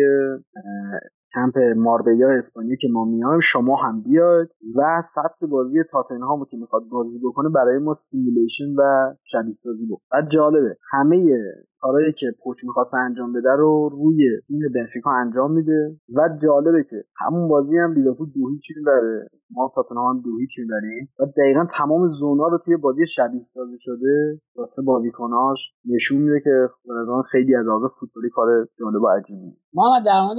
کمپ 1.35 1.59
ماربیا 1.77 2.29
اسپانیا 2.39 2.77
که 2.77 2.89
ما 2.89 3.05
میایم 3.05 3.41
شما 3.41 3.77
هم 3.77 4.03
بیاید 4.03 4.49
و 4.75 5.03
سبک 5.15 5.51
بازی 5.51 5.85
تاتنهامو 5.93 6.45
که 6.45 6.57
می‌خواد 6.57 6.83
بازی 6.91 7.19
بکنه 7.25 7.49
برای 7.49 7.79
ما 7.79 7.95
simulation 7.95 8.75
و 8.79 9.15
شبیه 9.33 9.55
سازی 9.55 9.87
بود 9.87 9.99
بعد 10.13 10.31
جالبه 10.31 10.77
همه 10.91 11.17
کارهایی 11.81 12.13
که 12.13 12.27
پوچ 12.45 12.65
می‌خواست 12.65 12.95
انجام 12.95 13.33
بده 13.33 13.57
رو 13.59 13.89
روی 13.93 14.29
این 14.49 14.61
بنفیکا 14.75 15.11
انجام 15.11 15.53
میده. 15.53 15.97
و 16.17 16.21
جالبه 16.43 16.85
که 16.91 17.05
همون 17.17 17.49
بازی 17.49 17.79
هم 17.79 17.93
لیورپول 17.93 18.29
دو 18.35 18.49
هیچ 18.51 18.63
می‌بره 18.77 19.29
ما 19.51 19.73
تاتنهام 19.75 20.21
دو 20.21 20.39
هیچ 20.39 20.59
می‌بریم. 20.59 21.09
و 21.21 21.25
دقیقا 21.39 21.67
تمام 21.79 22.13
zone 22.13 22.41
ا 22.41 22.49
رو 22.49 22.59
توی 22.65 22.77
بازی 22.77 23.07
شبیه 23.07 23.47
سازی 23.55 23.77
شده 23.81 24.41
واسه 24.57 24.83
بازیکناش 24.83 25.59
نشون 25.95 26.19
میده 26.19 26.41
که 26.41 26.69
خیلی 27.31 27.57
از 27.57 27.67
لحاظ 27.67 27.83
فوتبالی 28.01 28.31
کار 28.31 28.69
جالب 28.79 29.03
و 29.03 29.09
عجیبی 29.09 29.57
ما 29.75 30.01
در 30.07 30.21
مورد 30.23 30.39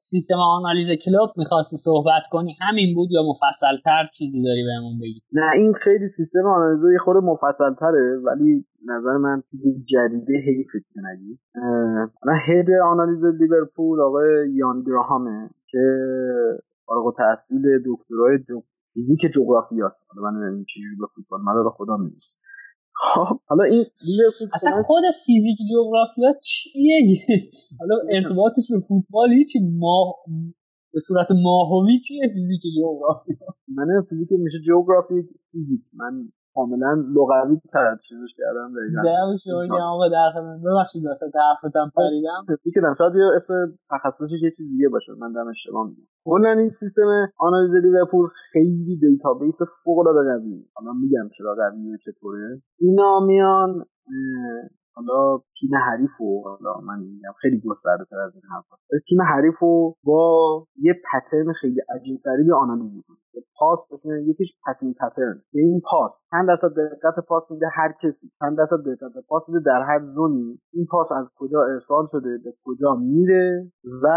سیستم 0.00 0.38
آنالیز 0.38 0.90
کلوب 1.04 1.30
می‌خواستی 1.36 1.76
صحبت 1.76 2.22
کنی 2.30 2.56
همین 2.60 2.94
بود 2.94 3.08
یا 3.10 3.22
مفصلتر 3.22 4.06
چیزی 4.14 4.42
داری 4.42 4.64
بهمون 4.64 4.98
بگی؟ 4.98 5.22
نه 5.32 5.50
این 5.54 5.72
خیلی 5.72 6.08
سیستم 6.08 6.46
آنالیز 6.46 6.92
یه 6.92 6.98
خود 6.98 7.16
مفصلتره 7.16 8.20
ولی 8.24 8.64
نظر 8.86 9.16
من 9.16 9.42
جدیده 9.92 10.34
حیف 10.46 10.72
که 10.72 11.00
نگی. 11.00 11.38
هد 12.48 12.70
آنالیز 12.84 13.24
لیورپول 13.24 14.00
آقای 14.00 14.50
یان 14.54 14.82
گراهامه 14.86 15.50
که 15.70 15.78
فارغ 16.86 17.16
تحصیل 17.16 17.62
دکترای 17.86 18.38
فیزیک 18.94 19.20
جغرافیاست. 19.34 19.96
حالا 20.08 20.30
من 20.30 20.64
چجوری 20.64 20.96
با 21.00 21.06
فوتبال 21.14 21.70
خدا 21.70 21.96
می‌دونم 21.96 22.16
خب 23.00 23.40
حالا 23.46 23.64
این 23.64 23.84
اصلا 24.54 24.82
خود 24.82 25.04
فیزیک 25.26 25.58
جغرافیا 25.72 26.40
چیه؟ 26.42 27.20
حالا 27.80 27.94
ارتباطش 28.10 28.72
به 28.72 28.80
فوتبال 28.80 29.32
هیچی 29.32 29.58
ما 29.78 30.14
به 30.92 31.00
صورت 31.00 31.26
ماهوی 31.42 31.98
چیه 32.00 32.28
فیزیک 32.34 32.60
جغرافیا؟ 32.76 33.46
من 33.68 33.86
فیزیک 34.10 34.28
میشه 34.32 34.58
جغرافی 34.68 35.14
فیزیک. 35.52 35.80
من 35.92 36.32
کاملا 36.54 36.92
لغوی 37.14 37.60
تر 37.72 37.96
چیزش 38.08 38.32
کردم 38.38 38.72
دقیقا. 38.76 39.36
شما 39.44 39.94
آقا 39.94 40.08
در 40.08 40.30
خدمت. 40.34 40.60
ببخشید 40.66 41.06
واسه 41.06 41.26
حرفتم 41.34 41.92
پریدم. 41.96 42.44
فکر 42.64 42.80
کنم 42.80 42.94
شاید 42.98 43.14
یه 43.14 43.24
اسم 43.36 43.78
تخصصش 43.90 44.42
یه 44.42 44.50
چیز 44.56 44.66
دیگه 44.70 44.88
باشه. 44.88 45.12
من 45.18 45.32
دم 45.32 45.48
اشتباه 45.48 45.88
میگم. 45.88 46.06
کلا 46.24 46.50
این 46.50 46.70
سیستم 46.70 47.08
آنالیز 47.38 47.84
لیورپول 47.84 48.28
خیلی 48.52 48.96
database 48.96 49.58
فوق 49.84 49.98
العاده 49.98 50.38
قویه. 50.38 50.64
حالا 50.74 50.92
میگم 50.92 51.28
چرا 51.38 51.54
قویه 51.54 51.98
چطوره. 52.04 52.62
اینا 52.78 53.20
میان 53.20 53.84
حالا 54.98 55.38
تیم 55.60 55.70
حریف 55.86 56.20
و 56.20 56.42
حالا 56.44 56.80
من 56.80 56.98
میگم 56.98 57.32
خیلی 57.40 57.60
گسترده 57.60 58.04
تر 58.10 58.18
از 58.18 58.34
این 58.34 58.42
حرفا. 58.52 58.76
تیم 59.08 59.22
حریف 59.22 59.58
رو 59.60 59.96
با 60.04 60.66
یه 60.76 60.94
pattern 61.12 61.52
خیلی 61.60 61.80
عجیب 61.94 62.20
غریبی 62.24 62.52
آنالیز 62.52 62.92
می‌کنه. 62.96 63.16
پاس 63.58 63.86
بتونه 63.90 64.22
یکیش 64.22 64.48
passing 64.66 64.94
pattern 64.94 65.42
به 65.52 65.60
این 65.60 65.80
پاس. 65.90 66.12
چند 66.30 66.48
درصد 66.48 66.70
دقت 67.02 67.26
پاس 67.28 67.50
میده 67.50 67.66
هر 67.74 67.92
کسی. 68.02 68.30
چند 68.38 68.58
درصد 68.58 68.76
دقت 68.86 69.26
پاس 69.28 69.48
میده 69.48 69.60
در 69.66 69.82
هر 69.82 70.00
zone 70.14 70.45
ی. 70.45 70.60
این 70.72 70.86
پاس 70.90 71.12
از 71.12 71.26
کجا 71.36 71.62
ارسال 71.62 72.08
شده؟ 72.12 72.38
به 72.44 72.54
کجا 72.64 72.94
میره؟ 72.94 73.72
و 74.02 74.08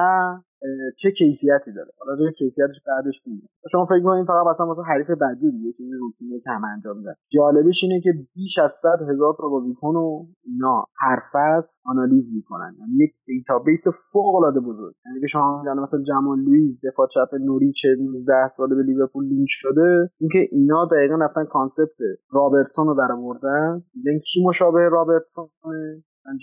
چه 1.01 1.11
کیفیتی 1.11 1.71
داره. 1.75 1.91
حالا 1.99 2.13
روی 2.19 2.31
کیفیتش 2.39 2.77
بعدش 2.87 3.17
میگم. 3.25 3.47
شما 3.71 3.85
فکر 3.85 4.03
کنید 4.03 4.27
فقط 4.27 4.45
مثلا 4.53 4.65
واسه 4.65 4.81
حریف 4.81 5.09
بعدی 5.09 5.51
دیگه 5.51 5.71
چیزی 5.77 5.91
روتینی 5.99 6.39
که 6.39 6.49
هم 6.49 6.63
انجام 6.75 6.97
میدن. 6.97 7.13
جالبش 7.29 7.83
اینه 7.83 8.01
که 8.01 8.11
بیش 8.35 8.59
از 8.59 8.71
100 8.81 9.09
هزار 9.09 9.33
تا 9.37 9.47
بازیکن 9.49 9.95
و 9.95 10.25
اینا 10.45 10.85
هر 10.97 11.19
فصل 11.33 11.73
آنالیز 11.85 12.25
می‌کنن. 12.35 12.75
یعنی 12.79 12.93
یک 13.03 13.11
database 13.25 13.83
فوق 14.11 14.35
العاده 14.35 14.59
بزرگ. 14.59 14.93
یعنی 15.05 15.19
که 15.21 15.27
شما 15.27 15.61
میگن 15.61 15.79
مثلا 15.79 15.99
جمال 16.07 16.39
لوئیس 16.39 16.75
دفاع 16.87 17.07
چپ 17.13 17.35
نوریچ 17.35 17.85
19 17.99 18.33
ساله 18.57 18.75
به 18.75 18.83
لیورپول 18.83 19.25
لینک 19.25 19.49
شده. 19.49 20.09
اینکه 20.19 20.39
اینا 20.51 20.85
دقیقا 20.85 21.15
رفتن 21.25 21.45
concept 21.45 21.97
رابرتسون 22.31 22.87
رو 22.87 22.93
در 22.93 23.11
آوردن. 23.11 23.83
میگن 23.95 24.19
کی 24.19 24.43
مشابه 24.45 24.89
رابرتسون؟ 24.89 25.49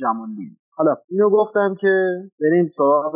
جمال 0.01 0.29
لوئیس. 0.29 0.59
حالا 0.79 0.97
اینو 1.09 1.31
گفتم 1.31 1.75
که 1.81 1.89
بریم 2.41 2.71
سراغ 2.77 3.15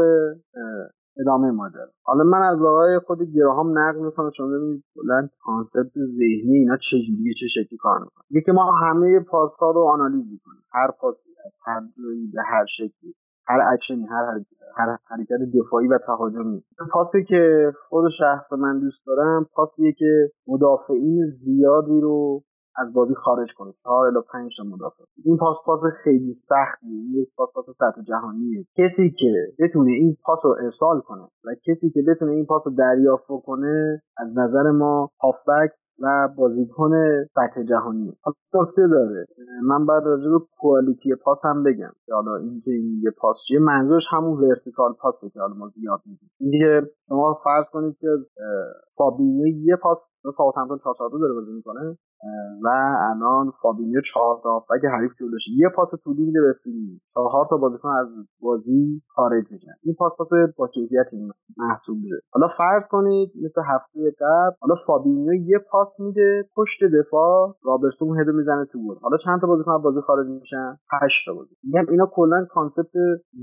ادامه 1.21 1.51
ماجرا 1.51 1.87
حالا 2.03 2.25
من 2.25 2.43
از 2.53 2.63
آقای 2.63 2.99
خود 3.07 3.19
گراهام 3.35 3.79
نقل 3.79 3.99
می‌کنم 3.99 4.31
شما 4.31 4.47
ببینید 4.47 4.85
کلا 4.95 5.29
concept 5.45 5.93
ذهنی 5.97 6.57
اینا 6.57 6.77
چجوریه 6.77 7.35
چه 7.41 7.47
شکلی 7.47 7.79
کار 7.79 7.99
می‌کنه. 7.99 8.43
که 8.47 8.53
ما 8.53 8.73
همه 8.73 9.21
پاس 9.21 9.57
ها 9.61 9.71
رو 9.71 9.81
آنالیز 9.81 10.25
می‌کنیم. 10.33 10.63
هر 10.73 10.91
پاسی 11.01 11.31
از 11.47 11.59
هر 11.67 11.81
جایی 11.99 12.27
به 12.35 12.43
هر 12.47 12.67
شکلی 12.67 13.15
هر 13.47 13.61
اکشنی 13.73 14.07
هر 14.07 14.41
هر 14.77 14.99
حرکت 15.05 15.39
دفاعی 15.55 15.89
و 15.89 15.99
تهاجمی. 16.07 16.65
پاسی 16.93 17.25
که 17.25 17.73
خود 17.89 18.05
شخص 18.19 18.53
من 18.53 18.81
دوست 18.81 19.07
دارم 19.07 19.47
پاسیه 19.55 19.93
که 19.93 20.31
مدافعین 20.47 21.31
زیادی 21.31 22.01
رو 22.01 22.43
از 22.77 22.93
بازی 22.93 23.15
خارج 23.15 23.55
کنه. 23.55 23.73
چهار 23.83 24.07
الی 24.07 24.19
پنج 24.33 24.53
مدافع. 24.73 25.05
این 25.25 25.37
پاس 25.37 25.57
پاس 25.65 25.81
خیلی 26.05 26.35
سختیه 26.35 27.21
یک 27.21 27.29
پاس 27.37 27.49
پاس 27.55 27.67
سطح 27.79 28.03
جهانیه. 28.03 28.67
کسی 28.79 29.11
که 29.19 29.33
بتونه 29.59 29.93
این 29.93 30.17
پاس 30.25 30.41
رو 30.45 30.57
ارسال 30.65 31.01
کنه 31.01 31.23
و 31.23 31.49
کسی 31.67 31.91
که 31.91 32.03
بتونه 32.09 32.33
این 32.33 32.47
پاس 32.47 32.67
رو 32.67 32.73
دریافت 32.75 33.27
کنه 33.47 34.03
از 34.17 34.29
نظر 34.39 34.71
ما 34.71 35.11
هافبک 35.23 35.71
و 35.99 36.29
بازیکن 36.37 36.91
سطح 37.35 37.63
جهانی. 37.63 38.17
نکته 38.55 38.83
داره. 38.91 39.27
من 39.69 39.87
بعد 39.87 40.03
راجع 40.05 40.31
به 40.31 40.39
quality 40.61 41.15
پاس 41.25 41.41
هم 41.45 41.63
بگم. 41.63 41.93
حالا 42.13 42.37
اینکه 42.37 42.71
این 42.71 43.01
یه 43.05 43.11
پاس 43.19 43.45
چیه 43.49 43.59
منظورش 43.61 44.07
همون 44.11 44.39
vertical 44.41 44.93
پاسه 44.93 45.31
که 45.31 45.41
حالا 45.41 45.55
ما 45.55 45.69
زیاد 45.69 46.01
میگیم 46.07 46.31
اینکه 46.41 46.91
شما 47.09 47.41
فرض 47.45 47.71
کنید 47.73 47.97
که 48.01 48.09
فابینیو 48.97 49.47
یه 49.47 49.77
پاس 49.83 49.99
ساوثهمپتون 50.37 50.79
4 50.99 51.11
داره 51.21 51.35
بازی 51.35 51.53
می‌کنه 51.53 51.99
و 52.65 52.69
الان 53.11 53.53
فابینیو 53.63 54.01
چهار 54.13 54.41
تا 54.43 54.65
اگه 54.75 54.89
حریف 54.89 55.13
جلوشه 55.21 55.51
یه 55.57 55.69
پاس 55.77 55.89
طولی 56.05 56.25
میده 56.25 56.41
به 56.41 56.55
فیرمی 56.65 57.01
چهار 57.15 57.47
تا 57.51 57.57
بازیکن 57.57 57.89
از 57.89 58.07
بازی 58.41 59.03
خارج 59.15 59.45
میشن. 59.51 59.73
این 59.83 59.95
پاس 59.99 60.13
پاس 60.19 60.29
با 60.57 60.69
کیفیتی 60.69 61.17
محسوب 61.57 61.97
میشه 62.03 62.17
حالا 62.33 62.49
فرض 62.49 62.83
کنید 62.91 63.33
مثل 63.45 63.63
هفته 63.67 64.01
قبل 64.21 64.57
حالا 64.61 64.75
فابینیو 64.87 65.35
یه 65.35 65.59
پاس 65.71 65.82
میده 65.99 66.45
پشت 66.57 66.81
دفاع 66.99 67.57
رابرتسون 67.65 68.21
هدو 68.21 68.33
می‌زنه 68.33 68.65
تو 68.73 68.79
گل. 68.89 68.99
حالا 69.03 69.17
چند 69.25 69.41
تا 69.41 69.47
بازیکن 69.47 69.73
از 69.73 69.83
بازی 69.83 70.01
خارج 70.01 70.27
میشن؟ 70.27 70.79
8 71.03 71.27
تا 71.27 71.35
بازی. 71.35 71.55
میگم 71.65 71.87
اینا 71.91 72.07
کلا 72.13 72.47
concept 72.51 72.93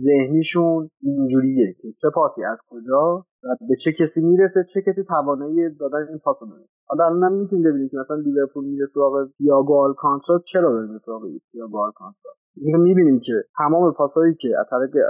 ذهنیشون 0.06 0.90
اینجوریه 1.02 1.74
که 1.82 1.88
چه 2.02 2.10
پاسی 2.16 2.44
از 2.44 2.58
کجا 2.70 3.26
و 3.44 3.48
به 3.70 3.76
چه 3.84 3.92
کسی 3.92 4.22
می‌رسه 4.22 4.66
چه 4.74 4.82
کسی 4.82 5.04
توانایی 5.04 5.76
دادن 5.80 6.08
این 6.10 6.20
پاسو 6.24 6.46
داره. 6.46 6.66
حالا 6.88 7.06
الان 7.06 7.34
می‌تونید 7.34 7.66
ببینید 7.66 7.92
که 7.92 7.98
مثلا 7.98 8.18
لیورپول 8.18 8.66
میره 8.66 8.86
سراغ 8.86 9.28
تییاگو 9.38 9.80
آلکانترا 9.80 10.40
چرا 10.52 10.70
داره 10.72 11.00
سراغ 11.06 11.22
تییاگو 11.52 11.80
آلکانترا؟ 11.80 12.32
می‌بینیم 12.56 13.20
که 13.20 13.34
تمام 13.58 13.94
پاسهایی 13.94 14.36
که 14.42 14.50
از 14.60 14.66
طریق 14.70 15.06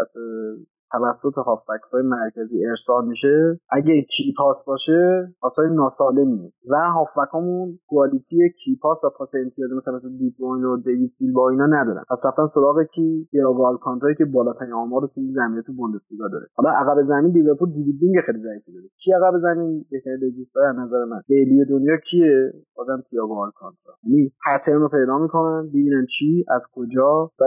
توسط 0.92 1.38
هافبک 1.38 1.82
های 1.94 2.04
مرکزی 2.04 2.66
ارسال 2.66 3.08
میشه. 3.08 3.60
اگه 3.70 4.02
key 4.02 4.34
pass 4.38 4.64
باشه 4.68 5.34
پاسای 5.42 5.76
ناسالمی. 5.76 6.54
و 6.70 6.76
هافبک 6.96 7.30
همون 7.34 7.80
quality 7.88 8.38
key 8.64 8.80
pass 8.82 8.98
و 9.04 9.10
پاس 9.18 9.32
امتیازی 9.36 9.74
مثلا 9.76 9.96
مثل 9.96 10.18
دیپ 10.18 10.42
و 10.42 10.78
دیوید 10.78 11.12
سیلوا 11.18 11.50
اینا 11.50 11.66
ندارن. 11.66 12.04
پس 12.10 12.26
رفتن 12.26 12.48
سراغ 12.48 12.84
کی؟ 12.84 13.28
تیاگو 13.32 13.66
آلکانتارا 13.66 14.14
که 14.14 14.26
بالاترین 14.26 14.74
آمار 14.74 15.02
تو 15.16 15.22
زمین 15.36 15.62
تو 15.62 15.74
بوندسلیگا 15.74 16.28
داره. 16.28 16.48
حالا 16.56 16.70
عقب 16.70 17.08
زمین 17.08 17.32
لیورپول 17.32 17.72
building 17.72 18.16
خیلی 18.26 18.40
ضعیفی 18.40 18.72
داره. 18.74 18.88
کی 19.04 19.12
عقب 19.14 19.34
زمین؟ 19.42 19.86
بهترین 19.92 20.18
regista 20.24 20.62
از 20.70 20.76
نظر 20.76 21.06
من. 21.06 21.22
بیلی 21.28 21.66
دنیا 21.66 21.98
کیه؟ 21.98 22.52
بازم 22.76 23.04
تییاگو 23.10 23.36
آلکانتارا 23.44 23.96
یعنی 24.04 24.32
pattern 24.46 24.82
رو 24.82 24.90
پیدا 24.90 25.18
می‌کنن. 25.18 25.68
ببینن 25.68 26.06
چی 26.20 26.46
از 26.50 26.62
کجا 26.76 27.32
و 27.40 27.46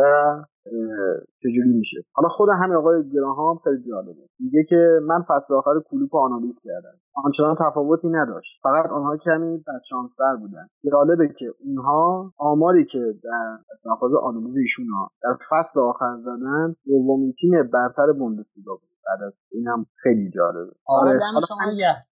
چجوری 1.42 1.72
میشه. 1.78 2.04
حالا 2.12 2.28
خود 2.28 2.48
همین 2.62 2.76
آقای 2.76 3.10
گراهام 3.10 3.58
خیلی 3.64 3.82
جالبه. 3.90 4.28
میگه 4.40 4.64
که 4.68 4.88
من 5.02 5.22
فصل 5.28 5.54
آخر 5.54 5.70
کلوپ 5.90 6.14
آنالیز 6.16 6.60
کردم. 6.64 6.96
آنچنان 7.24 7.56
تفاوتی 7.60 8.08
نداشت. 8.08 8.60
فقط 8.62 8.90
آنها 8.90 9.16
کمی 9.16 9.58
بدشانستر 9.58 10.36
بودن. 10.40 10.66
جالبه 10.92 11.28
که 11.38 11.54
اونها 11.64 12.32
آماری 12.38 12.84
که 12.84 13.14
در 13.24 13.58
مفاز 13.84 14.10
آنالیز 14.22 14.56
ایشون 14.56 14.86
در 15.22 15.36
فصل 15.50 15.80
آخر 15.80 16.16
زدن 16.20 16.74
دومین 16.86 17.34
تیم 17.40 17.50
برتر 17.72 18.12
بوندسلیگا 18.18 18.74
بود. 18.74 18.91
بعد 19.06 19.22
از 19.26 19.32
اینم 19.52 19.86
خیلی 20.02 20.30
جالبه. 20.30 20.72
آره 20.86 21.20
شما 21.48 21.58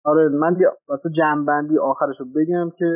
آره 0.05 0.29
من 0.29 0.57
واسه 0.89 1.11
جنبندی 1.17 1.79
آخرشو 1.79 2.25
بگم 2.25 2.71
که 2.79 2.87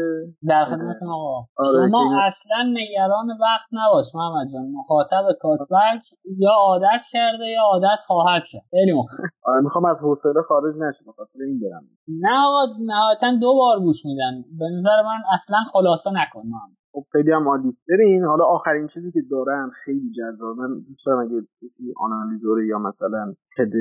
در 0.48 0.64
خدمتتون 0.64 1.08
آقا. 1.08 1.38
آره 1.58 1.88
شما 1.88 2.22
اصلا 2.26 2.62
نگران 2.72 3.28
وقت 3.40 3.68
نباش 3.72 4.14
محمد 4.14 4.46
جان. 4.52 4.70
مخاطب 4.70 5.24
کاتبک 5.40 6.02
یا 6.24 6.50
عادت 6.58 7.02
کرده 7.12 7.46
یا 7.54 7.62
عادت 7.62 8.00
خواهد 8.06 8.42
کرد. 8.50 8.62
خیلی 8.70 8.92
مخاطب 8.92 9.22
آره 9.44 9.60
می‌خوام 9.60 9.84
از 9.84 10.00
حوصله 10.00 10.42
خارج 10.48 10.74
نشه 10.78 11.04
بخاطر 11.06 11.38
این 11.46 11.60
برم 11.60 11.84
نه 12.08 12.38
آقا 12.46 12.72
نهایتا 12.86 13.38
دو 13.40 13.54
بار 13.54 13.80
گوش 13.80 14.06
میدن. 14.06 14.32
به 14.58 14.64
نظر 14.76 15.02
من 15.02 15.22
اصلا 15.32 15.58
خلاصه 15.72 16.10
نکن 16.10 16.46
من 16.46 16.83
خب 16.94 17.04
خیلی 17.12 17.32
هم 17.32 17.48
عالی. 17.48 17.76
ببین 17.88 18.24
حالا 18.24 18.44
آخرین 18.44 18.86
چیزی 18.86 19.12
که 19.12 19.20
دارم 19.30 19.70
خیلی 19.84 20.10
جذاب 20.18 20.56
من 20.56 20.80
دوست 20.88 21.06
دارم 21.06 21.18
اگه 21.18 21.40
کسی 21.62 21.94
آنالیزوره 21.96 22.66
یا 22.66 22.78
مثلا 22.78 23.34
خد 23.56 23.72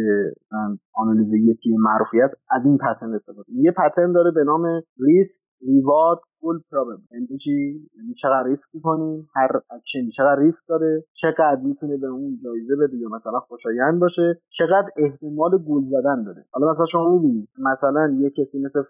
آنالیز 0.93 1.31
تیم 1.63 1.77
معروفی 1.79 2.21
از 2.49 2.65
این 2.65 2.77
pattern 2.77 3.13
استفاده. 3.13 3.47
یه 3.49 3.71
pattern 3.71 4.11
داره 4.11 4.31
به 4.31 4.43
نام 4.43 4.65
risk 4.99 5.41
reward 5.67 6.19
goal 6.39 6.59
probability. 6.71 7.01
یعنی 7.11 7.37
چی؟ 7.43 7.51
یعنی 7.97 8.13
چقدر 8.21 8.47
ریسک 8.47 8.63
می‌کنیم؟ 8.73 9.27
هر 9.35 9.49
اکشن 9.69 10.09
چقدر 10.17 10.39
ریسک 10.41 10.63
داره؟ 10.69 11.03
چقدر 11.21 11.61
می‌تونه 11.63 11.97
به 11.97 12.07
اون 12.07 12.39
جایزه 12.43 12.75
بده 12.81 12.97
یا 12.97 13.09
مثلا 13.09 13.39
خوشایند 13.39 13.99
باشه؟ 13.99 14.41
چقدر 14.57 14.89
احتمال 14.97 15.51
گل 15.69 15.83
زدن 15.93 16.23
داره؟ 16.23 16.45
حالا 16.51 16.71
مثلا 16.71 16.85
شما 16.85 17.09
می‌بینید 17.15 17.49
مثلا 17.71 18.03
یه 18.23 18.29
کسی 18.29 18.59
مثل 18.65 18.83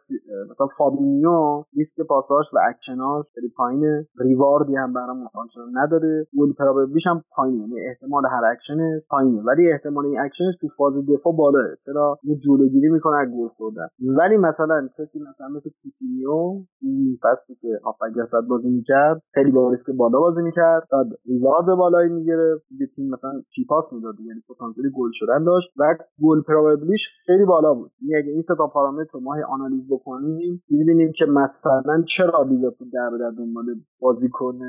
مثلا 0.52 0.68
فابینیو 0.78 1.64
ریسک 1.78 1.98
پاساش 2.10 2.46
و 2.54 2.58
اکشناش 2.70 3.26
خیلی 3.36 3.50
پایینه. 3.58 4.08
reward 4.20 4.68
ی 4.68 4.76
هم 4.76 4.94
برام 4.94 5.18
نداره. 5.74 6.28
goal 6.40 6.54
probability 6.54 6.99
ش 6.99 7.08
هم 7.08 7.24
پایینه. 7.36 7.62
یعنی 7.62 7.76
احتمال 7.90 8.24
هر 8.26 8.46
اکشن 8.52 8.80
پایینه. 9.10 9.42
ولی 9.48 9.72
احتمال 9.72 10.06
این 10.06 10.20
اکشنش 10.26 10.56
تو 10.62 10.68
فاز 10.78 10.94
دفاع 11.14 11.34
بالاه 11.36 11.68
چرا؟ 11.86 12.20
یه 12.24 12.36
جلوگیری 12.46 12.90
می‌کنه 12.90 13.18
از 13.18 13.28
گل 13.38 13.48
خوردن. 13.48 13.88
ولی 14.20 14.38
مثلا 14.38 14.88
کسی 14.98 15.20
مثلا 15.20 15.48
مثل 15.48 15.70
کوتینیو 15.84 16.43
فصلی 17.24 17.56
که 17.62 17.68
هافبک 17.86 18.14
جسد 18.24 18.42
بازی 18.50 18.70
می‌کرد. 18.70 19.22
خیلی 19.34 19.52
با 19.52 19.72
ریسک 19.72 19.90
بالا 19.90 20.20
بازی 20.20 20.42
می‌کرد. 20.42 20.88
بعد 20.92 21.08
reward 21.26 21.66
بالایی 21.66 22.10
می‌گرفت. 22.10 22.64
یه 22.80 22.88
تیم 22.96 23.10
مثلا 23.10 23.42
key 23.56 23.66
pass 23.66 23.94
می‌داد. 23.94 24.16
یعنی 24.20 24.42
پتانسیل 24.50 24.86
گل 24.98 25.10
شدن 25.14 25.44
داشت. 25.44 25.70
و 25.78 25.84
goal 26.24 26.42
probability 26.42 26.99
ش 26.99 27.10
خیلی 27.26 27.46
بالا 27.46 27.74
بود. 27.74 27.92
یعنی 28.02 28.24
اگه 28.24 28.32
این 28.32 28.42
سه 28.42 28.56
تا 28.58 28.68
پارامتر 28.68 29.20
ما 29.20 29.36
آنالیز 29.50 29.84
بکنیم 29.90 30.64
می‌بینیم 30.70 31.12
که 31.18 31.26
مثلا 31.26 32.02
چرا 32.08 32.44
لیورپول 32.44 32.90
در 32.90 33.10
به 33.12 33.18
در 33.18 33.32
دنبال 33.38 33.66
بازیکن 34.04 34.60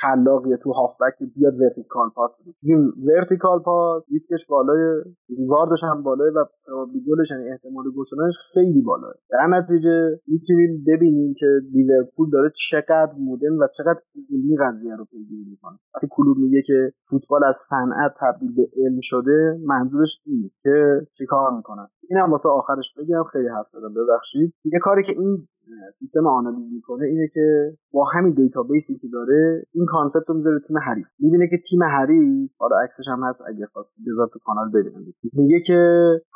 خلاقیه 0.00 0.56
تو 0.56 0.72
هافبک 0.72 1.14
بیاد 1.36 1.54
vertical 1.60 2.08
pass 2.14 2.38
بده. 2.40 2.54
این 2.62 2.92
vertical 3.08 3.58
pass 3.58 4.02
ریسکش 4.12 4.46
بالای 4.46 5.02
reward 5.38 5.70
ش 5.70 5.80
هم 5.82 6.02
بالای 6.02 6.30
و 6.30 6.44
probability 6.66 7.00
گلش 7.08 7.30
یعنی 7.30 7.50
احتمال 7.50 7.84
گل 7.96 8.04
شدنش 8.06 8.34
خیلی 8.54 8.82
بالاه 8.82 9.14
در 9.30 9.46
نتیجه 9.58 10.20
می‌تونیم 10.26 10.84
ببینیم 10.86 11.34
که 11.38 11.46
لیورپول 11.72 12.30
داره 12.30 12.50
چقدر 12.70 13.12
مدرن 13.18 13.56
و 13.60 13.66
چقدر 13.76 14.00
علمی 14.32 14.56
قضیه 14.60 14.96
رو 14.96 15.04
پیگیری 15.04 15.44
می‌کنه. 15.50 15.78
وقتی 15.94 16.06
کلوپ 16.10 16.38
میگه 16.38 16.62
که 16.66 16.92
فوتبال 17.10 17.44
از 17.44 17.56
صنعت 17.56 18.14
تبدیل 18.20 18.54
به 18.54 18.68
علم 18.76 19.00
شده 19.02 19.58
منظورش 19.66 20.20
اینه 20.26 20.50
که 20.62 21.06
چیکار 21.18 21.56
می‌کنن 21.56 21.88
اینم 22.10 22.30
واسه 22.30 22.48
آخرش 22.48 22.94
بگم 22.98 23.24
خیلی 23.32 23.48
حرف 23.48 23.66
زدم 23.72 23.94
ببخشید. 23.94 24.54
یه 24.64 24.78
کاری 24.82 25.02
که 25.02 25.12
این 25.12 25.48
سیستم 25.98 26.26
آنالیز 26.26 26.72
می‌کنه 26.72 27.06
اینه 27.06 27.28
که 27.34 27.76
با 27.92 28.04
همین 28.14 28.34
database 28.34 28.91
ی 28.91 28.98
که 28.98 29.08
داره 29.12 29.62
این 29.74 29.86
concept 29.86 30.28
رو 30.28 30.34
می‌ذاره 30.34 30.58
تیم 30.68 30.78
حریف. 30.78 31.06
می‌بینه 31.18 31.48
که 31.48 31.58
تیم 31.70 31.82
حریف 31.82 32.50
حالا 32.58 32.76
عکسش 32.84 33.08
هم 33.08 33.24
هست 33.24 33.42
اگه 33.48 33.66
خواستید 33.66 34.04
بذار 34.06 34.28
تو 34.32 34.38
کانال 34.44 34.70
ببینید 34.70 35.14
میگه 35.32 35.60
که 35.60 35.80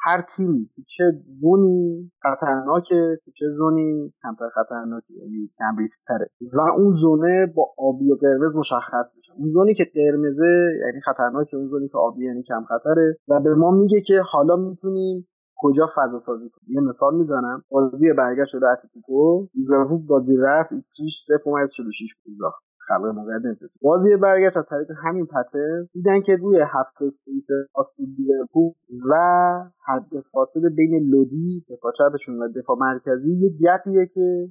هر 0.04 0.24
تیمی 0.36 0.70
چه 0.86 1.04
zone 1.40 1.96
ی 1.96 2.10
خطرناکه 2.22 3.18
چه 3.34 3.46
zone 3.46 3.99
ی 3.99 4.12
کمتر 4.22 4.48
خطرناکه 4.54 5.14
یعنی 5.14 5.50
کم 5.58 5.76
ریسک 5.78 6.00
تره 6.08 6.30
و 6.52 6.60
اون 6.78 6.96
zone 6.96 7.36
ه 7.36 7.46
با 7.56 7.66
آبی 7.78 8.12
و 8.12 8.16
قرمز 8.16 8.56
مشخص 8.56 9.16
میشه. 9.16 9.32
اون 9.38 9.50
zone 9.52 9.70
ی 9.70 9.74
که 9.74 9.84
قرمزه 9.94 10.78
یعنی 10.86 11.00
خطرناکه 11.00 11.56
اون 11.56 11.68
zone 11.68 11.84
ی 11.84 11.88
که 11.88 11.98
آبی 11.98 12.24
یعنی 12.24 12.42
کم 12.42 12.64
خطره. 12.64 13.16
و 13.28 13.40
به 13.40 13.54
ما 13.54 13.70
میگه 13.70 14.00
که 14.00 14.20
حالا 14.32 14.56
می‌تونیم 14.56 15.28
کجا 15.64 15.86
فضا 15.96 16.18
سازی 16.26 16.48
کنیم 16.50 16.74
یه 16.74 16.80
مثال 16.88 17.14
می‌زنم. 17.14 17.62
بازی 17.70 18.12
برگشت 18.12 18.50
شده 18.50 18.66
اتلتیکو 18.72 19.46
لیورپول 19.54 20.06
بازی 20.06 20.36
رفت 20.36 20.72
ایکس 20.72 20.94
6 20.96 21.02
0.46 21.02 22.14
بود 22.24 22.52
خلق 22.88 23.06
موقعیت 23.06 23.42
بازی 23.82 24.16
برگشت 24.16 24.56
از 24.56 24.64
طریق 24.70 24.88
همین 25.04 25.26
پته 25.26 25.88
دیدن 25.92 26.20
که 26.20 26.36
روی 26.36 26.60
هفته 26.60 27.10
سپیس 27.10 27.46
آستون 27.74 28.06
لیورپول 28.18 28.72
و 29.10 29.14
حد 29.86 30.20
فاصله 30.32 30.70
بین 30.70 31.10
لودی 31.10 31.64
دفاع 31.70 31.92
چپشون 31.98 32.42
و 32.42 32.48
دفاع 32.48 32.76
مرکزی 32.80 33.32
یه 33.34 33.50
گپیه 33.60 34.06
که 34.14 34.48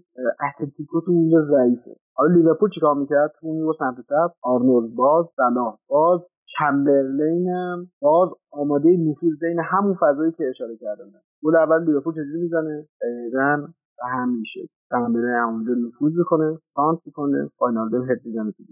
اتلتیکو 0.47 1.01
تو 1.01 1.11
اونجا 1.11 1.39
ضعیفه. 1.39 1.95
حالا 2.14 2.34
لیورپول 2.34 2.70
چیکار 2.70 2.95
می‌کرد؟ 2.95 3.34
تو 3.39 3.47
اون 3.47 3.74
سمت 3.80 3.95
چپ 4.09 4.32
آرنولد 4.41 4.95
باز 4.95 5.26
صلاح 5.36 5.78
باز 5.88 6.28
چمبرلین 6.59 7.49
هم 7.49 7.91
باز 8.01 8.34
آماده 8.51 8.89
نفوذ 9.10 9.39
بین 9.41 9.60
همون 9.60 9.93
فضایی 9.93 10.32
که 10.32 10.43
اشاره 10.49 10.78
کردم. 10.78 11.12
گل 11.43 11.56
اول 11.56 11.86
لیورپول 11.86 12.14
چجوری 12.14 12.41
می‌زنه؟ 12.41 12.88
دقیقا 13.01 13.68
به 13.97 14.08
همین 14.14 14.43
شکل. 14.54 14.74
چمبرلین 14.91 15.36
اونجا 15.36 15.74
نفوذ 15.74 16.14
می‌کنه 16.18 16.58
سانتر 16.65 16.99
می‌کنه 17.06 17.49
واینالدوم 17.57 18.11
هد 18.12 18.22
می‌زنه 18.26 18.51
تو 18.51 18.64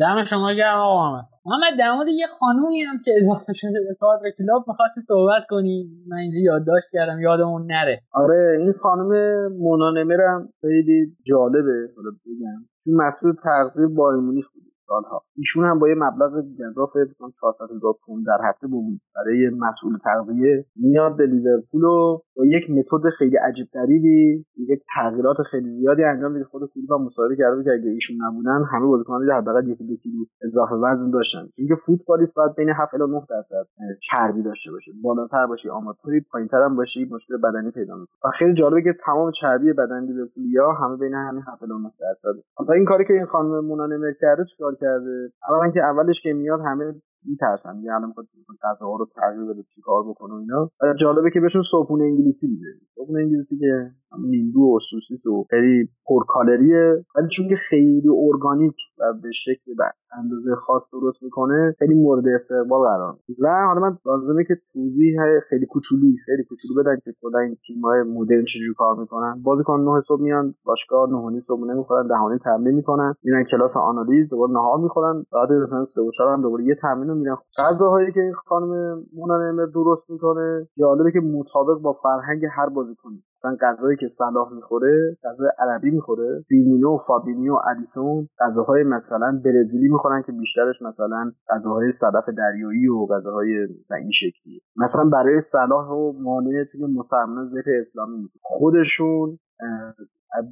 دم 0.00 0.24
شما 0.24 0.52
گرم 0.52 0.78
آقا 0.78 1.10
محمد. 1.10 1.24
محمد 1.46 1.78
در 1.78 1.94
مورد 1.94 2.08
یه 2.08 2.26
خانومی 2.40 2.80
هم 2.80 2.98
که 3.04 3.10
اضافه 3.22 3.52
شده 3.52 3.80
به 3.88 3.94
کادر 4.00 4.30
کلوپ 4.38 4.64
می‌خواستی 4.68 5.00
صحبت 5.00 5.42
کنی؟ 5.48 5.90
من 6.08 6.16
اینجا 6.16 6.40
یادداشت 6.40 6.88
کردم 6.92 7.20
یادمون 7.20 7.66
نره. 7.66 8.00
آره 8.12 8.58
این 8.60 8.72
خانم 8.72 9.12
مونا 9.52 9.90
نمر 9.90 10.48
خیلی 10.60 11.16
جالبه 11.26 11.88
حالا 11.96 12.10
بگم. 12.10 12.66
این 12.86 12.96
مسئول 12.96 13.32
تغذیه 13.44 13.86
با 13.86 14.16
بود 14.54 14.71
سالها 14.92 15.22
ایشون 15.36 15.64
هم 15.64 15.78
با 15.78 15.88
یه 15.88 15.94
مبلغ 15.94 16.32
گذاف 16.58 16.92
400 17.40 17.76
هزار 17.76 17.94
پوند 18.04 18.26
در 18.26 18.40
هفته 18.48 18.66
بود. 18.66 19.00
برای 19.16 19.50
مسئول 19.50 19.98
تغذیه 20.04 20.66
میاد 20.76 21.16
به 21.16 21.26
لیورپول 21.26 21.84
و 21.84 22.18
با 22.36 22.44
یک 22.44 22.70
متد 22.70 23.04
خیلی 23.18 23.36
عجیب 23.36 23.66
غریبی 23.74 24.44
یک 24.56 24.80
تغییرات 24.94 25.36
خیلی 25.50 25.70
زیادی 25.70 26.04
انجام 26.04 26.32
میده. 26.32 26.44
خود 26.44 26.62
هم 26.90 27.02
مصاحبه 27.06 27.36
کرده 27.36 27.64
که 27.64 27.70
اگه 27.70 27.90
ایشون 27.90 28.16
نبودن 28.26 28.60
همه 28.72 28.86
بازیکنان 28.86 29.30
حداقل 29.30 29.68
یک 29.68 29.78
دو 29.78 29.96
کیلو 29.96 30.24
اضافه 30.42 30.74
وزن 30.74 31.10
داشتن. 31.10 31.48
چون 31.68 31.76
فوتبالیست 31.86 32.34
باید 32.34 32.54
بین 32.56 32.68
7 32.68 32.94
الی 32.94 33.04
9 33.12 33.26
درصد 33.30 33.68
چربی 34.10 34.42
داشته 34.42 34.70
باشه. 34.70 34.92
بالاتر 35.02 35.46
باشی 35.46 35.68
آماتوری 35.68 36.20
پایینتر 36.32 36.62
هم 36.62 36.76
باشی 36.76 37.08
مشکل 37.10 37.36
بدنی 37.36 37.70
پیدا 37.70 37.94
می‌کنه. 37.96 38.16
و 38.24 38.28
خیلی 38.38 38.54
جالبه 38.54 38.82
که 38.82 38.92
تمام 39.06 39.30
چربی 39.40 39.72
بدن 39.72 40.04
لیورپولیا 40.06 40.72
همه 40.72 40.96
بین 40.96 41.14
همین 41.14 41.42
7 41.48 41.62
الی 41.62 41.72
9 41.72 41.90
درصد. 42.00 42.34
حالا 42.54 42.72
این 42.72 42.84
کاری 42.84 43.04
که 43.04 43.12
این 43.12 43.26
خانم 43.26 43.64
مونانمر 43.64 44.12
کرده 44.20 44.44
چیکار 44.50 44.76
کرده 44.82 45.32
اولا 45.48 45.70
که 45.74 45.80
اولش 45.80 46.22
که 46.22 46.32
میاد 46.32 46.60
همه 46.66 46.84
میترسن 47.24 47.74
یه 47.84 47.92
الان 47.94 48.08
می‌خواد 48.08 48.26
غذاها 48.62 48.96
رو 48.96 49.06
تغییر 49.16 49.44
بده 49.44 49.62
چیکار 49.74 50.02
بکنه 50.10 50.34
و 50.34 50.38
اینا. 50.38 50.70
جالبه 50.94 51.30
که 51.30 51.40
بهشون 51.40 51.62
صبحونه 51.70 52.04
انگلیسی 52.04 52.46
میده. 52.48 52.70
صبحونه 52.94 53.20
انگلیسی 53.20 53.58
که 53.58 53.90
نیمرو 54.18 54.60
و 54.60 54.78
سوسیس 54.90 55.26
و 55.26 55.44
خیلی 55.50 55.88
پرکالریه. 56.06 57.04
ولی 57.16 57.28
چون 57.28 57.48
که 57.48 57.56
خیلی 57.56 58.08
ارگانیک 58.08 58.76
و 58.98 59.02
به 59.22 59.30
شکل 59.32 59.74
به 59.78 59.84
اندازه 60.18 60.54
خاص 60.54 60.88
درست 60.92 61.22
می‌کنه 61.22 61.74
خیلی 61.78 61.94
مورد 61.94 62.28
استقبال 62.28 62.80
قرار 62.88 63.16
و 63.38 63.48
حالا 63.68 63.80
من 63.80 63.98
لازمه 64.06 64.44
که 64.44 64.54
توضیح 64.72 65.16
خیلی 65.48 65.66
کوچولی 65.66 66.16
خیلی 66.26 66.44
کوچولو 66.44 66.82
بدن 66.82 66.96
که 67.04 67.14
کلا 67.22 67.38
این 67.38 67.56
های 67.84 68.02
مدرن 68.02 68.44
چجوری 68.44 68.74
کار 68.78 68.96
می‌کنن. 68.96 69.42
بازیکن 69.42 69.80
نه 69.80 70.02
صبح 70.08 70.22
میان 70.22 70.54
باشگاه 70.64 71.10
نه 71.10 71.40
صبح 71.46 71.66
نمی‌خورن 71.66 72.06
دهانی 72.06 72.38
تمرین 72.38 72.74
می‌کنن. 72.74 73.14
میرن 73.22 73.44
کلاس 73.44 73.76
آنالیز 73.76 74.28
دوباره 74.28 74.52
نهار 74.52 74.78
می‌خورن. 74.78 75.26
بعد 75.32 75.52
مثلا 75.52 75.84
سه 75.84 76.02
و 76.02 76.10
چهار 76.10 76.32
هم 76.32 76.42
دوباره 76.42 76.64
یه 76.64 76.74
تمرین 76.82 77.08
رو 77.08 77.14
میرن. 77.14 77.36
غذاهایی 77.58 78.12
که 78.12 78.20
این 78.20 78.34
خانم 78.34 79.02
مونا 79.14 79.66
درست 79.74 80.10
می‌کنه 80.10 80.68
جالبه 80.78 81.12
که 81.12 81.20
مطابق 81.20 81.78
با 81.78 81.92
فرهنگ 81.92 82.42
هر 82.56 82.68
بازیکنی. 82.68 83.22
مثلا 83.44 83.56
غذایی 83.60 83.96
که 83.96 84.08
صلاح 84.08 84.52
می‌خوره 84.52 85.16
غذای 85.24 85.50
عربی 85.58 85.90
می‌خوره. 85.90 86.44
فیرمینو 86.48 86.98
فابینیو 87.06 87.58
الیسون 87.64 88.28
غذاهای 88.38 88.84
مثلا 88.84 89.40
برزیلی 89.44 89.88
می‌خورن 89.88 90.22
که 90.22 90.32
بیشترش 90.32 90.82
مثلا 90.82 91.32
غذاهای 91.48 91.90
صدف 91.90 92.28
دریایی 92.38 92.88
و 92.88 93.06
غذاهای 93.06 93.68
این 93.90 94.10
شکلی 94.10 94.62
مثلا 94.76 95.10
برای 95.12 95.40
صلاح 95.40 95.88
و 95.88 96.12
مانع 96.12 96.64
توی 96.72 96.86
مسلمان 96.86 97.48
ذکر 97.48 97.70
اسلامی 97.80 98.28
خودشون 98.42 99.38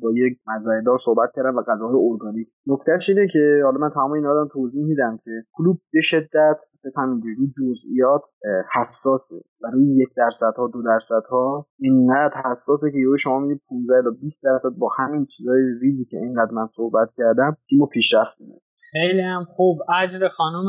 با 0.03 0.13
یک 0.15 0.39
مزایدار 0.47 0.99
صحبت 1.05 1.31
کردن 1.37 1.51
و 1.51 1.63
غذاهای 1.63 1.99
ارگانیک. 2.11 2.49
نکتهش 2.67 3.09
اینه 3.09 3.27
که 3.27 3.61
حالا 3.65 3.79
من 3.79 3.91
تمام 3.95 4.13
اینا 4.13 4.33
رو 4.33 4.49
توضیح 4.53 4.85
میدم 4.85 5.19
که 5.25 5.31
کلوب 5.53 5.81
به 5.93 6.01
شدت 6.01 6.57
همینجوری 6.97 7.53
جزئیات 7.59 8.23
حساسه. 8.75 9.37
و 9.63 9.67
روی 9.73 9.95
یک 9.95 10.09
درصد 10.17 10.53
ها 10.57 10.71
دو 10.73 10.83
درصد 10.83 11.27
ها 11.31 11.67
اینقدر 11.79 12.43
حساسه 12.51 12.91
که 12.91 12.99
یهو 12.99 13.17
شما 13.17 13.39
می‌دید 13.39 13.63
15 13.69 14.03
تا 14.03 14.11
20 14.21 14.43
درصد 14.43 14.69
با 14.79 14.89
همین 14.99 15.27
چیزای 15.27 15.61
ریزی 15.81 16.05
که 16.05 16.17
اینقدر 16.17 16.51
من 16.53 16.69
صحبت 16.77 17.09
کردم 17.17 17.57
تیمو 17.69 17.87
پیشرفت 17.87 18.41
میده 18.41 18.61
خیلی 18.93 19.23
هم 19.23 19.45
خوب. 19.45 19.79
اجر 20.03 20.29
خانم 20.29 20.67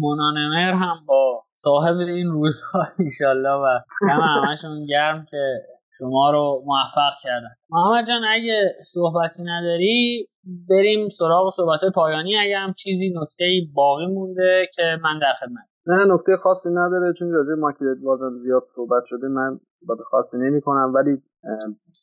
منانمر 0.00 0.72
هم 0.72 0.96
با 1.06 1.42
صاحب 1.54 1.96
این 1.96 2.30
روزها 2.30 2.86
ایشالله 2.98 3.54
و 3.54 3.66
هم 4.10 4.20
همشون 4.20 4.86
گرم 4.86 5.26
که 5.30 5.62
شما 5.98 6.30
رو 6.30 6.62
موفق 6.66 7.14
کردن. 7.22 7.54
محمد 7.70 8.06
جان 8.06 8.24
اگه 8.24 8.72
صحبتی 8.84 9.42
نداری 9.44 10.28
بریم 10.68 11.08
سراغ 11.08 11.54
صحبت 11.54 11.80
پایانی. 11.94 12.36
اگه 12.36 12.58
هم 12.58 12.72
چیزی 12.72 13.14
نکته 13.16 13.44
باقی 13.74 14.06
مونده 14.06 14.68
که 14.74 14.82
من 15.02 15.18
در 15.18 15.32
خدمت 15.40 15.74
نه 15.86 16.14
نکته 16.14 16.36
خاصی 16.36 16.68
نداره 16.70 17.12
چون 17.18 17.32
راجع 17.32 17.60
ماکیت 17.60 17.98
بازم 18.04 18.38
زیاد 18.42 18.62
صحبت 18.76 19.02
شده 19.06 19.28
من 19.28 19.60
صحبت 19.80 19.98
خاصی 20.10 20.38
نمی 20.38 20.60
کنم 20.60 20.92
ولی 20.94 21.22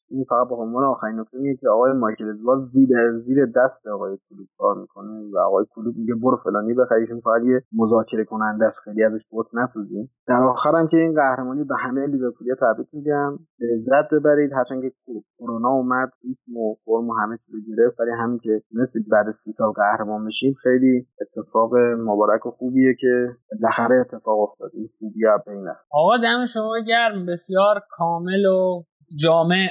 این 0.10 0.26
فقط 0.30 0.48
به 0.50 0.56
عنوان 0.56 0.84
آخرین 0.84 1.20
نکته 1.20 1.38
میگه 1.38 1.56
که 1.62 1.70
آقای 1.70 1.94
مایکل 1.94 2.30
ادوارد 2.30 2.62
زیر 2.62 2.90
زیر 3.26 3.46
دست 3.46 3.88
آقای 3.88 4.18
کلوب 4.30 4.48
کار 4.58 4.76
می‌کنه 4.82 5.10
و 5.34 5.38
آقای 5.38 5.66
کلوب 5.76 5.96
میگه 5.98 6.14
برو 6.16 6.38
فلانی 6.44 6.74
بخریشون 6.74 7.20
فقط 7.20 7.42
یه 7.46 7.62
مذاکره 7.74 8.26
کننده 8.26 8.66
است 8.66 8.80
خیلی 8.84 9.04
ازش 9.04 9.22
بوت 9.30 9.48
نسوزیم. 9.54 10.12
در 10.28 10.44
آخرم 10.44 10.88
که 10.92 10.98
این 10.98 11.14
قهرمانی 11.14 11.64
به 11.64 11.76
همه 11.80 12.08
لیورپولیا 12.08 12.56
تبریک 12.62 12.88
میگم. 12.94 13.40
لذت 13.60 14.14
ببرید. 14.14 14.54
هرچند 14.54 14.82
که 14.82 14.92
کرونا 15.40 15.70
اومد 15.70 16.12
ریتم 16.24 16.58
و 16.58 16.76
فرم 16.86 17.10
و 17.10 17.14
همه 17.14 17.38
چیز 17.38 17.56
گرفت 17.68 18.00
ولی 18.00 18.12
همین 18.12 18.40
که 18.44 18.62
مثل 18.72 19.00
بعد 19.12 19.32
سی 19.32 19.52
سال 19.52 19.72
قهرمان 19.72 20.26
بشیم 20.26 20.54
خیلی 20.64 21.08
اتفاق 21.22 21.76
مبارک 22.00 22.46
و 22.46 22.52
خوبیه 22.52 22.96
که 23.00 23.28
بالاخره 23.52 23.96
اتفاق 23.96 24.40
افتاد. 24.40 24.72
این 24.74 24.90
خوبی 25.00 25.20
بین. 25.48 25.68
آقا 25.92 26.18
دم 26.18 26.46
شما 26.46 26.80
گرم. 26.88 27.26
بسیار 27.26 27.82
کامل 27.90 28.46
و 28.46 28.84
جامع 29.16 29.70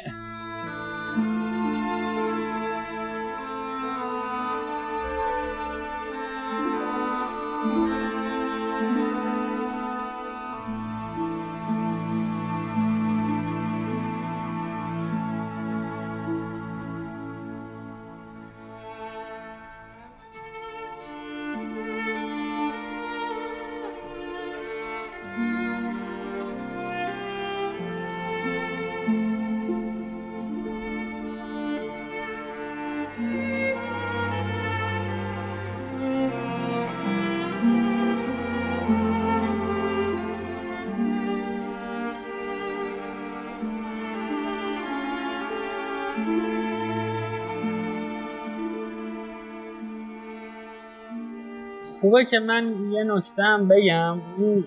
خوبه 52.11 52.25
که 52.25 52.39
من 52.39 52.93
یه 52.93 53.05
نکته 53.05 53.43
هم 53.43 53.69
بگم 53.69 54.19
این 54.39 54.65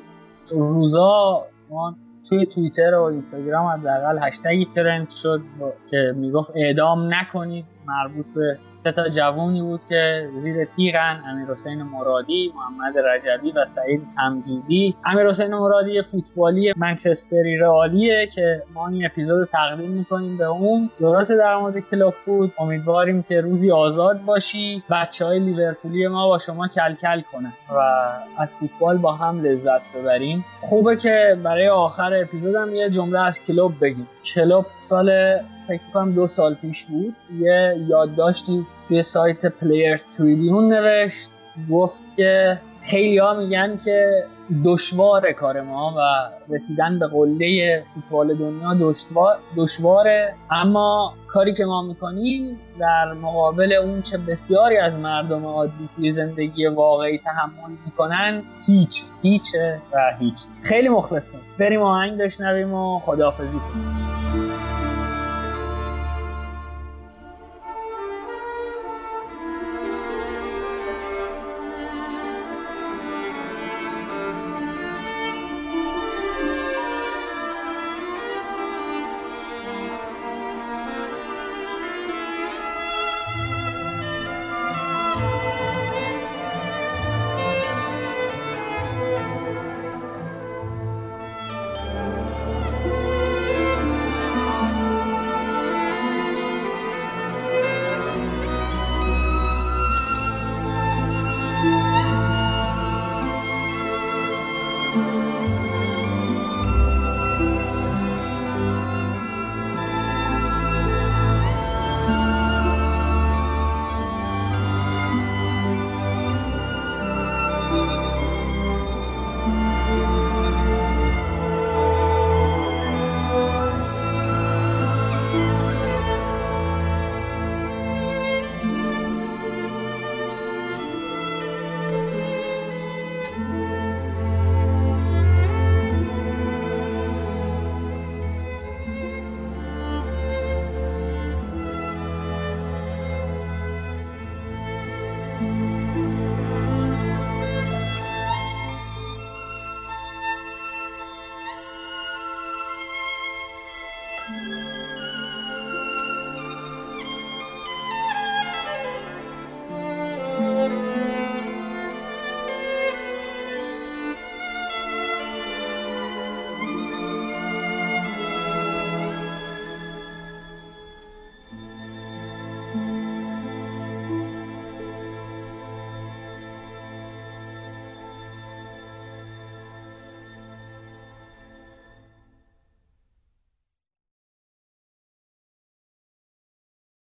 روزا 0.52 1.46
ما 1.70 1.96
توی 2.30 2.46
توییتر 2.46 2.96
و 2.96 3.02
اینستاگرام 3.02 3.68
حداقل 3.68 4.20
هشتگی 4.22 4.68
ترند 4.76 5.10
شد 5.10 5.42
که 5.92 6.14
می‌گفت 6.16 6.52
اعدام 6.56 7.14
نکنید. 7.14 7.66
مربوط 7.88 8.26
به 8.36 8.58
سه 8.76 8.92
تا 8.92 9.10
جوونی 9.10 9.62
بود 9.62 9.82
که 9.90 10.30
زیر 10.40 10.66
تیغن 10.66 11.24
امیر 11.28 11.48
حسین 11.48 11.84
مرادی 11.84 12.54
محمد 12.56 12.98
رجبی 12.98 13.52
و 13.52 13.66
سعید 13.66 14.02
تمجیدی 14.18 14.96
امیر 15.06 15.28
حسین 15.28 15.56
مرادی 15.56 16.02
فوتبالی 16.02 16.74
منچستری 16.78 17.58
رئالیه 17.58 18.28
که 18.28 18.64
ما 18.74 18.88
این 18.88 19.06
اپیزود 19.06 19.50
تقدیم 19.52 19.92
می‌کنیم 19.92 20.38
به 20.38 20.46
اون. 20.46 20.90
درست 21.00 21.32
در 21.32 21.58
مورد 21.58 21.80
کلوب 21.80 22.14
بود. 22.26 22.54
امیدواریم 22.60 23.24
که 23.24 23.42
روزی 23.42 23.72
آزاد 23.72 24.22
باشی. 24.26 24.84
بچه 24.90 25.26
های 25.26 25.40
لیورپولی 25.40 26.08
ما 26.08 26.28
با 26.28 26.40
شما 26.40 26.68
کلکل 26.68 27.04
کل 27.04 27.22
کنن 27.32 27.54
و 27.70 27.80
از 28.38 28.60
فوتبال 28.60 28.98
با 28.98 29.12
هم 29.14 29.42
لذت 29.42 29.98
ببریم. 29.98 30.46
خوبه 30.62 30.98
که 30.98 31.38
برای 31.44 31.70
آخر 31.70 32.14
اپیزودم 32.22 32.76
یه 32.76 32.90
جمله 32.90 33.20
از 33.20 33.44
کلوب 33.44 33.74
بگیم. 33.82 34.08
کلوب 34.26 34.66
سال 34.78 35.38
فکر 35.68 35.82
کنم 35.94 36.12
دو 36.12 36.28
سال 36.28 36.54
پیش 36.54 36.84
بود. 36.84 37.16
یه 37.40 37.86
یادداشتی 37.88 38.66
توی 38.88 39.02
سایت 39.02 39.46
پلیر 39.46 39.98
تریلیون 39.98 40.74
نوشت. 40.74 41.32
گفت 41.72 42.16
که 42.16 42.60
خیلی 42.82 43.18
ها 43.18 43.34
میگن 43.34 43.80
که 43.86 44.24
دشوار 44.66 45.32
کار 45.32 45.62
ما 45.62 45.94
و 45.98 46.02
رسیدن 46.54 47.00
به 47.00 47.08
قله 47.08 47.84
فوتبال 47.88 48.34
دنیا 48.34 48.74
دشوار 48.74 49.38
دشواره 49.58 50.36
اما 50.52 51.14
کاری 51.28 51.54
که 51.54 51.66
ما 51.66 51.82
می‌کنیم 51.82 52.60
در 52.80 53.14
مقابل 53.14 53.74
اون 53.74 54.02
چه 54.02 54.18
بسیاری 54.18 54.78
از 54.78 54.98
مردم 54.98 55.46
عادی 55.46 55.90
توی 55.96 56.14
زندگی 56.14 56.68
واقعی 56.68 57.18
تحمل 57.18 57.78
می‌کنن 57.86 58.44
هیچ. 58.68 59.04
هیچه 59.22 59.80
و 59.94 59.98
هیچ. 60.20 60.40
خیلی 60.64 60.90
مخلصیم. 60.90 61.42
بریم 61.60 61.82
آهنگ 61.82 62.18
بشنویم 62.18 62.74
و 62.74 63.00
خداحافظی 63.00 63.58
کنیم. 63.58 64.13